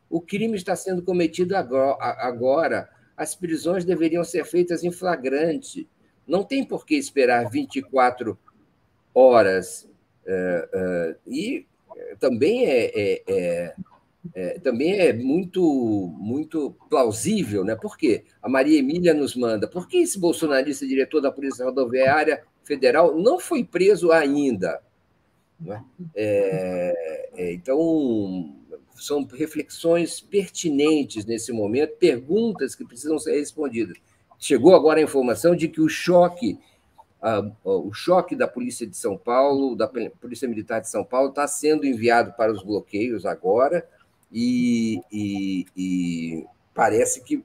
O 0.09 0.21
crime 0.21 0.55
está 0.55 0.75
sendo 0.75 1.01
cometido 1.01 1.55
agora. 1.55 2.89
As 3.17 3.35
prisões 3.35 3.83
deveriam 3.83 4.23
ser 4.23 4.45
feitas 4.45 4.83
em 4.83 4.91
flagrante. 4.91 5.87
Não 6.27 6.43
tem 6.43 6.63
por 6.63 6.85
que 6.85 6.95
esperar 6.95 7.49
24 7.49 8.37
horas. 9.13 9.87
É, 10.25 10.69
é, 10.73 11.15
e 11.27 11.65
também 12.19 12.65
é, 12.65 12.85
é, 12.85 13.23
é, 13.27 13.75
é, 14.33 14.59
também 14.59 14.93
é 14.99 15.13
muito, 15.13 15.61
muito 16.17 16.75
plausível, 16.89 17.63
né? 17.63 17.75
Por 17.75 17.97
quê? 17.97 18.23
A 18.41 18.47
Maria 18.47 18.79
Emília 18.79 19.13
nos 19.13 19.35
manda. 19.35 19.67
Por 19.67 19.87
que 19.87 19.97
esse 19.97 20.17
bolsonarista 20.17 20.87
diretor 20.87 21.21
da 21.21 21.31
Polícia 21.31 21.65
Rodoviária 21.65 22.43
Federal 22.63 23.17
não 23.17 23.39
foi 23.39 23.63
preso 23.63 24.11
ainda? 24.11 24.81
É? 26.15 27.53
então, 27.53 28.53
são 28.95 29.25
reflexões 29.25 30.19
pertinentes 30.19 31.25
nesse 31.25 31.53
momento, 31.53 31.95
perguntas 31.95 32.75
que 32.75 32.83
precisam 32.83 33.17
ser 33.17 33.37
respondidas. 33.37 33.97
Chegou 34.43 34.75
agora 34.75 34.99
a 34.99 35.03
informação 35.03 35.55
de 35.55 35.69
que 35.69 35.79
o 35.79 35.87
choque, 35.87 36.59
o 37.63 37.93
choque 37.93 38.35
da 38.35 38.45
Polícia 38.45 38.85
de 38.85 38.97
São 38.97 39.17
Paulo, 39.17 39.73
da 39.73 39.87
Polícia 39.87 40.49
Militar 40.49 40.81
de 40.81 40.89
São 40.89 41.01
Paulo, 41.01 41.29
está 41.29 41.47
sendo 41.47 41.85
enviado 41.85 42.33
para 42.33 42.51
os 42.51 42.61
bloqueios 42.61 43.25
agora, 43.25 43.87
e, 44.29 45.01
e, 45.09 45.65
e 45.77 46.45
parece 46.73 47.23
que 47.23 47.41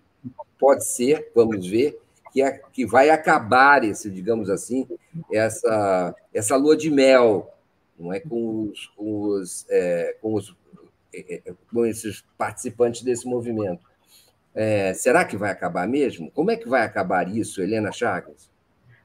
pode 0.59 0.85
ser, 0.89 1.31
vamos 1.37 1.65
ver, 1.69 1.97
que, 2.33 2.43
é, 2.43 2.61
que 2.73 2.85
vai 2.85 3.11
acabar 3.11 3.85
esse, 3.85 4.11
digamos 4.11 4.51
assim, 4.51 4.85
essa, 5.33 6.17
essa 6.35 6.57
lua 6.57 6.77
de 6.77 6.91
mel 6.91 7.49
não 7.97 8.13
é 8.13 8.19
com 8.19 8.71
os, 8.73 8.87
com 8.97 9.21
os, 9.21 9.67
é, 9.71 10.17
com, 10.21 10.35
os 10.35 10.53
é, 11.15 11.43
é, 11.47 11.55
com 11.73 11.87
esses 11.87 12.25
participantes 12.37 13.03
desse 13.03 13.25
movimento. 13.25 13.88
É, 14.55 14.93
será 14.95 15.25
que 15.25 15.37
vai 15.37 15.51
acabar 15.51 15.87
mesmo? 15.87 16.31
Como 16.31 16.51
é 16.51 16.57
que 16.57 16.69
vai 16.69 16.83
acabar 16.83 17.29
isso, 17.29 17.63
Helena 17.63 17.93
Chagas? 17.93 18.51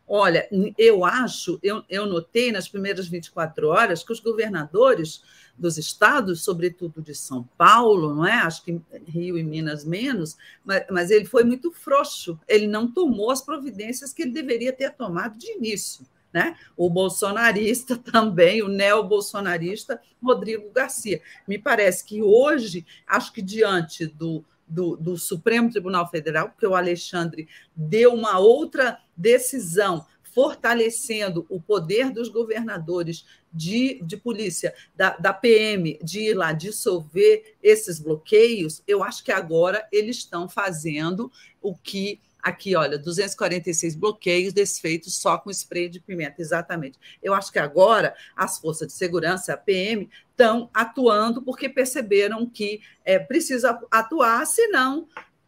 Olha, 0.08 0.48
eu 0.78 1.06
acho, 1.06 1.60
eu, 1.64 1.84
eu 1.90 2.06
notei 2.06 2.52
nas 2.52 2.68
primeiras 2.68 3.08
24 3.08 3.68
horas 3.68 4.04
que 4.04 4.12
os 4.12 4.20
governadores 4.20 5.24
dos 5.58 5.78
estados, 5.78 6.44
sobretudo 6.44 7.02
de 7.02 7.16
São 7.16 7.48
Paulo, 7.58 8.14
não 8.14 8.26
é? 8.26 8.34
Acho 8.34 8.64
que 8.64 8.82
Rio 9.08 9.38
e 9.38 9.44
Minas 9.44 9.86
menos, 9.86 10.36
mas, 10.64 10.86
mas 10.90 11.12
ele 11.12 11.26
foi 11.26 11.44
muito 11.44 11.72
frouxo. 11.72 12.40
Ele 12.48 12.68
não 12.68 12.92
tomou 12.92 13.32
as 13.32 13.42
providências 13.42 14.12
que 14.12 14.24
ele 14.24 14.32
deveria 14.32 14.74
ter 14.74 14.92
tomado 14.92 15.38
de 15.38 15.52
início 15.52 16.06
né? 16.34 16.58
o 16.76 16.90
bolsonarista 16.90 17.96
também, 18.12 18.64
o 18.64 18.68
neo-bolsonarista 18.68 20.02
Rodrigo 20.22 20.72
Garcia. 20.72 21.22
Me 21.48 21.60
parece 21.60 22.04
que 22.04 22.24
hoje, 22.24 22.86
acho 23.06 23.32
que 23.32 23.42
diante 23.42 24.08
do, 24.08 24.44
do, 24.74 24.98
do, 24.98 25.18
Supremo 25.18 25.70
Tribunal 25.70 26.10
Federal, 26.10 26.50
porque 26.50 26.66
o 26.66 26.76
Alexandre 26.76 27.48
deu 27.76 28.14
uma 28.14 28.40
outra 28.40 28.98
decisão, 29.16 30.06
fortalecendo 30.24 31.46
o 31.48 31.62
poder 31.62 32.10
dos 32.10 32.28
governadores 32.28 33.24
de, 33.54 34.02
de 34.04 34.18
polícia, 34.18 34.74
da, 34.96 35.16
da 35.16 35.32
PM, 35.32 36.00
de 36.02 36.22
ir 36.22 36.34
lá 36.34 36.52
dissolver 36.52 37.56
esses 37.62 38.00
bloqueios, 38.00 38.82
eu 38.88 39.04
acho 39.04 39.24
que 39.24 39.32
agora 39.32 39.88
eles 39.92 40.18
estão 40.18 40.50
fazendo 40.50 41.32
o 41.62 41.76
que 41.76 42.20
Aqui, 42.44 42.76
olha, 42.76 43.00
246 43.00 43.96
bloqueios 43.96 44.52
desfeitos 44.52 45.16
só 45.16 45.38
com 45.38 45.50
spray 45.50 45.88
de 45.88 46.02
pimenta, 46.02 46.42
exatamente. 46.42 47.00
Eu 47.22 47.34
acho 47.34 47.50
que 47.50 47.58
agora 47.58 48.14
as 48.36 48.60
forças 48.60 48.88
de 48.88 48.94
segurança, 48.94 49.54
a 49.54 49.58
PM, 49.58 50.10
estão 50.30 50.70
atuando 50.74 51.42
porque 51.42 51.70
perceberam 51.70 52.46
que 52.46 52.82
é, 53.06 53.18
precisa 53.18 53.80
atuar, 53.90 54.46
senão 54.46 55.08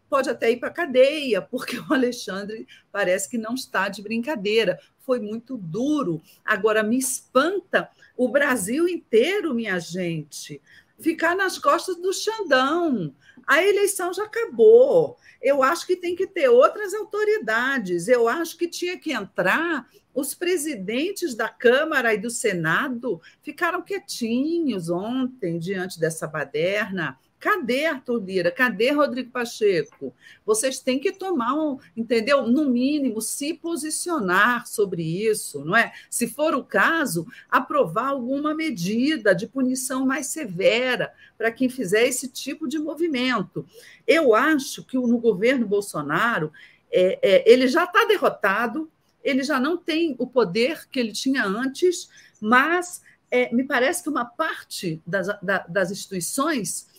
pode 0.10 0.30
até 0.30 0.52
ir 0.52 0.58
para 0.58 0.70
a 0.70 0.74
cadeia, 0.74 1.42
porque 1.52 1.78
o 1.78 1.94
Alexandre 1.94 2.66
parece 2.94 3.30
que 3.30 3.38
não 3.38 3.56
está 3.56 3.90
de 3.90 4.02
brincadeira. 4.02 4.80
Foi 5.02 5.20
muito 5.20 5.58
duro. 5.58 6.22
Agora, 6.46 6.82
me 6.82 6.98
espanta 6.98 7.90
o 8.16 8.30
Brasil 8.30 8.88
inteiro, 8.88 9.54
minha 9.54 9.78
gente. 9.80 10.62
ficar 10.98 11.36
nas 11.36 11.60
costas 11.60 11.98
do 11.98 12.14
Xandão. 12.14 13.14
A 13.46 13.64
eleição 13.64 14.14
já 14.14 14.24
acabou. 14.24 15.18
Eu 15.42 15.62
acho 15.62 15.86
que 15.86 15.96
tem 15.96 16.16
que 16.16 16.26
ter 16.26 16.50
outras 16.50 16.94
autoridades. 16.94 18.08
Eu 18.08 18.28
acho 18.28 18.58
que 18.58 18.68
tinha 18.68 18.98
que 18.98 19.14
entrar 19.14 19.88
os 20.14 20.34
presidentes 20.34 21.36
da 21.36 21.50
Câmara 21.50 22.14
e 22.14 22.18
do 22.18 22.30
Senado 22.30 23.22
ficaram 23.44 23.82
quietinhos 23.82 24.90
ontem 24.90 25.60
diante 25.60 26.00
dessa 26.00 26.26
baderna. 26.26 27.20
Cadê 27.46 27.86
Arthur 27.86 28.24
Lira? 28.26 28.50
Cadê 28.50 28.90
Rodrigo 28.90 29.30
Pacheco? 29.30 30.12
Vocês 30.44 30.80
têm 30.80 30.98
que 30.98 31.12
tomar 31.12 31.54
um, 31.54 31.78
entendeu? 31.96 32.48
No 32.48 32.72
mínimo, 32.72 33.22
se 33.22 33.54
posicionar 33.54 34.66
sobre 34.66 35.04
isso, 35.04 35.64
não 35.64 35.78
é? 35.78 35.94
Se 36.10 36.28
for 36.28 36.56
o 36.56 36.64
caso, 36.64 37.28
aprovar 37.48 38.08
alguma 38.08 38.56
medida 38.56 39.36
de 39.36 39.46
punição 39.46 40.08
mais 40.08 40.26
severa 40.26 41.14
para 41.38 41.52
quem 41.52 41.70
fizer 41.70 42.08
esse 42.08 42.28
tipo 42.28 42.68
de 42.68 42.80
movimento. 42.80 43.64
Eu 44.08 44.34
acho 44.34 44.84
que 44.84 44.98
no 44.98 45.20
governo 45.20 45.68
Bolsonaro 45.68 46.52
é, 46.92 47.20
é, 47.22 47.44
ele 47.46 47.68
já 47.68 47.84
está 47.84 48.06
derrotado, 48.06 48.90
ele 49.24 49.44
já 49.44 49.60
não 49.60 49.78
tem 49.78 50.16
o 50.18 50.26
poder 50.26 50.90
que 50.90 51.00
ele 51.00 51.12
tinha 51.12 51.46
antes, 51.46 52.10
mas 52.42 53.04
é, 53.30 53.54
me 53.54 53.64
parece 53.64 54.02
que 54.02 54.10
uma 54.10 54.26
parte 54.26 55.00
das, 55.06 55.28
da, 55.44 55.60
das 55.68 55.92
instituições 55.92 56.95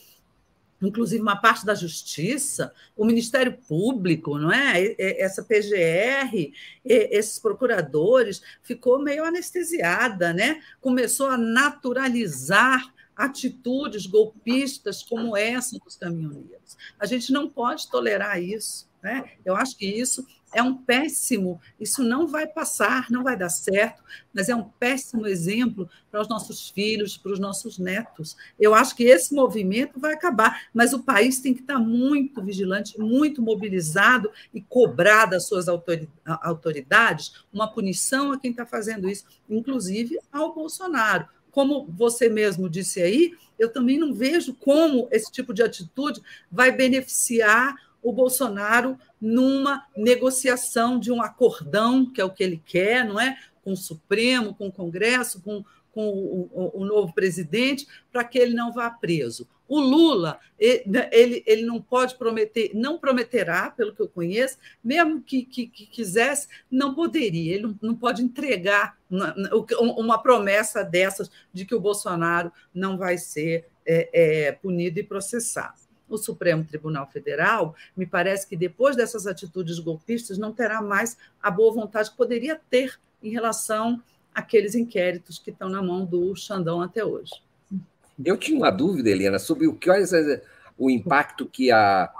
inclusive 0.81 1.23
uma 1.23 1.37
parte 1.37 1.65
da 1.65 1.75
justiça, 1.75 2.73
o 2.97 3.05
Ministério 3.05 3.57
Público, 3.69 4.39
não 4.39 4.53
é? 4.53 4.95
Essa 4.99 5.43
PGR, 5.43 6.53
esses 6.85 7.39
procuradores, 7.39 8.43
ficou 8.63 8.99
meio 8.99 9.25
anestesiada, 9.25 10.33
né? 10.33 10.61
Começou 10.81 11.29
a 11.29 11.37
naturalizar 11.39 12.95
atitudes 13.17 14.05
golpistas 14.07 15.03
como 15.03 15.37
essa 15.37 15.79
dos 15.79 15.97
caminhoneiros. 15.97 16.77
A 17.01 17.07
gente 17.07 17.33
não 17.33 17.49
pode 17.49 17.91
tolerar 17.91 18.43
isso. 18.43 18.87
Né? 19.03 19.25
Eu 19.45 19.57
acho 19.57 19.77
que 19.77 19.87
isso 19.87 20.27
é 20.55 20.63
um 20.63 20.75
péssimo, 20.75 21.61
isso 21.79 22.03
não 22.03 22.27
vai 22.27 22.47
passar, 22.47 23.11
não 23.11 23.23
vai 23.23 23.37
dar 23.37 23.49
certo, 23.49 24.03
mas 24.33 24.49
é 24.49 24.55
um 24.55 24.63
péssimo 24.65 25.27
exemplo 25.27 25.89
para 26.11 26.21
os 26.21 26.29
nossos 26.29 26.71
filhos, 26.71 27.17
para 27.17 27.33
os 27.33 27.39
nossos 27.39 27.79
netos. 27.79 28.37
Eu 28.59 28.75
acho 28.75 28.95
que 28.97 29.05
esse 29.05 29.35
movimento 29.35 30.01
vai 30.01 30.15
acabar, 30.15 30.69
mas 30.73 30.93
o 30.93 31.03
país 31.03 31.41
tem 31.41 31.53
que 31.53 31.61
estar 31.61 31.79
muito 31.79 32.43
vigilante, 32.43 32.99
muito 32.99 33.43
mobilizado 33.43 34.31
e 34.55 34.63
cobrar 34.63 35.27
das 35.27 35.47
suas 35.47 35.67
autoridades 35.69 37.45
uma 37.53 37.71
punição 37.71 38.33
a 38.33 38.39
quem 38.39 38.51
está 38.51 38.65
fazendo 38.65 39.09
isso, 39.09 39.25
inclusive 39.51 40.19
ao 40.33 40.55
Bolsonaro. 40.55 41.27
Como 41.51 41.87
você 41.87 42.29
mesmo 42.29 42.69
disse 42.69 43.03
aí, 43.03 43.33
eu 43.59 43.73
também 43.73 43.99
não 43.99 44.13
vejo 44.13 44.55
como 44.55 45.09
esse 45.11 45.33
tipo 45.33 45.55
de 45.55 45.63
atitude 45.63 46.21
vai 46.51 46.71
beneficiar 46.71 47.75
o 48.07 48.13
Bolsonaro 48.13 48.97
numa 49.21 49.85
negociação 49.97 50.97
de 50.97 51.11
um 51.11 51.21
acordão, 51.21 52.09
que 52.09 52.21
é 52.21 52.25
o 52.25 52.31
que 52.31 52.45
ele 52.45 52.63
quer, 52.65 53.05
não 53.05 53.21
é? 53.21 53.37
Com 53.65 53.73
o 53.73 53.77
Supremo, 53.77 54.55
com 54.55 54.69
o 54.69 54.73
Congresso, 54.73 55.43
com, 55.43 55.65
com 55.91 56.09
o, 56.09 56.49
o, 56.53 56.83
o 56.83 56.85
novo 56.85 57.13
presidente, 57.13 57.85
para 58.13 58.23
que 58.23 58.39
ele 58.39 58.55
não 58.55 58.73
vá 58.73 58.89
preso. 58.89 59.49
O 59.67 59.81
Lula, 59.81 60.39
ele, 60.57 61.43
ele 61.45 61.63
não 61.67 61.83
pode 61.83 62.15
prometer, 62.15 62.71
não 62.75 62.97
prometerá, 62.97 63.73
pelo 63.73 63.93
que 63.93 64.03
eu 64.03 64.09
conheço, 64.09 64.57
mesmo 64.85 65.21
que, 65.21 65.45
que, 65.45 65.67
que 65.67 65.87
quisesse, 65.87 66.47
não 66.71 66.95
poderia, 66.95 67.57
ele 67.57 67.75
não, 67.83 67.97
pode 67.97 68.23
entregar 68.23 68.97
uma, 69.11 69.35
uma, 69.99 70.23
promessa 70.23 70.85
dessas 70.85 71.29
de 71.53 71.65
que 71.65 71.75
o 71.75 71.81
Bolsonaro 71.81 72.53
não 72.73 72.97
vai 72.97 73.19
ser 73.19 73.67
é, 73.85 74.11
é, 74.47 74.53
punido 74.53 75.01
e 75.01 75.03
processado 75.03 75.86
o 76.09 76.17
Supremo 76.17 76.65
Tribunal 76.65 77.07
Federal, 77.11 77.75
me 77.97 78.07
parece 78.07 78.47
que 78.47 78.57
depois 78.57 78.97
dessas 78.97 79.27
atitudes 79.27 79.79
golpistas 79.79 80.39
não 80.39 80.53
terá 80.53 80.81
mais 80.81 81.17
a 81.43 81.51
boa 81.51 81.73
vontade 81.73 82.11
que 82.11 82.17
poderia 82.17 82.61
ter 82.71 82.99
em 83.23 83.31
relação 83.31 84.03
àqueles 84.35 84.75
inquéritos 84.75 85.39
que 85.39 85.51
estão 85.51 85.69
na 85.69 85.83
mão 85.83 86.05
do 86.05 86.35
Xandão 86.37 86.81
até 86.81 87.05
hoje. 87.05 87.33
Eu 88.25 88.37
tinha 88.37 88.57
uma 88.57 88.71
dúvida, 88.71 89.11
Helena, 89.11 89.39
sobre 89.39 89.67
o 89.67 89.75
que 89.75 89.91
o 90.79 90.91
impacto 90.91 91.47
que 91.47 91.71
a 91.71 92.13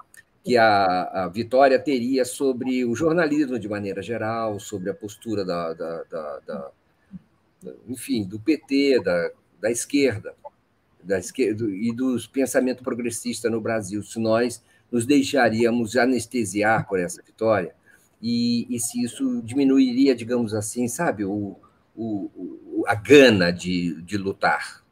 que 0.43 0.57
a, 0.57 1.25
a, 1.25 1.29
Vitória 1.29 1.77
teria 1.77 2.25
sobre 2.25 2.85
o 2.85 2.95
jornalismo 2.95 3.59
de 3.59 3.69
maneira 3.69 4.01
geral, 4.01 4.61
sobre 4.61 4.89
a 4.89 4.95
postura 4.95 5.45
da, 5.45 5.75
da, 5.75 6.05
da, 6.05 6.41
da 6.47 6.71
enfim, 7.89 8.23
do 8.23 8.39
PT, 8.39 9.01
da, 9.03 9.31
da 9.61 9.73
esquerda 9.73 10.33
da 11.07 11.19
esquerda 11.19 11.65
e 11.69 11.93
do 11.93 12.17
pensamento 12.33 12.83
progressista 12.83 13.49
no 13.49 13.61
Brasil, 13.61 14.03
se 14.03 14.19
nós 14.19 14.63
nos 14.91 15.07
deixaríamos 15.07 15.97
anestesiar 15.97 16.87
por 16.87 17.01
essa 17.01 17.23
vitória 17.23 17.75
e, 18.21 18.67
e 18.69 18.81
se 18.81 19.03
isso 19.03 19.41
diminuiria, 19.43 20.15
digamos 20.15 20.55
assim, 20.55 20.89
sabe, 20.89 21.25
o, 21.25 21.57
o, 21.97 22.85
a 22.87 22.95
gana 22.95 23.51
de, 23.51 24.01
de 24.03 24.17
lutar. 24.17 24.85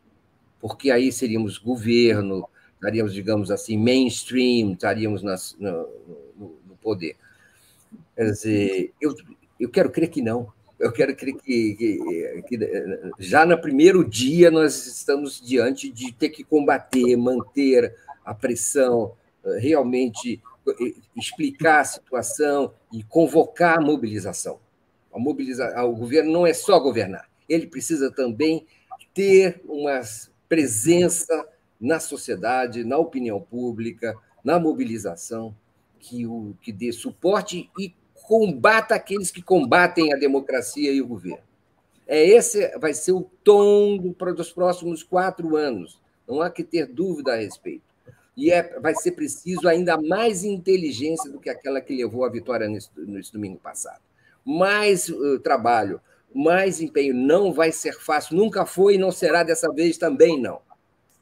Porque 0.61 0.91
aí 0.91 1.13
seríamos 1.13 1.59
governo, 1.59 2.49
estaríamos, 2.75 3.13
digamos 3.13 3.51
assim, 3.51 3.77
mainstream, 3.77 4.73
estaríamos 4.73 5.23
nas, 5.23 5.57
no, 5.59 5.89
no, 6.37 6.59
no 6.67 6.77
poder. 6.81 7.17
Quer 8.17 8.31
dizer, 8.31 8.93
eu, 9.01 9.15
eu 9.59 9.69
quero 9.69 9.91
crer 9.91 10.09
que 10.09 10.23
não 10.23 10.53
eu 10.79 10.93
quero 10.93 11.15
que, 11.15 11.33
que, 11.33 12.43
que, 12.49 12.59
já 13.19 13.47
no 13.47 13.61
primeiro 13.61 14.09
dia 14.09 14.51
nós 14.51 14.87
estamos 14.87 15.41
diante 15.41 15.91
de 15.91 16.13
ter 16.13 16.31
que 16.31 16.43
combater, 16.43 17.17
manter 17.17 17.95
a 18.25 18.35
pressão, 18.35 19.15
realmente 19.59 20.43
explicar 21.15 21.81
a 21.81 21.85
situação 21.85 22.73
e 22.93 23.03
convocar 23.03 23.79
a 23.79 23.81
mobilização. 23.81 24.59
A 25.13 25.19
mobilização, 25.19 25.91
o 25.91 25.95
governo 25.95 26.33
não 26.33 26.47
é 26.47 26.53
só 26.53 26.79
governar, 26.81 27.29
ele 27.49 27.67
precisa 27.67 28.11
também 28.11 28.67
ter 29.13 29.61
uma 29.67 30.01
presença 30.49 31.47
na 31.81 32.01
sociedade, 32.01 32.85
na 32.85 32.99
opinião 32.99 33.41
pública, 33.41 34.17
na 34.43 34.59
mobilização, 34.59 35.55
que, 35.99 36.27
o, 36.27 36.55
que 36.61 36.73
dê 36.73 36.93
suporte 36.93 37.71
e 37.79 37.95
combata 38.27 38.95
aqueles 38.95 39.31
que 39.31 39.43
combatem 39.43 40.13
a 40.13 40.17
democracia 40.17 40.91
e 40.91 41.01
o 41.01 41.07
governo. 41.07 41.45
É 42.07 42.23
esse 42.23 42.77
vai 42.79 42.93
ser 42.93 43.13
o 43.13 43.29
tom 43.43 43.99
dos 43.99 44.53
próximos 44.53 45.03
quatro 45.03 45.57
anos. 45.57 46.01
Não 46.27 46.41
há 46.41 46.51
que 46.51 46.65
ter 46.65 46.87
dúvida 46.87 47.33
a 47.33 47.37
respeito. 47.37 47.83
E 48.37 48.51
é, 48.51 48.79
vai 48.81 48.95
ser 48.95 49.13
preciso 49.13 49.69
ainda 49.69 49.97
mais 49.97 50.43
inteligência 50.43 51.31
do 51.31 51.39
que 51.39 51.49
aquela 51.49 51.81
que 51.81 51.95
levou 51.95 52.25
à 52.25 52.29
vitória 52.29 52.67
nesse, 52.67 52.89
nesse 52.97 53.33
domingo 53.33 53.59
passado. 53.59 54.01
Mais 54.45 55.09
uh, 55.09 55.39
trabalho, 55.39 56.01
mais 56.35 56.81
empenho. 56.81 57.15
Não 57.15 57.53
vai 57.53 57.73
ser 57.73 57.93
fácil, 57.93 58.37
nunca 58.37 58.67
foi 58.67 58.95
e 58.95 58.99
não 58.99 59.13
será 59.13 59.43
dessa 59.43 59.73
vez 59.73 59.97
também, 59.97 60.41
não. 60.41 60.61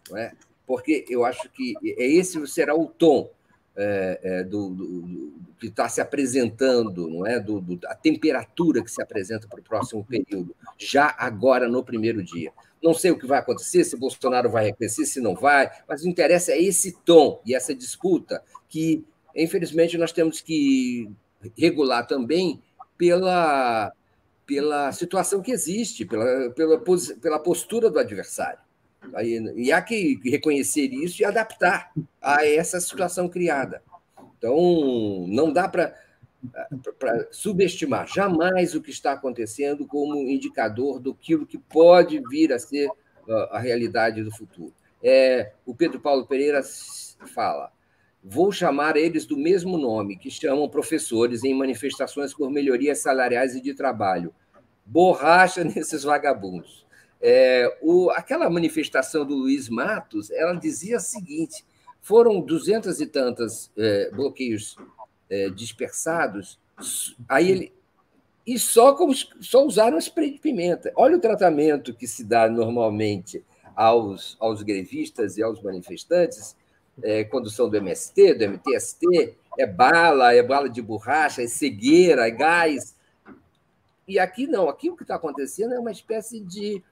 não 0.09 0.17
é? 0.17 0.33
Porque 0.67 1.05
eu 1.09 1.25
acho 1.25 1.51
que 1.51 1.75
é 1.85 2.07
esse 2.07 2.45
será 2.47 2.75
o 2.75 2.87
tom 2.87 3.31
é, 3.77 4.21
é, 4.23 4.45
do, 4.45 4.71
do, 4.71 5.01
do, 5.03 5.33
que 5.63 5.69
está 5.69 5.89
se 5.89 6.01
apresentando, 6.01 7.09
não 7.09 7.25
é? 7.25 7.39
Do, 7.39 7.61
do, 7.61 7.79
a 7.87 7.95
temperatura 7.95 8.83
que 8.83 8.91
se 8.91 9.01
apresenta 9.01 9.47
para 9.47 9.61
o 9.61 9.63
próximo 9.63 10.05
período, 10.05 10.57
já 10.77 11.15
agora 11.17 11.69
no 11.69 11.85
primeiro 11.85 12.21
dia. 12.21 12.53
Não 12.83 12.93
sei 12.93 13.13
o 13.13 13.17
que 13.17 13.29
vai 13.29 13.39
acontecer, 13.39 13.85
se 13.85 13.97
Bolsonaro 13.97 14.51
vai 14.51 14.65
reconhecer, 14.65 15.07
se 15.07 15.21
não 15.21 15.37
vai, 15.37 15.71
mas 15.89 16.03
o 16.03 16.09
interesse 16.09 16.51
é 16.51 16.61
esse 16.61 16.91
tom 17.05 17.41
e 17.47 17.55
essa 17.55 17.73
disputa 17.73 18.43
que, 18.69 19.05
infelizmente, 19.37 19.97
nós 19.97 20.11
temos 20.11 20.41
que 20.41 21.09
regular 21.57 22.09
também 22.09 22.61
pela, 22.99 23.93
pela 24.45 24.91
situação 24.91 25.41
que 25.41 25.53
existe, 25.53 26.05
pela, 26.05 26.51
pela, 26.51 26.83
pela 27.21 27.39
postura 27.39 27.89
do 27.89 28.01
adversário. 28.01 28.59
E 29.55 29.71
há 29.71 29.81
que 29.81 30.19
reconhecer 30.25 30.93
isso 30.93 31.23
e 31.23 31.25
adaptar 31.25 31.93
a 32.21 32.45
essa 32.45 32.81
situação 32.81 33.29
criada. 33.29 33.81
Então, 34.43 35.25
não 35.29 35.53
dá 35.53 35.69
para 35.69 35.95
subestimar 37.31 38.09
jamais 38.09 38.75
o 38.75 38.83
que 38.83 38.91
está 38.91 39.13
acontecendo 39.13 39.87
como 39.87 40.17
indicador 40.17 40.99
do 40.99 41.15
que 41.15 41.57
pode 41.57 42.21
vir 42.29 42.53
a 42.53 42.59
ser 42.59 42.91
a 43.53 43.61
realidade 43.61 44.25
do 44.25 44.33
futuro. 44.33 44.75
É, 45.01 45.53
o 45.65 45.77
Pedro 45.77 46.01
Paulo 46.01 46.27
Pereira 46.27 46.61
fala: 47.33 47.71
vou 48.23 48.51
chamar 48.51 48.97
eles 48.97 49.25
do 49.25 49.37
mesmo 49.37 49.79
nome 49.79 50.17
que 50.17 50.29
chamam 50.29 50.69
professores 50.69 51.45
em 51.45 51.55
manifestações 51.55 52.35
por 52.35 52.51
melhorias 52.51 52.99
salariais 52.99 53.55
e 53.55 53.61
de 53.61 53.75
trabalho. 53.75 54.35
Borracha 54.85 55.63
nesses 55.63 56.03
vagabundos. 56.03 56.85
É, 57.21 57.79
o, 57.81 58.11
aquela 58.11 58.51
manifestação 58.51 59.25
do 59.25 59.37
Luiz 59.37 59.69
Matos, 59.69 60.33
ela 60.33 60.55
dizia 60.55 60.97
o 60.97 61.01
seguinte: 61.01 61.65
foram 62.03 62.41
duzentas 62.41 63.01
e 63.01 63.07
tantas 63.07 63.71
é, 63.79 64.11
bloqueios 64.11 64.77
é, 65.31 65.49
dispersados, 65.49 66.59
aí 67.29 67.51
ele 67.51 67.73
e 68.45 68.59
só 68.59 68.93
como 68.95 69.15
só 69.15 69.65
usaram 69.65 69.97
spray 69.99 70.33
de 70.33 70.39
pimenta. 70.41 70.93
Olha 70.97 71.17
o 71.17 71.21
tratamento 71.21 71.95
que 71.95 72.09
se 72.09 72.25
dá 72.25 72.49
normalmente 72.49 73.45
aos, 73.75 74.37
aos 74.41 74.63
grevistas 74.63 75.37
e 75.37 75.43
aos 75.43 75.63
manifestantes, 75.63 76.57
é, 77.03 77.23
quando 77.23 77.49
são 77.49 77.69
do 77.69 77.77
MST, 77.77 78.35
do 78.35 78.45
MTST, 78.45 79.37
é 79.59 79.67
bala, 79.67 80.35
é 80.35 80.43
bala 80.43 80.69
de 80.69 80.83
borracha, 80.83 81.43
é 81.43 81.47
cegueira, 81.47 82.27
é 82.27 82.31
gás. 82.33 82.97
E 84.09 84.19
aqui 84.19 84.49
não, 84.49 84.69
aqui 84.69 84.91
o 84.91 84.97
que 84.97 85.05
está 85.05 85.15
acontecendo 85.15 85.75
é 85.75 85.79
uma 85.79 85.93
espécie 85.93 86.41
de 86.41 86.83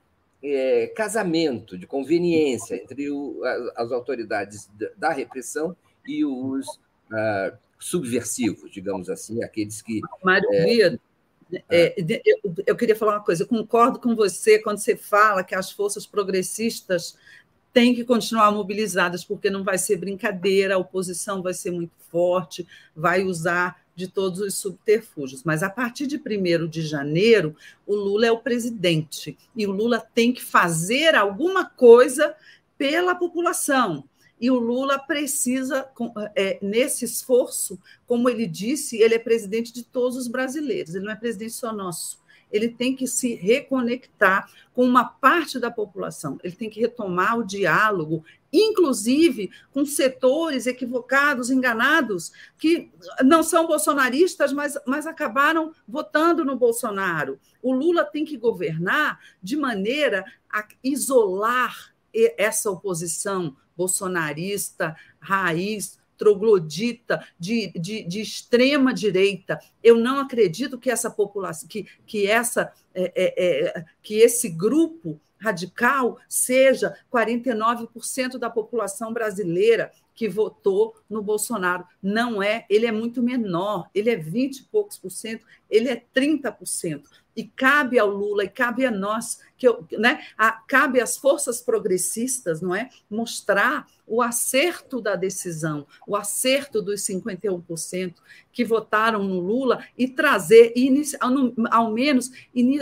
é, 0.43 0.87
casamento, 0.95 1.77
de 1.77 1.85
conveniência 1.85 2.75
entre 2.75 3.09
o, 3.09 3.41
as, 3.75 3.91
autoridades 3.91 4.69
da 4.97 5.11
repressão 5.11 5.75
e 6.07 6.25
os 6.25 6.67
uh, 6.67 7.57
subversivos, 7.77 8.71
digamos 8.71 9.09
assim, 9.09 9.43
aqueles 9.43 9.81
que. 9.81 10.01
Mário 10.23 10.49
é, 10.53 10.97
é, 11.69 12.21
eu, 12.25 12.55
eu 12.65 12.75
queria 12.75 12.95
falar 12.95 13.13
uma 13.17 13.23
coisa, 13.23 13.43
eu 13.43 13.47
concordo 13.47 13.99
com 13.99 14.15
você 14.15 14.57
quando 14.57 14.77
você 14.77 14.95
fala 14.95 15.43
que 15.43 15.53
as 15.53 15.69
forças 15.69 16.07
progressistas 16.07 17.17
têm 17.73 17.93
que 17.93 18.03
continuar 18.03 18.51
mobilizadas, 18.51 19.23
porque 19.23 19.49
não 19.49 19.63
vai 19.63 19.77
ser 19.77 19.97
brincadeira, 19.97 20.75
a 20.75 20.77
oposição 20.77 21.41
vai 21.41 21.53
ser 21.53 21.71
muito 21.71 21.93
forte, 22.09 22.67
vai 22.95 23.23
usar 23.23 23.81
de 24.01 24.07
todos 24.07 24.39
os 24.39 24.55
subterfúgios. 24.55 25.43
Mas 25.43 25.61
a 25.61 25.69
partir 25.69 26.07
de 26.07 26.17
1 26.17 26.67
de 26.67 26.81
janeiro, 26.81 27.55
o 27.85 27.95
Lula 27.95 28.25
é 28.25 28.31
o 28.31 28.39
presidente 28.39 29.37
e 29.55 29.67
o 29.67 29.71
Lula 29.71 29.99
tem 29.99 30.33
que 30.33 30.43
fazer 30.43 31.15
alguma 31.15 31.65
coisa 31.65 32.35
pela 32.77 33.13
população. 33.13 34.03
E 34.39 34.49
o 34.49 34.57
Lula 34.57 34.97
precisa, 34.97 35.87
é, 36.35 36.57
nesse 36.63 37.05
esforço, 37.05 37.79
como 38.07 38.27
ele 38.27 38.47
disse, 38.47 38.97
ele 38.97 39.13
é 39.13 39.19
presidente 39.19 39.71
de 39.71 39.83
todos 39.83 40.17
os 40.17 40.27
brasileiros, 40.27 40.95
ele 40.95 41.05
não 41.05 41.11
é 41.11 41.15
presidente 41.15 41.53
só 41.53 41.71
nosso 41.71 42.19
ele 42.51 42.69
tem 42.69 42.95
que 42.95 43.07
se 43.07 43.35
reconectar 43.35 44.49
com 44.73 44.85
uma 44.85 45.05
parte 45.05 45.59
da 45.59 45.71
população, 45.71 46.37
ele 46.43 46.55
tem 46.55 46.69
que 46.69 46.79
retomar 46.79 47.37
o 47.37 47.45
diálogo, 47.45 48.23
inclusive 48.51 49.49
com 49.71 49.85
setores 49.85 50.67
equivocados, 50.67 51.49
enganados, 51.49 52.31
que 52.57 52.91
não 53.23 53.43
são 53.43 53.67
bolsonaristas, 53.67 54.51
mas, 54.51 54.77
mas 54.85 55.07
acabaram 55.07 55.73
votando 55.87 56.43
no 56.43 56.55
Bolsonaro. 56.55 57.39
O 57.61 57.73
Lula 57.73 58.03
tem 58.03 58.25
que 58.25 58.37
governar 58.37 59.19
de 59.41 59.55
maneira 59.55 60.25
a 60.49 60.65
isolar 60.83 61.93
essa 62.37 62.69
oposição 62.69 63.55
bolsonarista, 63.75 64.95
raiz, 65.19 65.97
troglodita, 66.21 67.25
de, 67.39 67.71
de, 67.71 68.03
de 68.03 68.21
extrema 68.21 68.93
direita. 68.93 69.59
Eu 69.83 69.97
não 69.97 70.19
acredito 70.19 70.77
que 70.77 70.91
essa 70.91 71.09
população, 71.09 71.67
que, 71.67 71.87
que, 72.05 72.27
essa, 72.27 72.71
é, 72.93 73.11
é, 73.15 73.79
é 73.79 73.85
que 74.03 74.19
esse 74.19 74.47
grupo 74.47 75.19
radical 75.39 76.19
seja 76.29 76.95
49% 77.11 78.37
da 78.37 78.51
população 78.51 79.11
brasileira 79.11 79.91
que 80.13 80.29
votou 80.29 80.95
no 81.09 81.23
Bolsonaro. 81.23 81.85
Não 82.03 82.43
é, 82.43 82.67
ele 82.69 82.85
é 82.85 82.91
muito 82.91 83.23
menor, 83.23 83.89
ele 83.95 84.11
é 84.11 84.15
20 84.15 84.59
e 84.59 84.63
poucos 84.65 84.99
por 84.99 85.09
cento, 85.09 85.43
ele 85.67 85.89
é 85.89 86.03
30% 86.15 87.01
e 87.35 87.43
cabe 87.43 87.97
ao 87.97 88.09
Lula 88.09 88.43
e 88.43 88.49
cabe 88.49 88.85
a 88.85 88.91
nós 88.91 89.39
que 89.57 89.67
eu, 89.67 89.85
né, 89.91 90.25
a, 90.37 90.51
cabe 90.51 90.99
às 90.99 91.17
forças 91.17 91.61
progressistas, 91.61 92.61
não 92.61 92.75
é, 92.75 92.89
mostrar 93.09 93.87
o 94.07 94.21
acerto 94.21 94.99
da 94.99 95.15
decisão, 95.15 95.87
o 96.07 96.15
acerto 96.15 96.81
dos 96.81 97.01
51% 97.01 98.15
que 98.51 98.65
votaram 98.65 99.23
no 99.23 99.39
Lula 99.39 99.85
e 99.97 100.07
trazer 100.07 100.73
ao, 101.19 101.31
ao, 101.69 101.93
menos 101.93 102.31
in, 102.53 102.79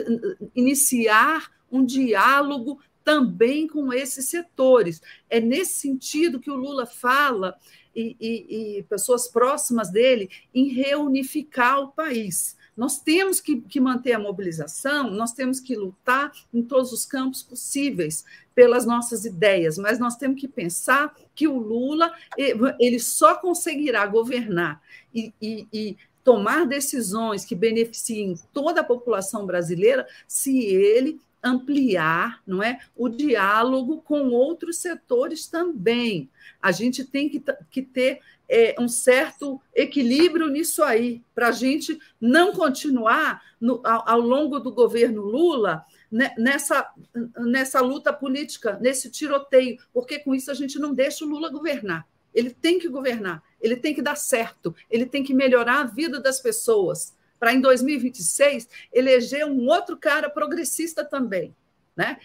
iniciar 0.56 1.52
um 1.72 1.86
diálogo 1.86 2.80
também 3.04 3.68
com 3.68 3.94
esses 3.94 4.30
setores. 4.30 5.02
É 5.30 5.40
nesse 5.40 5.80
sentido 5.80 6.40
que 6.40 6.50
o 6.50 6.56
Lula 6.56 6.86
fala 6.86 7.56
e, 7.96 8.16
e, 8.20 8.78
e 8.78 8.84
pessoas 8.84 9.28
próximas 9.28 9.92
dele 9.92 10.30
em 10.54 10.70
reunificar 10.70 11.80
o 11.80 11.92
país 11.92 12.58
nós 12.80 12.98
temos 12.98 13.42
que, 13.42 13.60
que 13.60 13.78
manter 13.78 14.14
a 14.14 14.20
mobilização, 14.20 15.12
nós 15.12 15.34
temos 15.34 15.60
que 15.60 15.76
lutar 15.76 16.32
em 16.54 16.64
todos 16.64 16.94
os 16.94 17.06
campos 17.06 17.44
possíveis 17.44 18.24
pelas 18.56 18.86
nossas 18.86 19.26
ideias, 19.26 19.78
mas 19.78 20.00
nós 20.00 20.16
temos 20.16 20.40
que 20.40 20.48
pensar 20.48 21.14
que 21.36 21.46
o 21.46 21.58
Lula 21.58 22.10
ele 22.38 22.98
só 22.98 23.36
conseguirá 23.36 24.08
governar 24.08 24.82
e, 25.14 25.34
e, 25.42 25.68
e 25.74 25.98
tomar 26.24 26.66
decisões 26.66 27.44
que 27.44 27.54
beneficiem 27.54 28.36
toda 28.54 28.80
a 28.80 28.86
população 28.86 29.46
brasileira 29.46 30.08
se 30.26 30.64
ele 30.64 31.20
ampliar 31.44 32.42
não 32.48 32.64
é, 32.64 32.80
o 32.96 33.10
diálogo 33.10 34.02
com 34.02 34.30
outros 34.30 34.78
setores 34.78 35.48
também. 35.48 36.30
A 36.62 36.72
gente 36.72 37.04
tem 37.04 37.28
que, 37.28 37.44
que 37.70 37.82
ter 37.82 38.22
é, 38.50 38.76
um 38.80 38.88
certo 38.88 39.62
equilíbrio 39.74 40.48
nisso 40.48 40.84
aí, 40.84 41.24
para 41.36 41.50
a 41.50 41.52
gente 41.52 42.00
não 42.20 42.52
continuar 42.52 43.44
no, 43.62 43.80
ao, 43.86 44.10
ao, 44.10 44.20
longo 44.20 44.60
do 44.60 44.74
governo 44.74 45.22
Lula 45.22 45.86
né, 46.12 46.34
nessa, 46.36 46.92
nessa 47.38 47.80
luta 47.80 48.12
política, 48.12 48.80
nesse 48.82 49.12
tiroteio, 49.12 49.78
porque 49.94 50.18
com 50.20 50.34
isso 50.34 50.50
a 50.50 50.56
gente 50.56 50.80
não 50.80 50.94
deixa 50.94 51.24
o 51.24 51.28
Lula 51.28 51.50
governar. 51.50 52.08
Ele 52.34 52.50
tem 52.50 52.80
que 52.80 52.90
governar, 52.90 53.44
ele 53.62 53.76
tem 53.76 53.94
que 53.94 54.02
dar 54.02 54.16
certo, 54.16 54.76
ele 54.90 55.06
tem 55.06 55.24
que 55.24 55.34
melhorar 55.34 55.82
a 55.82 55.86
vida 55.86 56.20
das 56.20 56.40
pessoas, 56.40 57.16
para 57.40 57.54
em 57.54 57.62
2026 57.62 58.68
eleger 58.92 59.46
um 59.46 59.68
outro 59.68 59.96
cara 59.96 60.30
progressista 60.30 61.06
também. 61.06 61.56
Né? 61.96 62.18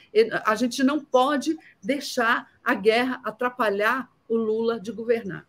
A 0.44 0.54
gente 0.54 0.82
não 0.82 1.04
pode 1.04 1.56
deixar 1.82 2.50
a 2.62 2.74
guerra 2.74 3.20
atrapalhar 3.24 4.10
o 4.28 4.36
Lula 4.36 4.80
de 4.80 4.90
governar. 4.90 5.46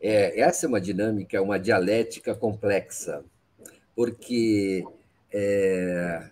É, 0.00 0.40
essa 0.40 0.64
é 0.64 0.68
uma 0.68 0.80
dinâmica, 0.80 1.42
uma 1.42 1.58
dialética 1.58 2.34
complexa, 2.34 3.22
porque 3.94 4.84
é, 5.30 6.30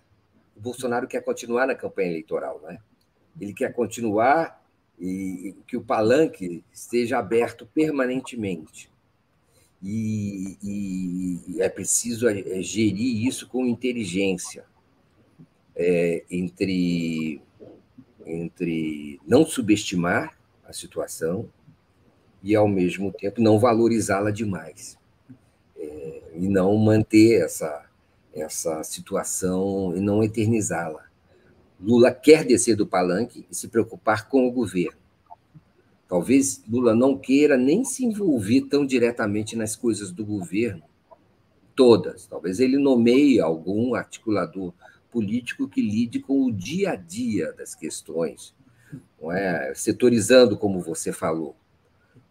o 0.56 0.60
Bolsonaro 0.60 1.06
quer 1.06 1.22
continuar 1.22 1.66
na 1.66 1.74
campanha 1.74 2.08
eleitoral, 2.08 2.60
né? 2.62 2.78
ele 3.40 3.52
quer 3.52 3.72
continuar 3.72 4.64
e, 4.98 5.48
e 5.48 5.52
que 5.66 5.76
o 5.76 5.82
palanque 5.82 6.64
esteja 6.72 7.18
aberto 7.18 7.66
permanentemente. 7.66 8.90
E, 9.82 10.58
e, 10.62 11.62
é 11.62 11.68
preciso 11.68 12.28
é, 12.28 12.60
gerir 12.62 13.26
isso 13.26 13.46
com 13.46 13.64
inteligência, 13.64 14.64
é, 15.76 16.24
entre, 16.28 17.40
entre 18.26 19.20
não 19.24 19.46
subestimar 19.46 20.36
a 20.64 20.72
situação 20.72 21.48
e, 22.42 22.54
ao 22.54 22.68
mesmo 22.68 23.12
tempo, 23.12 23.40
não 23.40 23.58
valorizá-la 23.58 24.30
demais. 24.30 24.96
É, 25.76 26.22
e 26.36 26.48
não 26.48 26.76
manter 26.76 27.42
essa, 27.44 27.86
essa 28.32 28.82
situação 28.82 29.94
e 29.96 30.00
não 30.00 30.22
eternizá-la. 30.22 31.06
Lula 31.80 32.12
quer 32.12 32.44
descer 32.44 32.76
do 32.76 32.86
palanque 32.86 33.46
e 33.50 33.54
se 33.54 33.68
preocupar 33.68 34.28
com 34.28 34.46
o 34.46 34.52
governo. 34.52 34.98
Talvez 36.08 36.62
Lula 36.68 36.94
não 36.94 37.18
queira 37.18 37.56
nem 37.56 37.84
se 37.84 38.04
envolver 38.04 38.62
tão 38.62 38.86
diretamente 38.86 39.54
nas 39.54 39.76
coisas 39.76 40.10
do 40.10 40.24
governo, 40.24 40.82
todas. 41.76 42.26
Talvez 42.26 42.60
ele 42.60 42.78
nomeie 42.78 43.40
algum 43.40 43.94
articulador 43.94 44.72
político 45.10 45.68
que 45.68 45.82
lide 45.82 46.18
com 46.18 46.44
o 46.44 46.52
dia 46.52 46.92
a 46.92 46.96
dia 46.96 47.52
das 47.52 47.74
questões, 47.74 48.54
não 49.20 49.30
é? 49.30 49.72
setorizando, 49.74 50.56
como 50.56 50.80
você 50.80 51.12
falou 51.12 51.54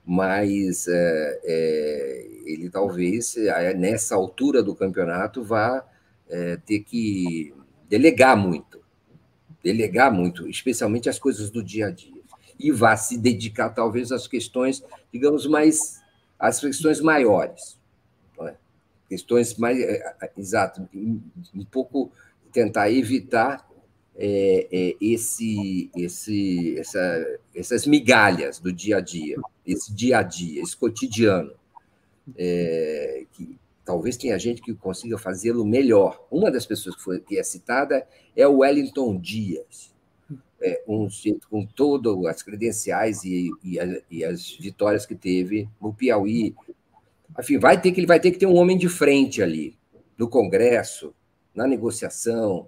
mas 0.10 0.88
é, 0.88 1.40
é, 1.44 2.28
ele 2.46 2.70
talvez, 2.70 3.36
nessa 3.76 4.16
altura 4.16 4.64
do 4.64 4.74
campeonato, 4.74 5.44
vá 5.44 5.86
é, 6.30 6.56
ter 6.66 6.80
que 6.80 7.54
delegar 7.90 8.38
muito, 8.38 8.82
delegar 9.62 10.10
muito, 10.10 10.48
especialmente 10.48 11.10
as 11.10 11.20
coisas 11.20 11.50
do 11.50 11.62
dia 11.62 11.88
a 11.88 11.92
dia, 11.92 12.22
e 12.58 12.72
vá 12.72 12.96
se 12.96 13.18
dedicar 13.18 13.70
talvez 13.72 14.14
às 14.14 14.28
questões, 14.30 14.82
digamos, 15.12 15.46
mais, 15.46 16.02
às 16.40 16.62
questões 16.62 17.02
maiores, 17.02 17.78
é? 18.44 18.56
questões 19.10 19.58
mais, 19.58 19.78
é, 19.78 20.16
é, 20.22 20.32
exato, 20.38 20.88
um 20.96 21.66
pouco 21.70 22.10
tentar 22.54 22.90
evitar 22.90 23.68
é, 24.18 24.68
é, 24.72 24.96
esse, 25.00 25.92
esse, 25.96 26.80
essa, 26.80 27.40
essas 27.56 27.86
migalhas 27.86 28.60
do 28.60 28.74
dia 28.74 28.98
a 28.98 29.00
dia, 29.00 29.38
esse 29.66 29.94
dia 29.94 30.18
a 30.18 30.24
dia, 30.24 30.62
esse 30.64 30.76
cotidiano, 30.76 31.54
é, 32.36 33.26
que 33.34 33.58
talvez 33.86 34.18
tenha 34.18 34.38
gente 34.40 34.62
que 34.62 34.74
consiga 34.74 35.18
fazê-lo 35.18 35.64
melhor. 35.64 36.26
Uma 36.32 36.52
das 36.52 36.66
pessoas 36.66 36.96
que, 36.96 37.04
foi, 37.04 37.20
que 37.20 37.38
é 37.38 37.44
citada 37.44 38.08
é 38.36 38.48
o 38.48 38.58
Wellington 38.58 39.18
Dias, 39.18 39.94
é, 40.60 40.82
um 40.88 41.08
com 41.48 41.64
todas 41.64 42.26
as 42.26 42.42
credenciais 42.42 43.24
e, 43.24 43.52
e, 43.64 43.80
a, 43.80 44.02
e, 44.10 44.26
as 44.26 44.58
vitórias 44.58 45.06
que 45.06 45.14
teve 45.14 45.70
no 45.80 45.94
Piauí. 45.94 46.56
Enfim, 47.40 47.60
vai 47.60 47.80
ter 47.80 47.92
que, 47.92 48.00
ele 48.00 48.08
vai 48.08 48.20
ter 48.20 48.32
que 48.32 48.40
ter 48.40 48.48
um 48.48 48.56
homem 48.56 48.78
de 48.78 48.90
frente 48.90 49.44
ali, 49.44 49.78
no 50.18 50.28
Congresso, 50.28 51.14
na 51.54 51.68
negociação, 51.68 52.68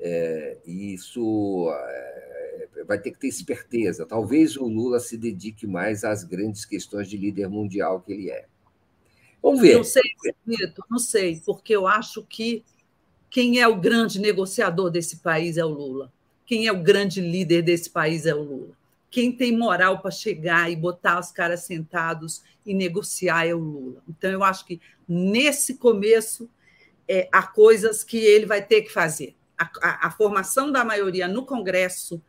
é, 0.00 0.58
isso 0.64 1.68
é, 1.72 2.68
vai 2.86 2.98
ter 2.98 3.10
que 3.10 3.18
ter 3.18 3.28
esperteza. 3.28 4.06
Talvez 4.06 4.56
o 4.56 4.66
Lula 4.66 5.00
se 5.00 5.16
dedique 5.16 5.66
mais 5.66 6.04
às 6.04 6.24
grandes 6.24 6.64
questões 6.64 7.08
de 7.08 7.16
líder 7.16 7.48
mundial 7.48 8.00
que 8.00 8.12
ele 8.12 8.30
é. 8.30 8.46
Vamos 9.42 9.60
ver. 9.60 9.76
Não 9.76 9.84
sei, 9.84 10.02
Vitor, 10.44 10.84
não 10.90 10.98
sei, 10.98 11.40
porque 11.44 11.74
eu 11.74 11.86
acho 11.86 12.24
que 12.24 12.64
quem 13.30 13.60
é 13.60 13.68
o 13.68 13.80
grande 13.80 14.20
negociador 14.20 14.90
desse 14.90 15.18
país 15.18 15.56
é 15.56 15.64
o 15.64 15.68
Lula. 15.68 16.12
Quem 16.46 16.66
é 16.66 16.72
o 16.72 16.82
grande 16.82 17.20
líder 17.20 17.62
desse 17.62 17.90
país 17.90 18.26
é 18.26 18.34
o 18.34 18.42
Lula. 18.42 18.78
Quem 19.10 19.32
tem 19.32 19.56
moral 19.56 20.00
para 20.00 20.10
chegar 20.10 20.70
e 20.70 20.76
botar 20.76 21.18
os 21.18 21.30
caras 21.30 21.60
sentados 21.60 22.42
e 22.64 22.74
negociar 22.74 23.46
é 23.46 23.54
o 23.54 23.58
Lula. 23.58 24.02
Então, 24.08 24.30
eu 24.30 24.42
acho 24.42 24.66
que 24.66 24.80
nesse 25.06 25.74
começo 25.74 26.48
é, 27.06 27.28
há 27.32 27.42
coisas 27.42 28.04
que 28.04 28.18
ele 28.18 28.44
vai 28.44 28.64
ter 28.64 28.82
que 28.82 28.92
fazer. 28.92 29.34
A, 29.58 29.70
a, 29.82 30.06
a 30.06 30.10
formação 30.10 30.70
da 30.70 30.84
maioria 30.84 31.26
no 31.26 31.44
Congresso, 31.44 32.22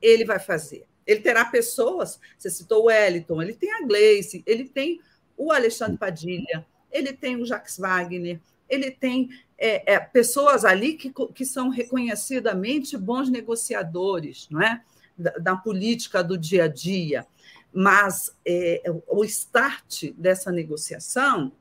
ele 0.00 0.24
vai 0.24 0.38
fazer. 0.38 0.86
Ele 1.06 1.20
terá 1.20 1.44
pessoas, 1.44 2.18
você 2.36 2.50
citou 2.50 2.82
o 2.82 2.86
Wellington, 2.86 3.40
ele 3.42 3.54
tem 3.54 3.72
a 3.72 3.82
Gleice, 3.82 4.42
ele 4.46 4.64
tem 4.64 5.00
o 5.36 5.52
Alexandre 5.52 5.96
Padilha, 5.96 6.66
ele 6.90 7.12
tem 7.12 7.36
o 7.36 7.44
Jacques 7.44 7.78
Wagner, 7.78 8.40
ele 8.68 8.90
tem 8.90 9.28
é, 9.58 9.94
é, 9.94 10.00
pessoas 10.00 10.64
ali 10.64 10.94
que, 10.94 11.12
que 11.32 11.44
são 11.44 11.68
reconhecidamente 11.68 12.96
bons 12.96 13.28
negociadores, 13.28 14.48
não 14.50 14.60
é? 14.60 14.82
Da, 15.16 15.30
da 15.32 15.56
política 15.56 16.22
do 16.22 16.36
dia 16.36 16.64
a 16.64 16.68
dia. 16.68 17.26
Mas 17.72 18.34
é, 18.46 18.82
o 19.06 19.24
start 19.24 20.12
dessa 20.16 20.50
negociação, 20.50 21.52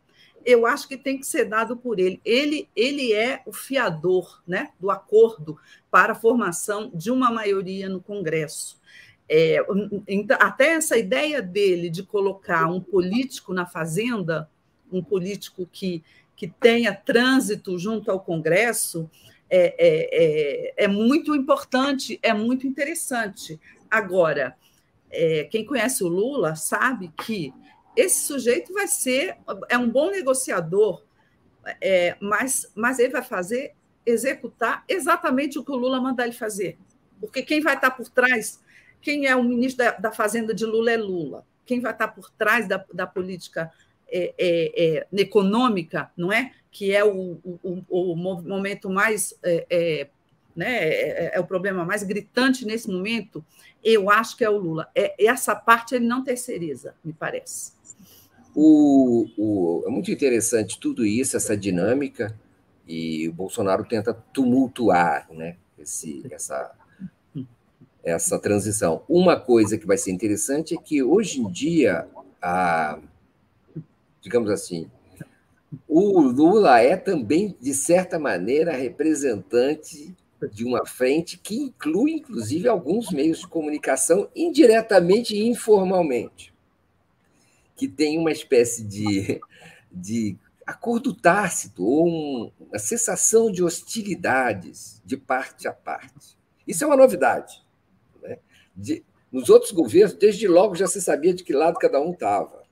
eu 0.45 0.67
acho 0.67 0.87
que 0.87 0.95
tem 0.95 1.17
que 1.17 1.25
ser 1.25 1.45
dado 1.45 1.75
por 1.75 1.99
ele. 1.99 2.21
Ele, 2.23 2.69
ele 2.75 3.11
é 3.11 3.41
o 3.45 3.51
fiador 3.51 4.41
né, 4.47 4.69
do 4.79 4.91
acordo 4.91 5.57
para 5.89 6.13
a 6.13 6.15
formação 6.15 6.91
de 6.93 7.09
uma 7.09 7.31
maioria 7.31 7.89
no 7.89 7.99
Congresso. 7.99 8.79
É, 9.27 9.57
então, 10.07 10.37
até 10.39 10.73
essa 10.73 10.97
ideia 10.97 11.41
dele 11.41 11.89
de 11.89 12.03
colocar 12.03 12.67
um 12.67 12.79
político 12.79 13.53
na 13.53 13.65
fazenda, 13.65 14.47
um 14.91 15.03
político 15.03 15.67
que, 15.71 16.03
que 16.35 16.47
tenha 16.47 16.93
trânsito 16.93 17.77
junto 17.79 18.11
ao 18.11 18.19
Congresso, 18.19 19.09
é, 19.49 19.75
é, 19.77 20.75
é, 20.77 20.85
é 20.85 20.87
muito 20.87 21.35
importante, 21.35 22.19
é 22.21 22.33
muito 22.33 22.67
interessante. 22.67 23.59
Agora, 23.89 24.55
é, 25.09 25.45
quem 25.45 25.65
conhece 25.65 26.03
o 26.03 26.07
Lula 26.07 26.55
sabe 26.55 27.11
que 27.25 27.51
esse 27.95 28.25
sujeito 28.25 28.73
vai 28.73 28.87
ser 28.87 29.37
é 29.69 29.77
um 29.77 29.89
bom 29.89 30.11
negociador, 30.11 31.03
é, 31.81 32.15
mas, 32.19 32.71
mas 32.75 32.99
ele 32.99 33.13
vai 33.13 33.23
fazer 33.23 33.73
executar 34.05 34.83
exatamente 34.87 35.57
o 35.57 35.63
que 35.63 35.71
o 35.71 35.75
Lula 35.75 35.99
mandar 35.99 36.25
ele 36.25 36.33
fazer. 36.33 36.77
Porque 37.19 37.41
quem 37.41 37.61
vai 37.61 37.75
estar 37.75 37.91
por 37.91 38.07
trás 38.09 38.59
quem 39.05 39.27
é 39.27 39.35
o 39.35 39.43
ministro 39.43 39.85
da, 39.85 39.91
da 39.91 40.11
Fazenda 40.11 40.51
de 40.51 40.65
Lula 40.65 40.89
é 40.89 40.97
Lula. 40.97 41.45
Quem 41.63 41.79
vai 41.79 41.91
estar 41.91 42.07
por 42.07 42.31
trás 42.31 42.67
da, 42.67 42.83
da 42.91 43.05
política 43.05 43.71
é, 44.07 44.33
é, 44.35 44.97
é, 44.97 45.07
econômica, 45.21 46.11
não 46.17 46.33
é? 46.33 46.51
Que 46.71 46.91
é 46.91 47.05
o, 47.05 47.39
o, 47.43 47.83
o 47.87 48.15
momento 48.15 48.89
mais. 48.89 49.39
É, 50.57 50.63
é, 50.63 51.13
né, 51.15 51.27
é, 51.27 51.31
é, 51.35 51.39
o 51.39 51.45
problema 51.45 51.83
mais 51.83 52.03
gritante 52.03 52.65
nesse 52.65 52.89
momento, 52.89 53.43
eu 53.83 54.09
acho 54.09 54.37
que 54.37 54.43
é 54.43 54.49
o 54.49 54.57
Lula. 54.57 54.87
É, 54.95 55.25
essa 55.25 55.55
parte 55.55 55.95
ele 55.95 56.05
não 56.05 56.23
terceiriza, 56.23 56.95
me 57.03 57.13
parece. 57.13 57.73
O, 58.55 59.27
o, 59.37 59.83
é 59.85 59.89
muito 59.89 60.11
interessante 60.11 60.79
tudo 60.79 61.05
isso, 61.05 61.35
essa 61.35 61.57
dinâmica, 61.57 62.33
e 62.87 63.27
o 63.27 63.33
Bolsonaro 63.33 63.83
tenta 63.83 64.13
tumultuar 64.13 65.27
né, 65.31 65.57
esse, 65.77 66.25
essa, 66.31 66.71
essa 68.03 68.39
transição. 68.39 69.03
Uma 69.09 69.37
coisa 69.37 69.77
que 69.77 69.87
vai 69.87 69.97
ser 69.97 70.11
interessante 70.11 70.73
é 70.73 70.77
que 70.77 71.03
hoje 71.03 71.41
em 71.41 71.51
dia, 71.51 72.07
a, 72.41 72.99
digamos 74.21 74.49
assim, 74.49 74.89
o 75.87 76.21
Lula 76.21 76.79
é 76.79 76.95
também, 76.95 77.55
de 77.59 77.73
certa 77.73 78.17
maneira, 78.17 78.71
representante 78.71 80.15
de 80.51 80.65
uma 80.65 80.85
frente 80.85 81.37
que 81.37 81.55
inclui, 81.55 82.11
inclusive, 82.11 82.67
alguns 82.67 83.11
meios 83.11 83.39
de 83.39 83.47
comunicação 83.47 84.29
indiretamente 84.35 85.35
e 85.35 85.47
informalmente, 85.47 86.53
que 87.75 87.87
tem 87.87 88.19
uma 88.19 88.31
espécie 88.31 88.83
de, 88.83 89.39
de 89.91 90.37
acordo 90.65 91.13
tácito 91.13 91.83
ou 91.83 92.07
um, 92.07 92.51
uma 92.59 92.79
cessação 92.79 93.51
de 93.51 93.63
hostilidades 93.63 95.01
de 95.05 95.17
parte 95.17 95.67
a 95.67 95.73
parte. 95.73 96.37
Isso 96.67 96.83
é 96.83 96.87
uma 96.87 96.97
novidade. 96.97 97.63
De, 98.75 99.03
nos 99.31 99.49
outros 99.49 99.71
governos, 99.71 100.13
desde 100.13 100.47
logo 100.47 100.75
já 100.75 100.87
se 100.87 101.01
sabia 101.01 101.33
de 101.33 101.43
que 101.43 101.53
lado 101.53 101.77
cada 101.77 101.99
um 101.99 102.11
estava. 102.11 102.63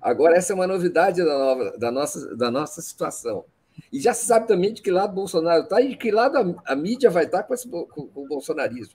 Agora, 0.00 0.36
essa 0.36 0.52
é 0.52 0.54
uma 0.54 0.66
novidade 0.66 1.22
da, 1.22 1.38
nova, 1.38 1.78
da, 1.78 1.90
nossa, 1.90 2.36
da 2.36 2.50
nossa 2.50 2.80
situação. 2.80 3.44
E 3.92 4.00
já 4.00 4.14
se 4.14 4.26
sabe 4.26 4.46
também 4.46 4.72
de 4.72 4.82
que 4.82 4.90
lado 4.90 5.14
Bolsonaro 5.14 5.64
está 5.64 5.80
e 5.80 5.90
de 5.90 5.96
que 5.96 6.10
lado 6.10 6.60
a, 6.64 6.76
mídia 6.76 7.10
vai 7.10 7.24
estar 7.24 7.38
tá 7.38 7.44
com, 7.44 7.54
esse, 7.54 7.68
com, 7.68 8.10
o 8.14 8.26
bolsonarismo. 8.26 8.94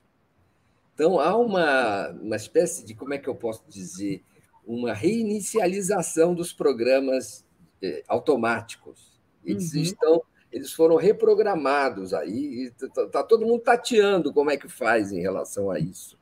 Então, 0.94 1.18
há 1.18 1.36
uma, 1.36 2.10
uma 2.10 2.36
espécie 2.36 2.84
de, 2.84 2.94
como 2.94 3.14
é 3.14 3.18
que 3.18 3.28
eu 3.28 3.34
posso 3.34 3.64
dizer, 3.68 4.22
uma 4.66 4.92
reinicialização 4.92 6.34
dos 6.34 6.52
programas 6.52 7.44
eh, 7.82 8.02
automáticos. 8.06 9.18
Eles 9.44 9.72
uhum. 9.74 9.80
estão 9.80 10.22
eles 10.52 10.72
foram 10.72 10.96
reprogramados 10.96 12.12
aí, 12.12 12.72
está 12.76 13.06
tá 13.06 13.22
todo 13.22 13.46
mundo 13.46 13.60
tateando 13.60 14.32
como 14.32 14.50
é 14.50 14.56
que 14.56 14.68
faz 14.68 15.12
em 15.12 15.20
relação 15.20 15.70
a 15.70 15.78
isso 15.78 16.18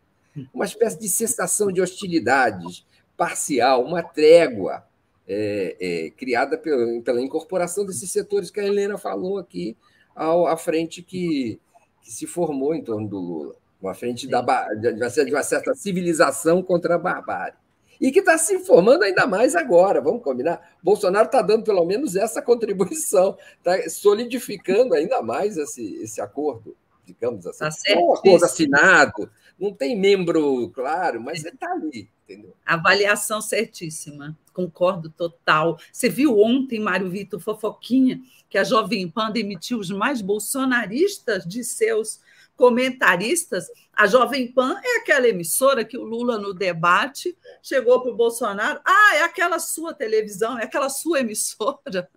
uma 0.52 0.64
espécie 0.64 0.98
de 0.98 1.08
cessação 1.08 1.72
de 1.72 1.80
hostilidades 1.80 2.86
parcial, 3.16 3.84
uma 3.84 4.02
trégua 4.02 4.86
é, 5.28 5.76
é, 5.78 6.10
criada 6.10 6.56
pela, 6.56 7.02
pela, 7.02 7.20
incorporação 7.20 7.84
desses 7.84 8.10
setores 8.10 8.50
que 8.50 8.58
a 8.58 8.66
Helena 8.66 8.96
falou 8.96 9.38
aqui 9.38 9.76
ao, 10.16 10.46
à 10.46 10.56
frente 10.56 11.02
que, 11.02 11.60
que 12.00 12.10
se 12.10 12.26
formou 12.26 12.74
em 12.74 12.82
torno 12.82 13.06
do 13.06 13.18
Lula, 13.18 13.54
uma 13.80 13.94
frente 13.94 14.26
da, 14.26 14.40
de, 14.74 14.94
de 14.94 15.32
uma 15.32 15.42
certa 15.42 15.74
civilização 15.74 16.62
contra 16.62 16.94
a 16.94 16.98
barbárie. 16.98 17.54
E 18.00 18.12
que 18.12 18.20
está 18.20 18.38
se 18.38 18.60
formando 18.60 19.02
ainda 19.02 19.26
mais 19.26 19.56
agora, 19.56 20.00
vamos 20.00 20.22
combinar? 20.22 20.76
Bolsonaro 20.82 21.26
está 21.26 21.42
dando 21.42 21.64
pelo 21.64 21.84
menos 21.84 22.14
essa 22.14 22.40
contribuição, 22.40 23.36
está 23.58 23.90
solidificando 23.90 24.94
ainda 24.94 25.20
mais 25.20 25.56
esse, 25.56 25.96
esse 25.96 26.20
acordo, 26.20 26.76
digamos 27.04 27.46
assim. 27.46 27.58
Tá 27.58 27.70
é 27.88 27.98
um 27.98 28.14
acordo 28.14 28.44
assinado, 28.44 29.30
não 29.58 29.74
tem 29.74 29.98
membro 29.98 30.70
claro, 30.70 31.20
mas 31.20 31.44
ele 31.44 31.54
está 31.54 31.72
ali, 31.72 32.08
entendeu? 32.28 32.54
Avaliação 32.64 33.40
certíssima, 33.40 34.38
concordo 34.52 35.08
total. 35.08 35.78
Você 35.90 36.08
viu 36.08 36.38
ontem, 36.38 36.78
Mário 36.78 37.08
Vitor 37.08 37.40
Fofoquinha, 37.40 38.20
que 38.50 38.58
a 38.58 38.64
Jovem 38.64 39.08
Pan 39.08 39.30
demitiu 39.30 39.78
os 39.78 39.90
mais 39.90 40.20
bolsonaristas 40.20 41.44
de 41.44 41.64
seus 41.64 42.20
comentaristas. 42.54 43.68
A 43.92 44.06
Jovem 44.06 44.52
Pan 44.52 44.78
é 44.82 44.98
aquela 44.98 45.28
emissora 45.28 45.84
que 45.84 45.96
o 45.96 46.04
Lula, 46.04 46.38
no 46.38 46.52
debate, 46.52 47.36
chegou 47.62 48.02
para 48.02 48.10
o 48.10 48.16
Bolsonaro. 48.16 48.80
Ah, 48.84 49.16
é 49.16 49.22
aquela 49.22 49.58
sua 49.58 49.94
televisão, 49.94 50.58
é 50.58 50.64
aquela 50.64 50.88
sua 50.88 51.20
emissora. 51.20 52.10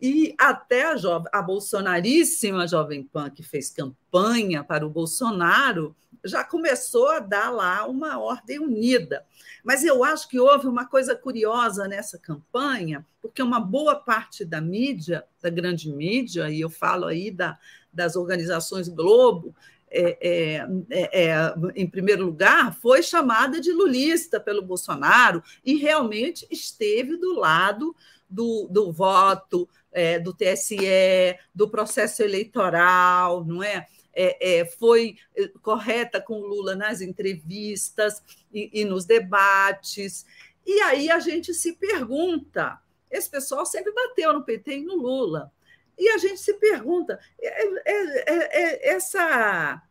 E 0.00 0.34
até 0.38 0.84
a, 0.84 0.96
jovem, 0.96 1.30
a 1.32 1.42
bolsonaríssima 1.42 2.68
Jovem 2.68 3.02
Pan, 3.02 3.30
que 3.30 3.42
fez 3.42 3.70
campanha 3.70 4.62
para 4.62 4.86
o 4.86 4.90
Bolsonaro, 4.90 5.94
já 6.24 6.44
começou 6.44 7.08
a 7.10 7.18
dar 7.18 7.50
lá 7.50 7.86
uma 7.86 8.18
ordem 8.18 8.58
unida. 8.58 9.24
Mas 9.64 9.84
eu 9.84 10.02
acho 10.04 10.28
que 10.28 10.38
houve 10.38 10.66
uma 10.66 10.86
coisa 10.86 11.14
curiosa 11.14 11.86
nessa 11.88 12.18
campanha, 12.18 13.04
porque 13.20 13.42
uma 13.42 13.60
boa 13.60 13.94
parte 13.94 14.44
da 14.44 14.60
mídia, 14.60 15.24
da 15.40 15.50
grande 15.50 15.90
mídia, 15.90 16.50
e 16.50 16.60
eu 16.60 16.70
falo 16.70 17.06
aí 17.06 17.30
da, 17.30 17.58
das 17.92 18.16
organizações 18.16 18.88
Globo, 18.88 19.54
é, 19.94 20.16
é, 20.20 20.66
é, 20.90 21.28
é, 21.28 21.54
em 21.76 21.86
primeiro 21.86 22.24
lugar, 22.24 22.74
foi 22.74 23.02
chamada 23.02 23.60
de 23.60 23.70
lulista 23.72 24.40
pelo 24.40 24.62
Bolsonaro 24.62 25.42
e 25.62 25.74
realmente 25.74 26.46
esteve 26.50 27.16
do 27.18 27.38
lado 27.38 27.94
do, 28.28 28.66
do 28.70 28.90
voto, 28.90 29.68
é, 29.92 30.18
do 30.18 30.32
TSE, 30.32 31.36
do 31.54 31.68
processo 31.68 32.22
eleitoral, 32.22 33.44
não 33.44 33.62
é? 33.62 33.86
É, 34.14 34.58
é, 34.58 34.64
foi 34.64 35.16
eh, 35.36 35.50
correta 35.62 36.20
com 36.20 36.34
o 36.34 36.46
Lula 36.46 36.74
nas 36.74 37.00
entrevistas 37.00 38.22
e, 38.52 38.70
e 38.80 38.84
nos 38.84 39.04
debates. 39.04 40.26
E 40.66 40.80
aí 40.82 41.10
a 41.10 41.18
gente 41.18 41.54
se 41.54 41.74
pergunta: 41.74 42.78
esse 43.10 43.30
pessoal 43.30 43.64
sempre 43.64 43.92
bateu 43.92 44.32
no 44.32 44.44
PT 44.44 44.78
e 44.78 44.84
no 44.84 44.96
Lula. 44.96 45.50
E 45.98 46.08
a 46.08 46.18
gente 46.18 46.40
se 46.40 46.54
pergunta: 46.54 47.18
é, 47.40 47.64
é, 47.64 47.94
é, 48.26 48.90
é 48.90 48.94
essa 48.94 49.82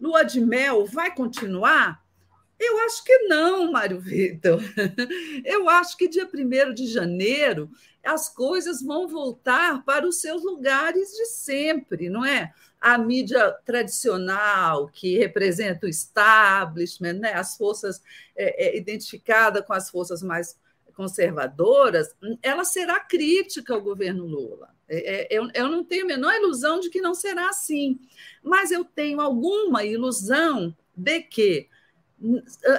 lua 0.00 0.22
de 0.22 0.40
mel 0.40 0.84
vai 0.86 1.14
continuar? 1.14 2.04
Eu 2.58 2.78
acho 2.80 3.04
que 3.04 3.18
não, 3.28 3.70
Mário 3.70 4.00
Vitor. 4.00 4.60
Eu 5.44 5.68
acho 5.68 5.96
que 5.96 6.08
dia 6.08 6.26
1 6.26 6.72
de 6.72 6.86
janeiro 6.86 7.70
as 8.02 8.28
coisas 8.28 8.80
vão 8.80 9.08
voltar 9.08 9.84
para 9.84 10.06
os 10.06 10.20
seus 10.20 10.42
lugares 10.42 11.10
de 11.10 11.26
sempre, 11.26 12.08
não 12.08 12.24
é? 12.24 12.52
A 12.86 12.96
mídia 12.96 13.50
tradicional, 13.64 14.86
que 14.86 15.18
representa 15.18 15.86
o 15.86 15.88
establishment, 15.88 17.14
né? 17.14 17.32
as 17.32 17.56
forças 17.56 18.00
é, 18.36 18.68
é, 18.68 18.78
identificadas 18.78 19.66
com 19.66 19.72
as 19.72 19.90
forças 19.90 20.22
mais 20.22 20.56
conservadoras, 20.94 22.14
ela 22.40 22.64
será 22.64 23.00
crítica 23.00 23.74
ao 23.74 23.80
governo 23.80 24.24
Lula. 24.24 24.68
É, 24.88 25.14
é, 25.14 25.28
eu, 25.36 25.50
eu 25.52 25.68
não 25.68 25.82
tenho 25.82 26.04
a 26.04 26.06
menor 26.06 26.32
ilusão 26.32 26.78
de 26.78 26.88
que 26.88 27.00
não 27.00 27.12
será 27.12 27.48
assim, 27.48 27.98
mas 28.40 28.70
eu 28.70 28.84
tenho 28.84 29.20
alguma 29.20 29.82
ilusão 29.82 30.72
de 30.96 31.22
que 31.22 31.68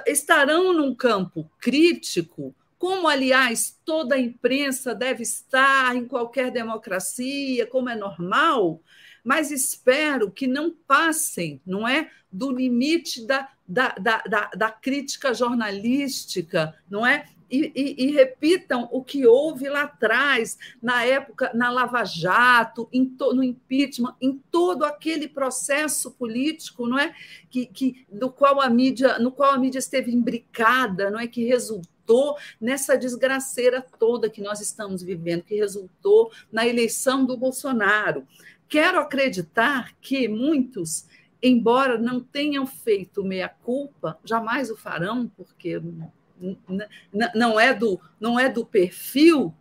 estarão 0.05 0.71
num 0.71 0.95
campo 0.95 1.51
crítico, 1.59 2.55
como, 2.79 3.09
aliás, 3.09 3.77
toda 3.83 4.15
a 4.15 4.19
imprensa 4.19 4.95
deve 4.95 5.23
estar 5.23 5.97
em 5.97 6.07
qualquer 6.07 6.49
democracia, 6.49 7.67
como 7.67 7.89
é 7.89 7.95
normal, 7.95 8.81
mas 9.27 9.51
espero 9.51 10.31
que 10.31 10.47
não 10.47 10.71
passem, 10.71 11.59
não 11.65 11.85
é, 11.85 12.09
do 12.31 12.49
limite 12.49 13.27
da, 13.27 13.49
da, 13.67 13.89
da, 13.89 14.21
da, 14.21 14.51
da 14.55 14.71
crítica 14.71 15.33
jornalística, 15.33 16.73
não 16.89 17.05
é? 17.05 17.27
E, 17.51 17.69
e, 17.75 18.05
e, 18.05 18.11
repitam 18.11 18.87
o 18.89 19.03
que 19.03 19.27
houve 19.27 19.67
lá 19.67 19.81
atrás, 19.81 20.57
na 20.81 21.03
época, 21.03 21.51
na 21.53 21.69
Lava 21.69 22.05
Jato, 22.05 22.89
to, 23.17 23.33
no 23.33 23.43
impeachment, 23.43 24.15
em 24.21 24.41
todo 24.49 24.85
aquele 24.85 25.27
processo 25.27 26.11
político, 26.11 26.87
não 26.87 26.97
é? 26.97 27.13
Que, 27.49 27.65
que, 27.65 28.05
do 28.09 28.29
qual 28.29 28.61
a 28.61 28.69
mídia, 28.69 29.19
no 29.19 29.33
qual 29.33 29.51
a 29.51 29.57
mídia 29.57 29.79
esteve 29.79 30.09
imbricada, 30.09 31.09
não 31.09 31.19
é? 31.19 31.27
Que 31.27 31.45
resultou 31.45 32.37
nessa 32.61 32.97
desgraceira 32.97 33.85
toda 33.99 34.29
que 34.29 34.41
nós 34.41 34.61
estamos 34.61 35.03
vivendo, 35.03 35.43
que 35.43 35.55
resultou 35.55 36.31
na 36.49 36.65
eleição 36.65 37.25
do 37.25 37.35
Bolsonaro. 37.35 38.25
Quero 38.67 38.99
acreditar 38.99 39.93
que 40.01 40.27
muitos 40.27 41.07
embora 41.41 41.97
não 41.97 42.19
tenham 42.19 42.65
feito 42.65 43.23
meia-culpa, 43.23 44.17
jamais 44.23 44.69
o 44.69 44.75
farão, 44.75 45.31
porque 45.35 45.81
não 47.33 47.59
é 47.59 47.73
do, 47.73 47.99
não 48.19 48.39
é 48.39 48.49
do 48.49 48.65
perfil, 48.65 49.53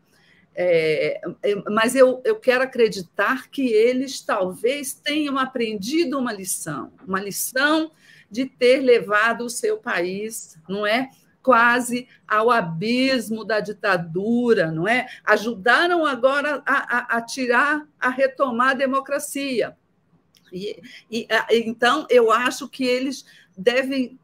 é, 0.55 1.21
é, 1.43 1.55
mas 1.71 1.95
eu, 1.95 2.23
eu 2.25 2.37
quero 2.37 2.65
acreditar 2.65 3.51
que 3.51 3.67
eles 3.69 4.21
talvez 4.23 4.95
tenham 4.95 5.39
aprendido 5.39 6.19
uma 6.19 6.33
lição, 6.33 6.93
uma 7.07 7.21
lição 7.21 7.93
de 8.31 8.47
ter 8.47 8.81
levado 8.81 9.45
o 9.45 9.51
seu 9.51 9.77
país, 9.77 10.59
não 10.67 10.87
é? 10.87 11.11
Quase 11.47 12.09
ao 12.27 12.51
abismo 12.51 13.45
da 13.45 13.61
ditadura, 13.61 14.73
não 14.73 14.89
é? 14.89 15.07
Ajudaram 15.25 16.05
agora 16.05 16.61
a, 16.67 16.97
a, 16.97 17.19
a 17.19 17.23
tirar, 17.23 17.87
a 18.01 18.09
retomar 18.09 18.71
a 18.71 18.75
democracia. 18.75 19.77
E, 20.53 20.83
e, 21.09 21.29
então, 21.53 22.05
eu 22.11 22.33
acho 22.33 22.69
que 22.69 22.83
eles 22.83 23.25
devem 23.57 24.19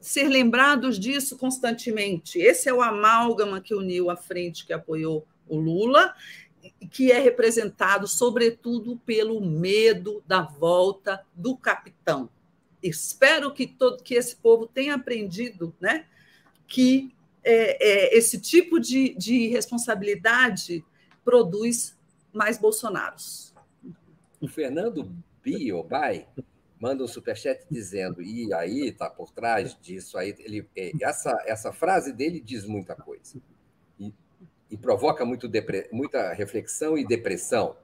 ser 0.00 0.28
lembrados 0.28 1.00
disso 1.00 1.36
constantemente. 1.36 2.38
Esse 2.38 2.68
é 2.68 2.72
o 2.72 2.80
amálgama 2.80 3.60
que 3.60 3.74
uniu 3.74 4.08
a 4.08 4.14
frente 4.14 4.64
que 4.64 4.72
apoiou 4.72 5.26
o 5.48 5.58
Lula, 5.58 6.14
que 6.92 7.10
é 7.10 7.18
representado, 7.18 8.06
sobretudo, 8.06 8.96
pelo 9.04 9.40
medo 9.40 10.22
da 10.28 10.42
volta 10.42 11.24
do 11.34 11.56
capitão. 11.56 12.30
Espero 12.80 13.52
que 13.52 13.66
todo 13.66 14.00
que 14.00 14.14
esse 14.14 14.36
povo 14.36 14.68
tenha 14.68 14.94
aprendido 14.94 15.74
né, 15.80 16.06
que 16.72 17.14
é, 17.44 18.14
é, 18.14 18.16
esse 18.16 18.40
tipo 18.40 18.80
de, 18.80 19.14
de 19.14 19.48
responsabilidade 19.48 20.82
produz 21.22 21.94
mais 22.32 22.56
Bolsonaros. 22.56 23.54
O 24.40 24.48
Fernando 24.48 25.14
Biobai 25.44 26.26
manda 26.80 27.04
um 27.04 27.06
superchat 27.06 27.66
dizendo, 27.70 28.22
e 28.22 28.52
aí 28.54 28.88
está 28.88 29.10
por 29.10 29.30
trás 29.30 29.76
disso 29.82 30.16
aí, 30.16 30.34
ele, 30.38 30.66
é, 30.74 30.92
essa, 31.02 31.44
essa 31.44 31.72
frase 31.74 32.10
dele 32.10 32.40
diz 32.40 32.64
muita 32.64 32.96
coisa. 32.96 33.38
E, 34.00 34.10
e 34.70 34.76
provoca 34.78 35.26
muito 35.26 35.46
depre, 35.46 35.90
muita 35.92 36.32
reflexão 36.32 36.96
e 36.96 37.06
depressão. 37.06 37.76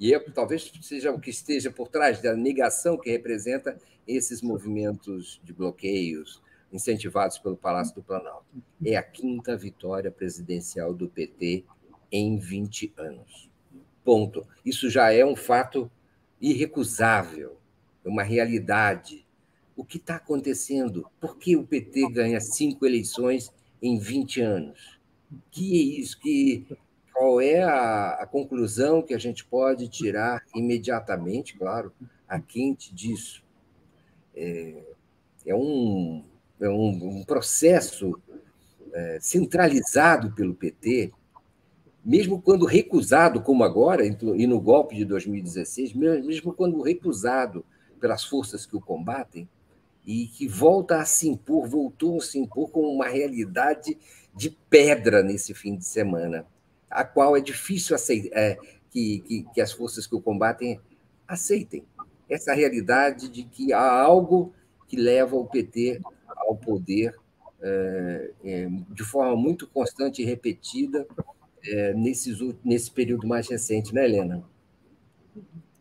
E 0.00 0.10
eu, 0.10 0.32
talvez 0.32 0.72
seja 0.82 1.12
o 1.12 1.20
que 1.20 1.30
esteja 1.30 1.70
por 1.70 1.86
trás 1.86 2.20
da 2.20 2.34
negação 2.34 2.98
que 2.98 3.10
representa 3.10 3.78
esses 4.08 4.42
movimentos 4.42 5.40
de 5.44 5.52
bloqueios 5.52 6.42
incentivados 6.74 7.38
pelo 7.38 7.56
Palácio 7.56 7.94
do 7.94 8.02
Planalto. 8.02 8.44
É 8.84 8.96
a 8.96 9.02
quinta 9.02 9.56
vitória 9.56 10.10
presidencial 10.10 10.92
do 10.92 11.08
PT 11.08 11.64
em 12.12 12.36
20 12.36 12.92
anos. 12.98 13.48
Ponto. 14.04 14.46
Isso 14.64 14.90
já 14.90 15.10
é 15.12 15.24
um 15.24 15.36
fato 15.36 15.90
irrecusável 16.40 17.56
é 18.04 18.08
uma 18.08 18.22
realidade. 18.22 19.26
O 19.74 19.84
que 19.84 19.96
está 19.96 20.16
acontecendo? 20.16 21.08
Por 21.20 21.38
que 21.38 21.56
o 21.56 21.64
PT 21.64 22.10
ganha 22.10 22.40
cinco 22.40 22.84
eleições 22.84 23.50
em 23.80 23.98
20 23.98 24.40
anos? 24.42 25.00
Que 25.50 25.72
é 25.74 26.00
isso? 26.00 26.20
Que, 26.20 26.66
qual 27.12 27.40
é 27.40 27.62
a, 27.62 28.10
a 28.20 28.26
conclusão 28.26 29.02
que 29.02 29.14
a 29.14 29.18
gente 29.18 29.44
pode 29.44 29.88
tirar 29.88 30.44
imediatamente, 30.54 31.56
claro, 31.56 31.92
a 32.28 32.38
quente 32.38 32.94
disso? 32.94 33.42
É, 34.36 34.82
é, 35.46 35.54
um, 35.54 36.24
um, 36.60 37.18
um 37.18 37.24
processo 37.24 38.18
é, 38.92 39.18
centralizado 39.20 40.32
pelo 40.32 40.54
PT, 40.54 41.12
mesmo 42.04 42.40
quando 42.40 42.66
recusado, 42.66 43.40
como 43.40 43.64
agora, 43.64 44.04
e 44.04 44.46
no 44.46 44.60
golpe 44.60 44.94
de 44.94 45.04
2016, 45.04 45.94
mesmo 45.94 46.52
quando 46.52 46.82
recusado 46.82 47.64
pelas 47.98 48.24
forças 48.24 48.66
que 48.66 48.76
o 48.76 48.80
combatem 48.80 49.48
e 50.06 50.26
que 50.26 50.46
volta 50.46 50.98
a 50.98 51.04
se 51.04 51.28
impor, 51.28 51.66
voltou 51.66 52.18
a 52.18 52.20
se 52.20 52.38
impor 52.38 52.70
como 52.70 52.88
uma 52.88 53.08
realidade 53.08 53.96
de 54.34 54.50
pedra 54.50 55.22
nesse 55.22 55.54
fim 55.54 55.74
de 55.76 55.84
semana, 55.84 56.46
a 56.90 57.04
qual 57.04 57.36
é 57.36 57.40
difícil 57.40 57.96
aceitar, 57.96 58.38
é, 58.38 58.58
que, 58.90 59.20
que, 59.20 59.46
que 59.54 59.60
as 59.60 59.72
forças 59.72 60.06
que 60.06 60.14
o 60.14 60.20
combatem 60.20 60.78
aceitem. 61.26 61.84
Essa 62.28 62.52
realidade 62.52 63.28
de 63.28 63.44
que 63.44 63.72
há 63.72 64.00
algo 64.00 64.52
que 64.86 64.96
leva 64.96 65.36
o 65.36 65.46
PT 65.46 66.02
ao 66.46 66.56
poder 66.56 67.14
é, 67.60 68.30
é, 68.44 68.68
de 68.90 69.02
forma 69.02 69.34
muito 69.36 69.66
constante 69.66 70.22
e 70.22 70.24
repetida 70.24 71.06
é, 71.64 71.94
nesses, 71.94 72.38
nesse 72.62 72.90
período 72.90 73.26
mais 73.26 73.48
recente, 73.48 73.94
né, 73.94 74.04
Helena? 74.04 74.44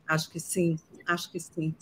Acho 0.07 0.31
que 0.31 0.39
sim, 0.39 0.77
acho 1.05 1.31
que 1.31 1.39
sim. 1.39 1.75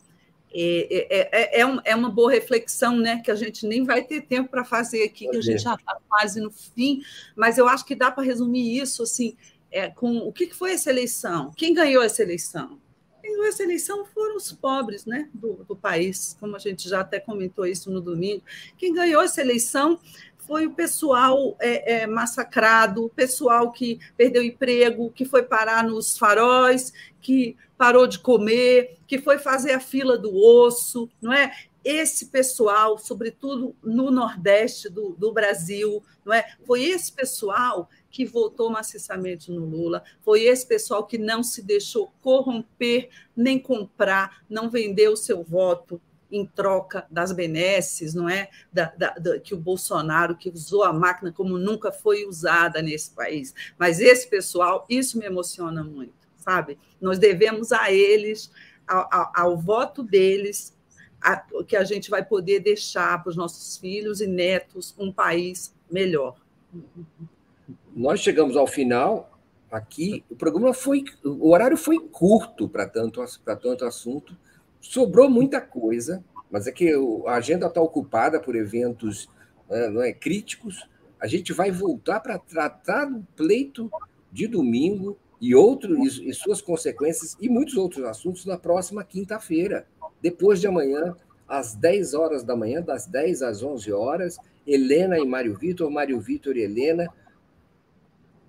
É, 0.53 1.29
é, 1.32 1.61
é, 1.61 1.91
é, 1.91 1.95
uma 1.95 2.09
boa 2.09 2.32
reflexão, 2.32 2.97
né? 2.97 3.21
Que 3.23 3.32
a 3.32 3.36
gente 3.36 3.65
nem 3.65 3.84
vai 3.84 4.03
ter 4.03 4.21
tempo 4.21 4.49
para 4.49 4.65
fazer 4.65 5.03
aqui, 5.03 5.29
que 5.29 5.38
a 5.38 5.41
gente 5.41 5.61
já 5.61 5.75
está 5.75 5.97
quase 6.09 6.41
no 6.41 6.51
fim, 6.51 7.01
mas 7.36 7.57
eu 7.57 7.67
acho 7.67 7.86
que 7.86 7.95
dá 7.95 8.11
para 8.11 8.23
resumir 8.23 8.77
isso 8.77 9.03
assim, 9.03 9.38
é, 9.71 9.89
com 9.89 10.17
o 10.17 10.34
que 10.34 10.53
foi 10.53 10.73
essa 10.73 10.89
eleição? 10.89 11.51
Quem 11.55 11.73
ganhou 11.73 12.03
essa 12.03 12.21
eleição? 12.21 12.77
Ganhou 13.24 13.45
essa 13.45 13.63
eleição 13.63 14.05
foram 14.05 14.36
os 14.36 14.51
pobres 14.51 15.05
né, 15.05 15.30
do, 15.34 15.63
do 15.67 15.76
país, 15.76 16.36
como 16.39 16.55
a 16.55 16.59
gente 16.59 16.89
já 16.89 17.01
até 17.01 17.19
comentou 17.19 17.65
isso 17.65 17.91
no 17.91 18.01
domingo. 18.01 18.43
Quem 18.78 18.93
ganhou 18.93 19.22
essa 19.22 19.41
eleição 19.41 19.99
foi 20.51 20.65
o 20.65 20.74
pessoal 20.74 21.55
é, 21.59 22.01
é, 22.01 22.07
massacrado, 22.07 23.05
o 23.05 23.09
pessoal 23.09 23.72
que 23.72 23.99
perdeu 24.17 24.43
emprego, 24.43 25.11
que 25.11 25.24
foi 25.24 25.43
parar 25.43 25.84
nos 25.84 26.17
faróis, 26.17 26.91
que 27.22 27.55
parou 27.78 28.05
de 28.05 28.19
comer, 28.19 28.97
que 29.07 29.17
foi 29.17 29.38
fazer 29.38 29.72
a 29.72 29.80
fila 29.80 30.17
do 30.17 30.36
osso, 30.36 31.09
não 31.22 31.32
é? 31.32 31.51
Esse 31.84 32.28
pessoal, 32.28 32.97
sobretudo 32.97 33.76
no 33.82 34.11
Nordeste 34.11 34.89
do, 34.89 35.15
do 35.17 35.32
Brasil, 35.32 36.03
não 36.24 36.34
é? 36.34 36.45
Foi 36.65 36.84
esse 36.84 37.11
pessoal 37.11 37.89
que 38.12 38.26
votou 38.26 38.70
maciçamente 38.70 39.51
no 39.51 39.66
Lula, 39.66 40.03
foi 40.22 40.43
esse 40.43 40.68
pessoal 40.68 41.05
que 41.05 41.18
não 41.18 41.41
se 41.41 41.62
deixou 41.62 42.14
corromper, 42.22 43.09
nem 43.36 43.57
comprar, 43.57 44.43
não 44.49 44.70
vendeu 44.70 45.14
o 45.14 45.18
seu 45.18 45.43
voto 45.43 46.01
em 46.30 46.45
troca 46.45 47.05
das 47.09 47.32
benesses, 47.32 48.14
não 48.14 48.30
é? 48.30 48.49
Da, 48.72 48.93
da, 48.97 49.09
da, 49.16 49.39
que 49.39 49.53
o 49.53 49.57
Bolsonaro, 49.57 50.38
que 50.38 50.49
usou 50.49 50.84
a 50.84 50.93
máquina 50.93 51.32
como 51.32 51.57
nunca 51.57 51.91
foi 51.91 52.26
usada 52.26 52.82
nesse 52.82 53.12
país. 53.12 53.53
Mas 53.78 53.99
esse 53.99 54.30
pessoal, 54.30 54.86
isso 54.89 55.18
me 55.18 55.26
emociona 55.26 55.84
muito 55.84 56.22
sabe? 56.41 56.78
Nós 56.99 57.20
devemos 57.20 57.72
a 57.72 57.91
eles, 57.91 58.51
ao, 58.88 59.07
ao, 59.12 59.32
ao 59.36 59.57
voto 59.57 60.03
deles, 60.03 60.76
a, 61.22 61.38
que 61.64 61.76
a 61.76 61.84
gente 61.84 62.09
vai 62.09 62.26
poder 62.26 62.59
deixar 62.59 63.22
para 63.22 63.30
os 63.30 63.36
nossos 63.36 63.78
filhos 63.78 64.20
e 64.22 64.28
netos 64.28 64.93
um 64.97 65.12
país 65.12 65.74
melhor. 65.89 66.36
Nós 67.95 68.19
chegamos 68.19 68.55
ao 68.55 68.67
final 68.67 69.39
aqui. 69.71 70.23
O 70.29 70.35
programa 70.35 70.73
foi, 70.73 71.03
o 71.23 71.49
horário 71.51 71.77
foi 71.77 71.99
curto 71.99 72.67
para 72.67 72.87
tanto 72.87 73.23
tanto 73.61 73.85
assunto. 73.85 74.35
Sobrou 74.79 75.29
muita 75.29 75.61
coisa, 75.61 76.23
mas 76.49 76.67
é 76.67 76.71
que 76.71 76.93
a 77.27 77.33
agenda 77.33 77.67
está 77.67 77.81
ocupada 77.81 78.39
por 78.39 78.55
eventos 78.55 79.29
né, 79.69 79.89
não 79.89 80.01
é, 80.01 80.11
críticos. 80.11 80.87
A 81.19 81.27
gente 81.27 81.53
vai 81.53 81.71
voltar 81.71 82.19
para 82.19 82.39
tratar 82.39 83.05
do 83.05 83.25
pleito 83.35 83.91
de 84.31 84.47
domingo 84.47 85.17
e, 85.39 85.53
outros, 85.55 86.19
e 86.23 86.33
suas 86.33 86.61
consequências 86.61 87.35
e 87.39 87.49
muitos 87.49 87.75
outros 87.75 88.05
assuntos 88.05 88.45
na 88.45 88.57
próxima 88.57 89.03
quinta-feira, 89.03 89.85
depois 90.21 90.59
de 90.61 90.67
amanhã, 90.67 91.15
às 91.47 91.75
10 91.75 92.13
horas 92.13 92.43
da 92.43 92.55
manhã, 92.55 92.81
das 92.81 93.05
10 93.05 93.41
às 93.41 93.61
11 93.61 93.91
horas. 93.91 94.37
Helena 94.65 95.19
e 95.19 95.25
Mário 95.25 95.57
Vitor, 95.57 95.89
Mário 95.89 96.19
Vitor 96.19 96.55
e 96.55 96.61
Helena. 96.61 97.07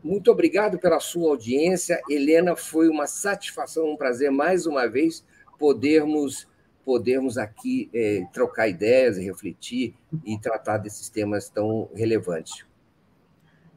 Muito 0.03 0.31
obrigado 0.31 0.79
pela 0.79 0.99
sua 0.99 1.31
audiência. 1.31 2.01
Helena, 2.09 2.57
foi 2.57 2.89
uma 2.89 3.07
satisfação, 3.07 3.93
um 3.93 3.97
prazer 3.97 4.31
mais 4.31 4.67
uma 4.67 4.87
vez 4.89 5.25
podermos 5.59 6.47
podermos 6.85 7.39
aqui 7.39 7.89
é, 7.95 8.27
trocar 8.33 8.69
ideias, 8.69 9.17
refletir 9.17 9.95
e 10.25 10.37
tratar 10.37 10.79
desses 10.79 11.09
temas 11.09 11.49
tão 11.49 11.89
relevantes. 11.95 12.65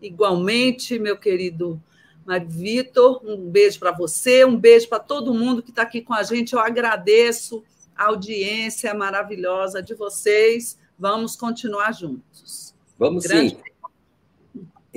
Igualmente, 0.02 0.98
meu 0.98 1.16
querido 1.16 1.80
Mário 2.26 2.50
Vitor, 2.50 3.22
um 3.24 3.50
beijo 3.50 3.78
para 3.80 3.92
você, 3.92 4.44
um 4.44 4.58
beijo 4.58 4.90
para 4.90 5.00
todo 5.00 5.34
mundo 5.34 5.62
que 5.62 5.70
está 5.70 5.84
aqui 5.84 6.02
com 6.02 6.14
a 6.14 6.24
gente. 6.24 6.54
Eu 6.54 6.60
agradeço 6.60 7.64
a 7.96 8.06
audiência 8.06 8.94
maravilhosa 8.94 9.82
de 9.82 9.94
vocês. 9.94 10.78
Vamos 10.98 11.36
continuar 11.36 11.94
juntos. 11.94 12.74
Vamos 12.98 13.26
Grande 13.26 13.52
sim. 13.52 13.62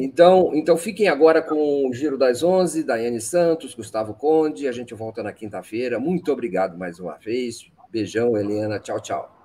Então, 0.00 0.52
então 0.54 0.76
fiquem 0.76 1.08
agora 1.08 1.42
com 1.42 1.88
o 1.88 1.92
Giro 1.92 2.16
das 2.16 2.44
Onze, 2.44 2.84
Daiane 2.84 3.20
Santos, 3.20 3.74
Gustavo 3.74 4.14
Conde. 4.14 4.68
A 4.68 4.72
gente 4.72 4.94
volta 4.94 5.24
na 5.24 5.32
quinta-feira. 5.32 5.98
Muito 5.98 6.30
obrigado 6.30 6.78
mais 6.78 7.00
uma 7.00 7.16
vez. 7.16 7.68
Beijão, 7.90 8.36
Helena. 8.36 8.78
Tchau, 8.78 9.00
tchau. 9.00 9.37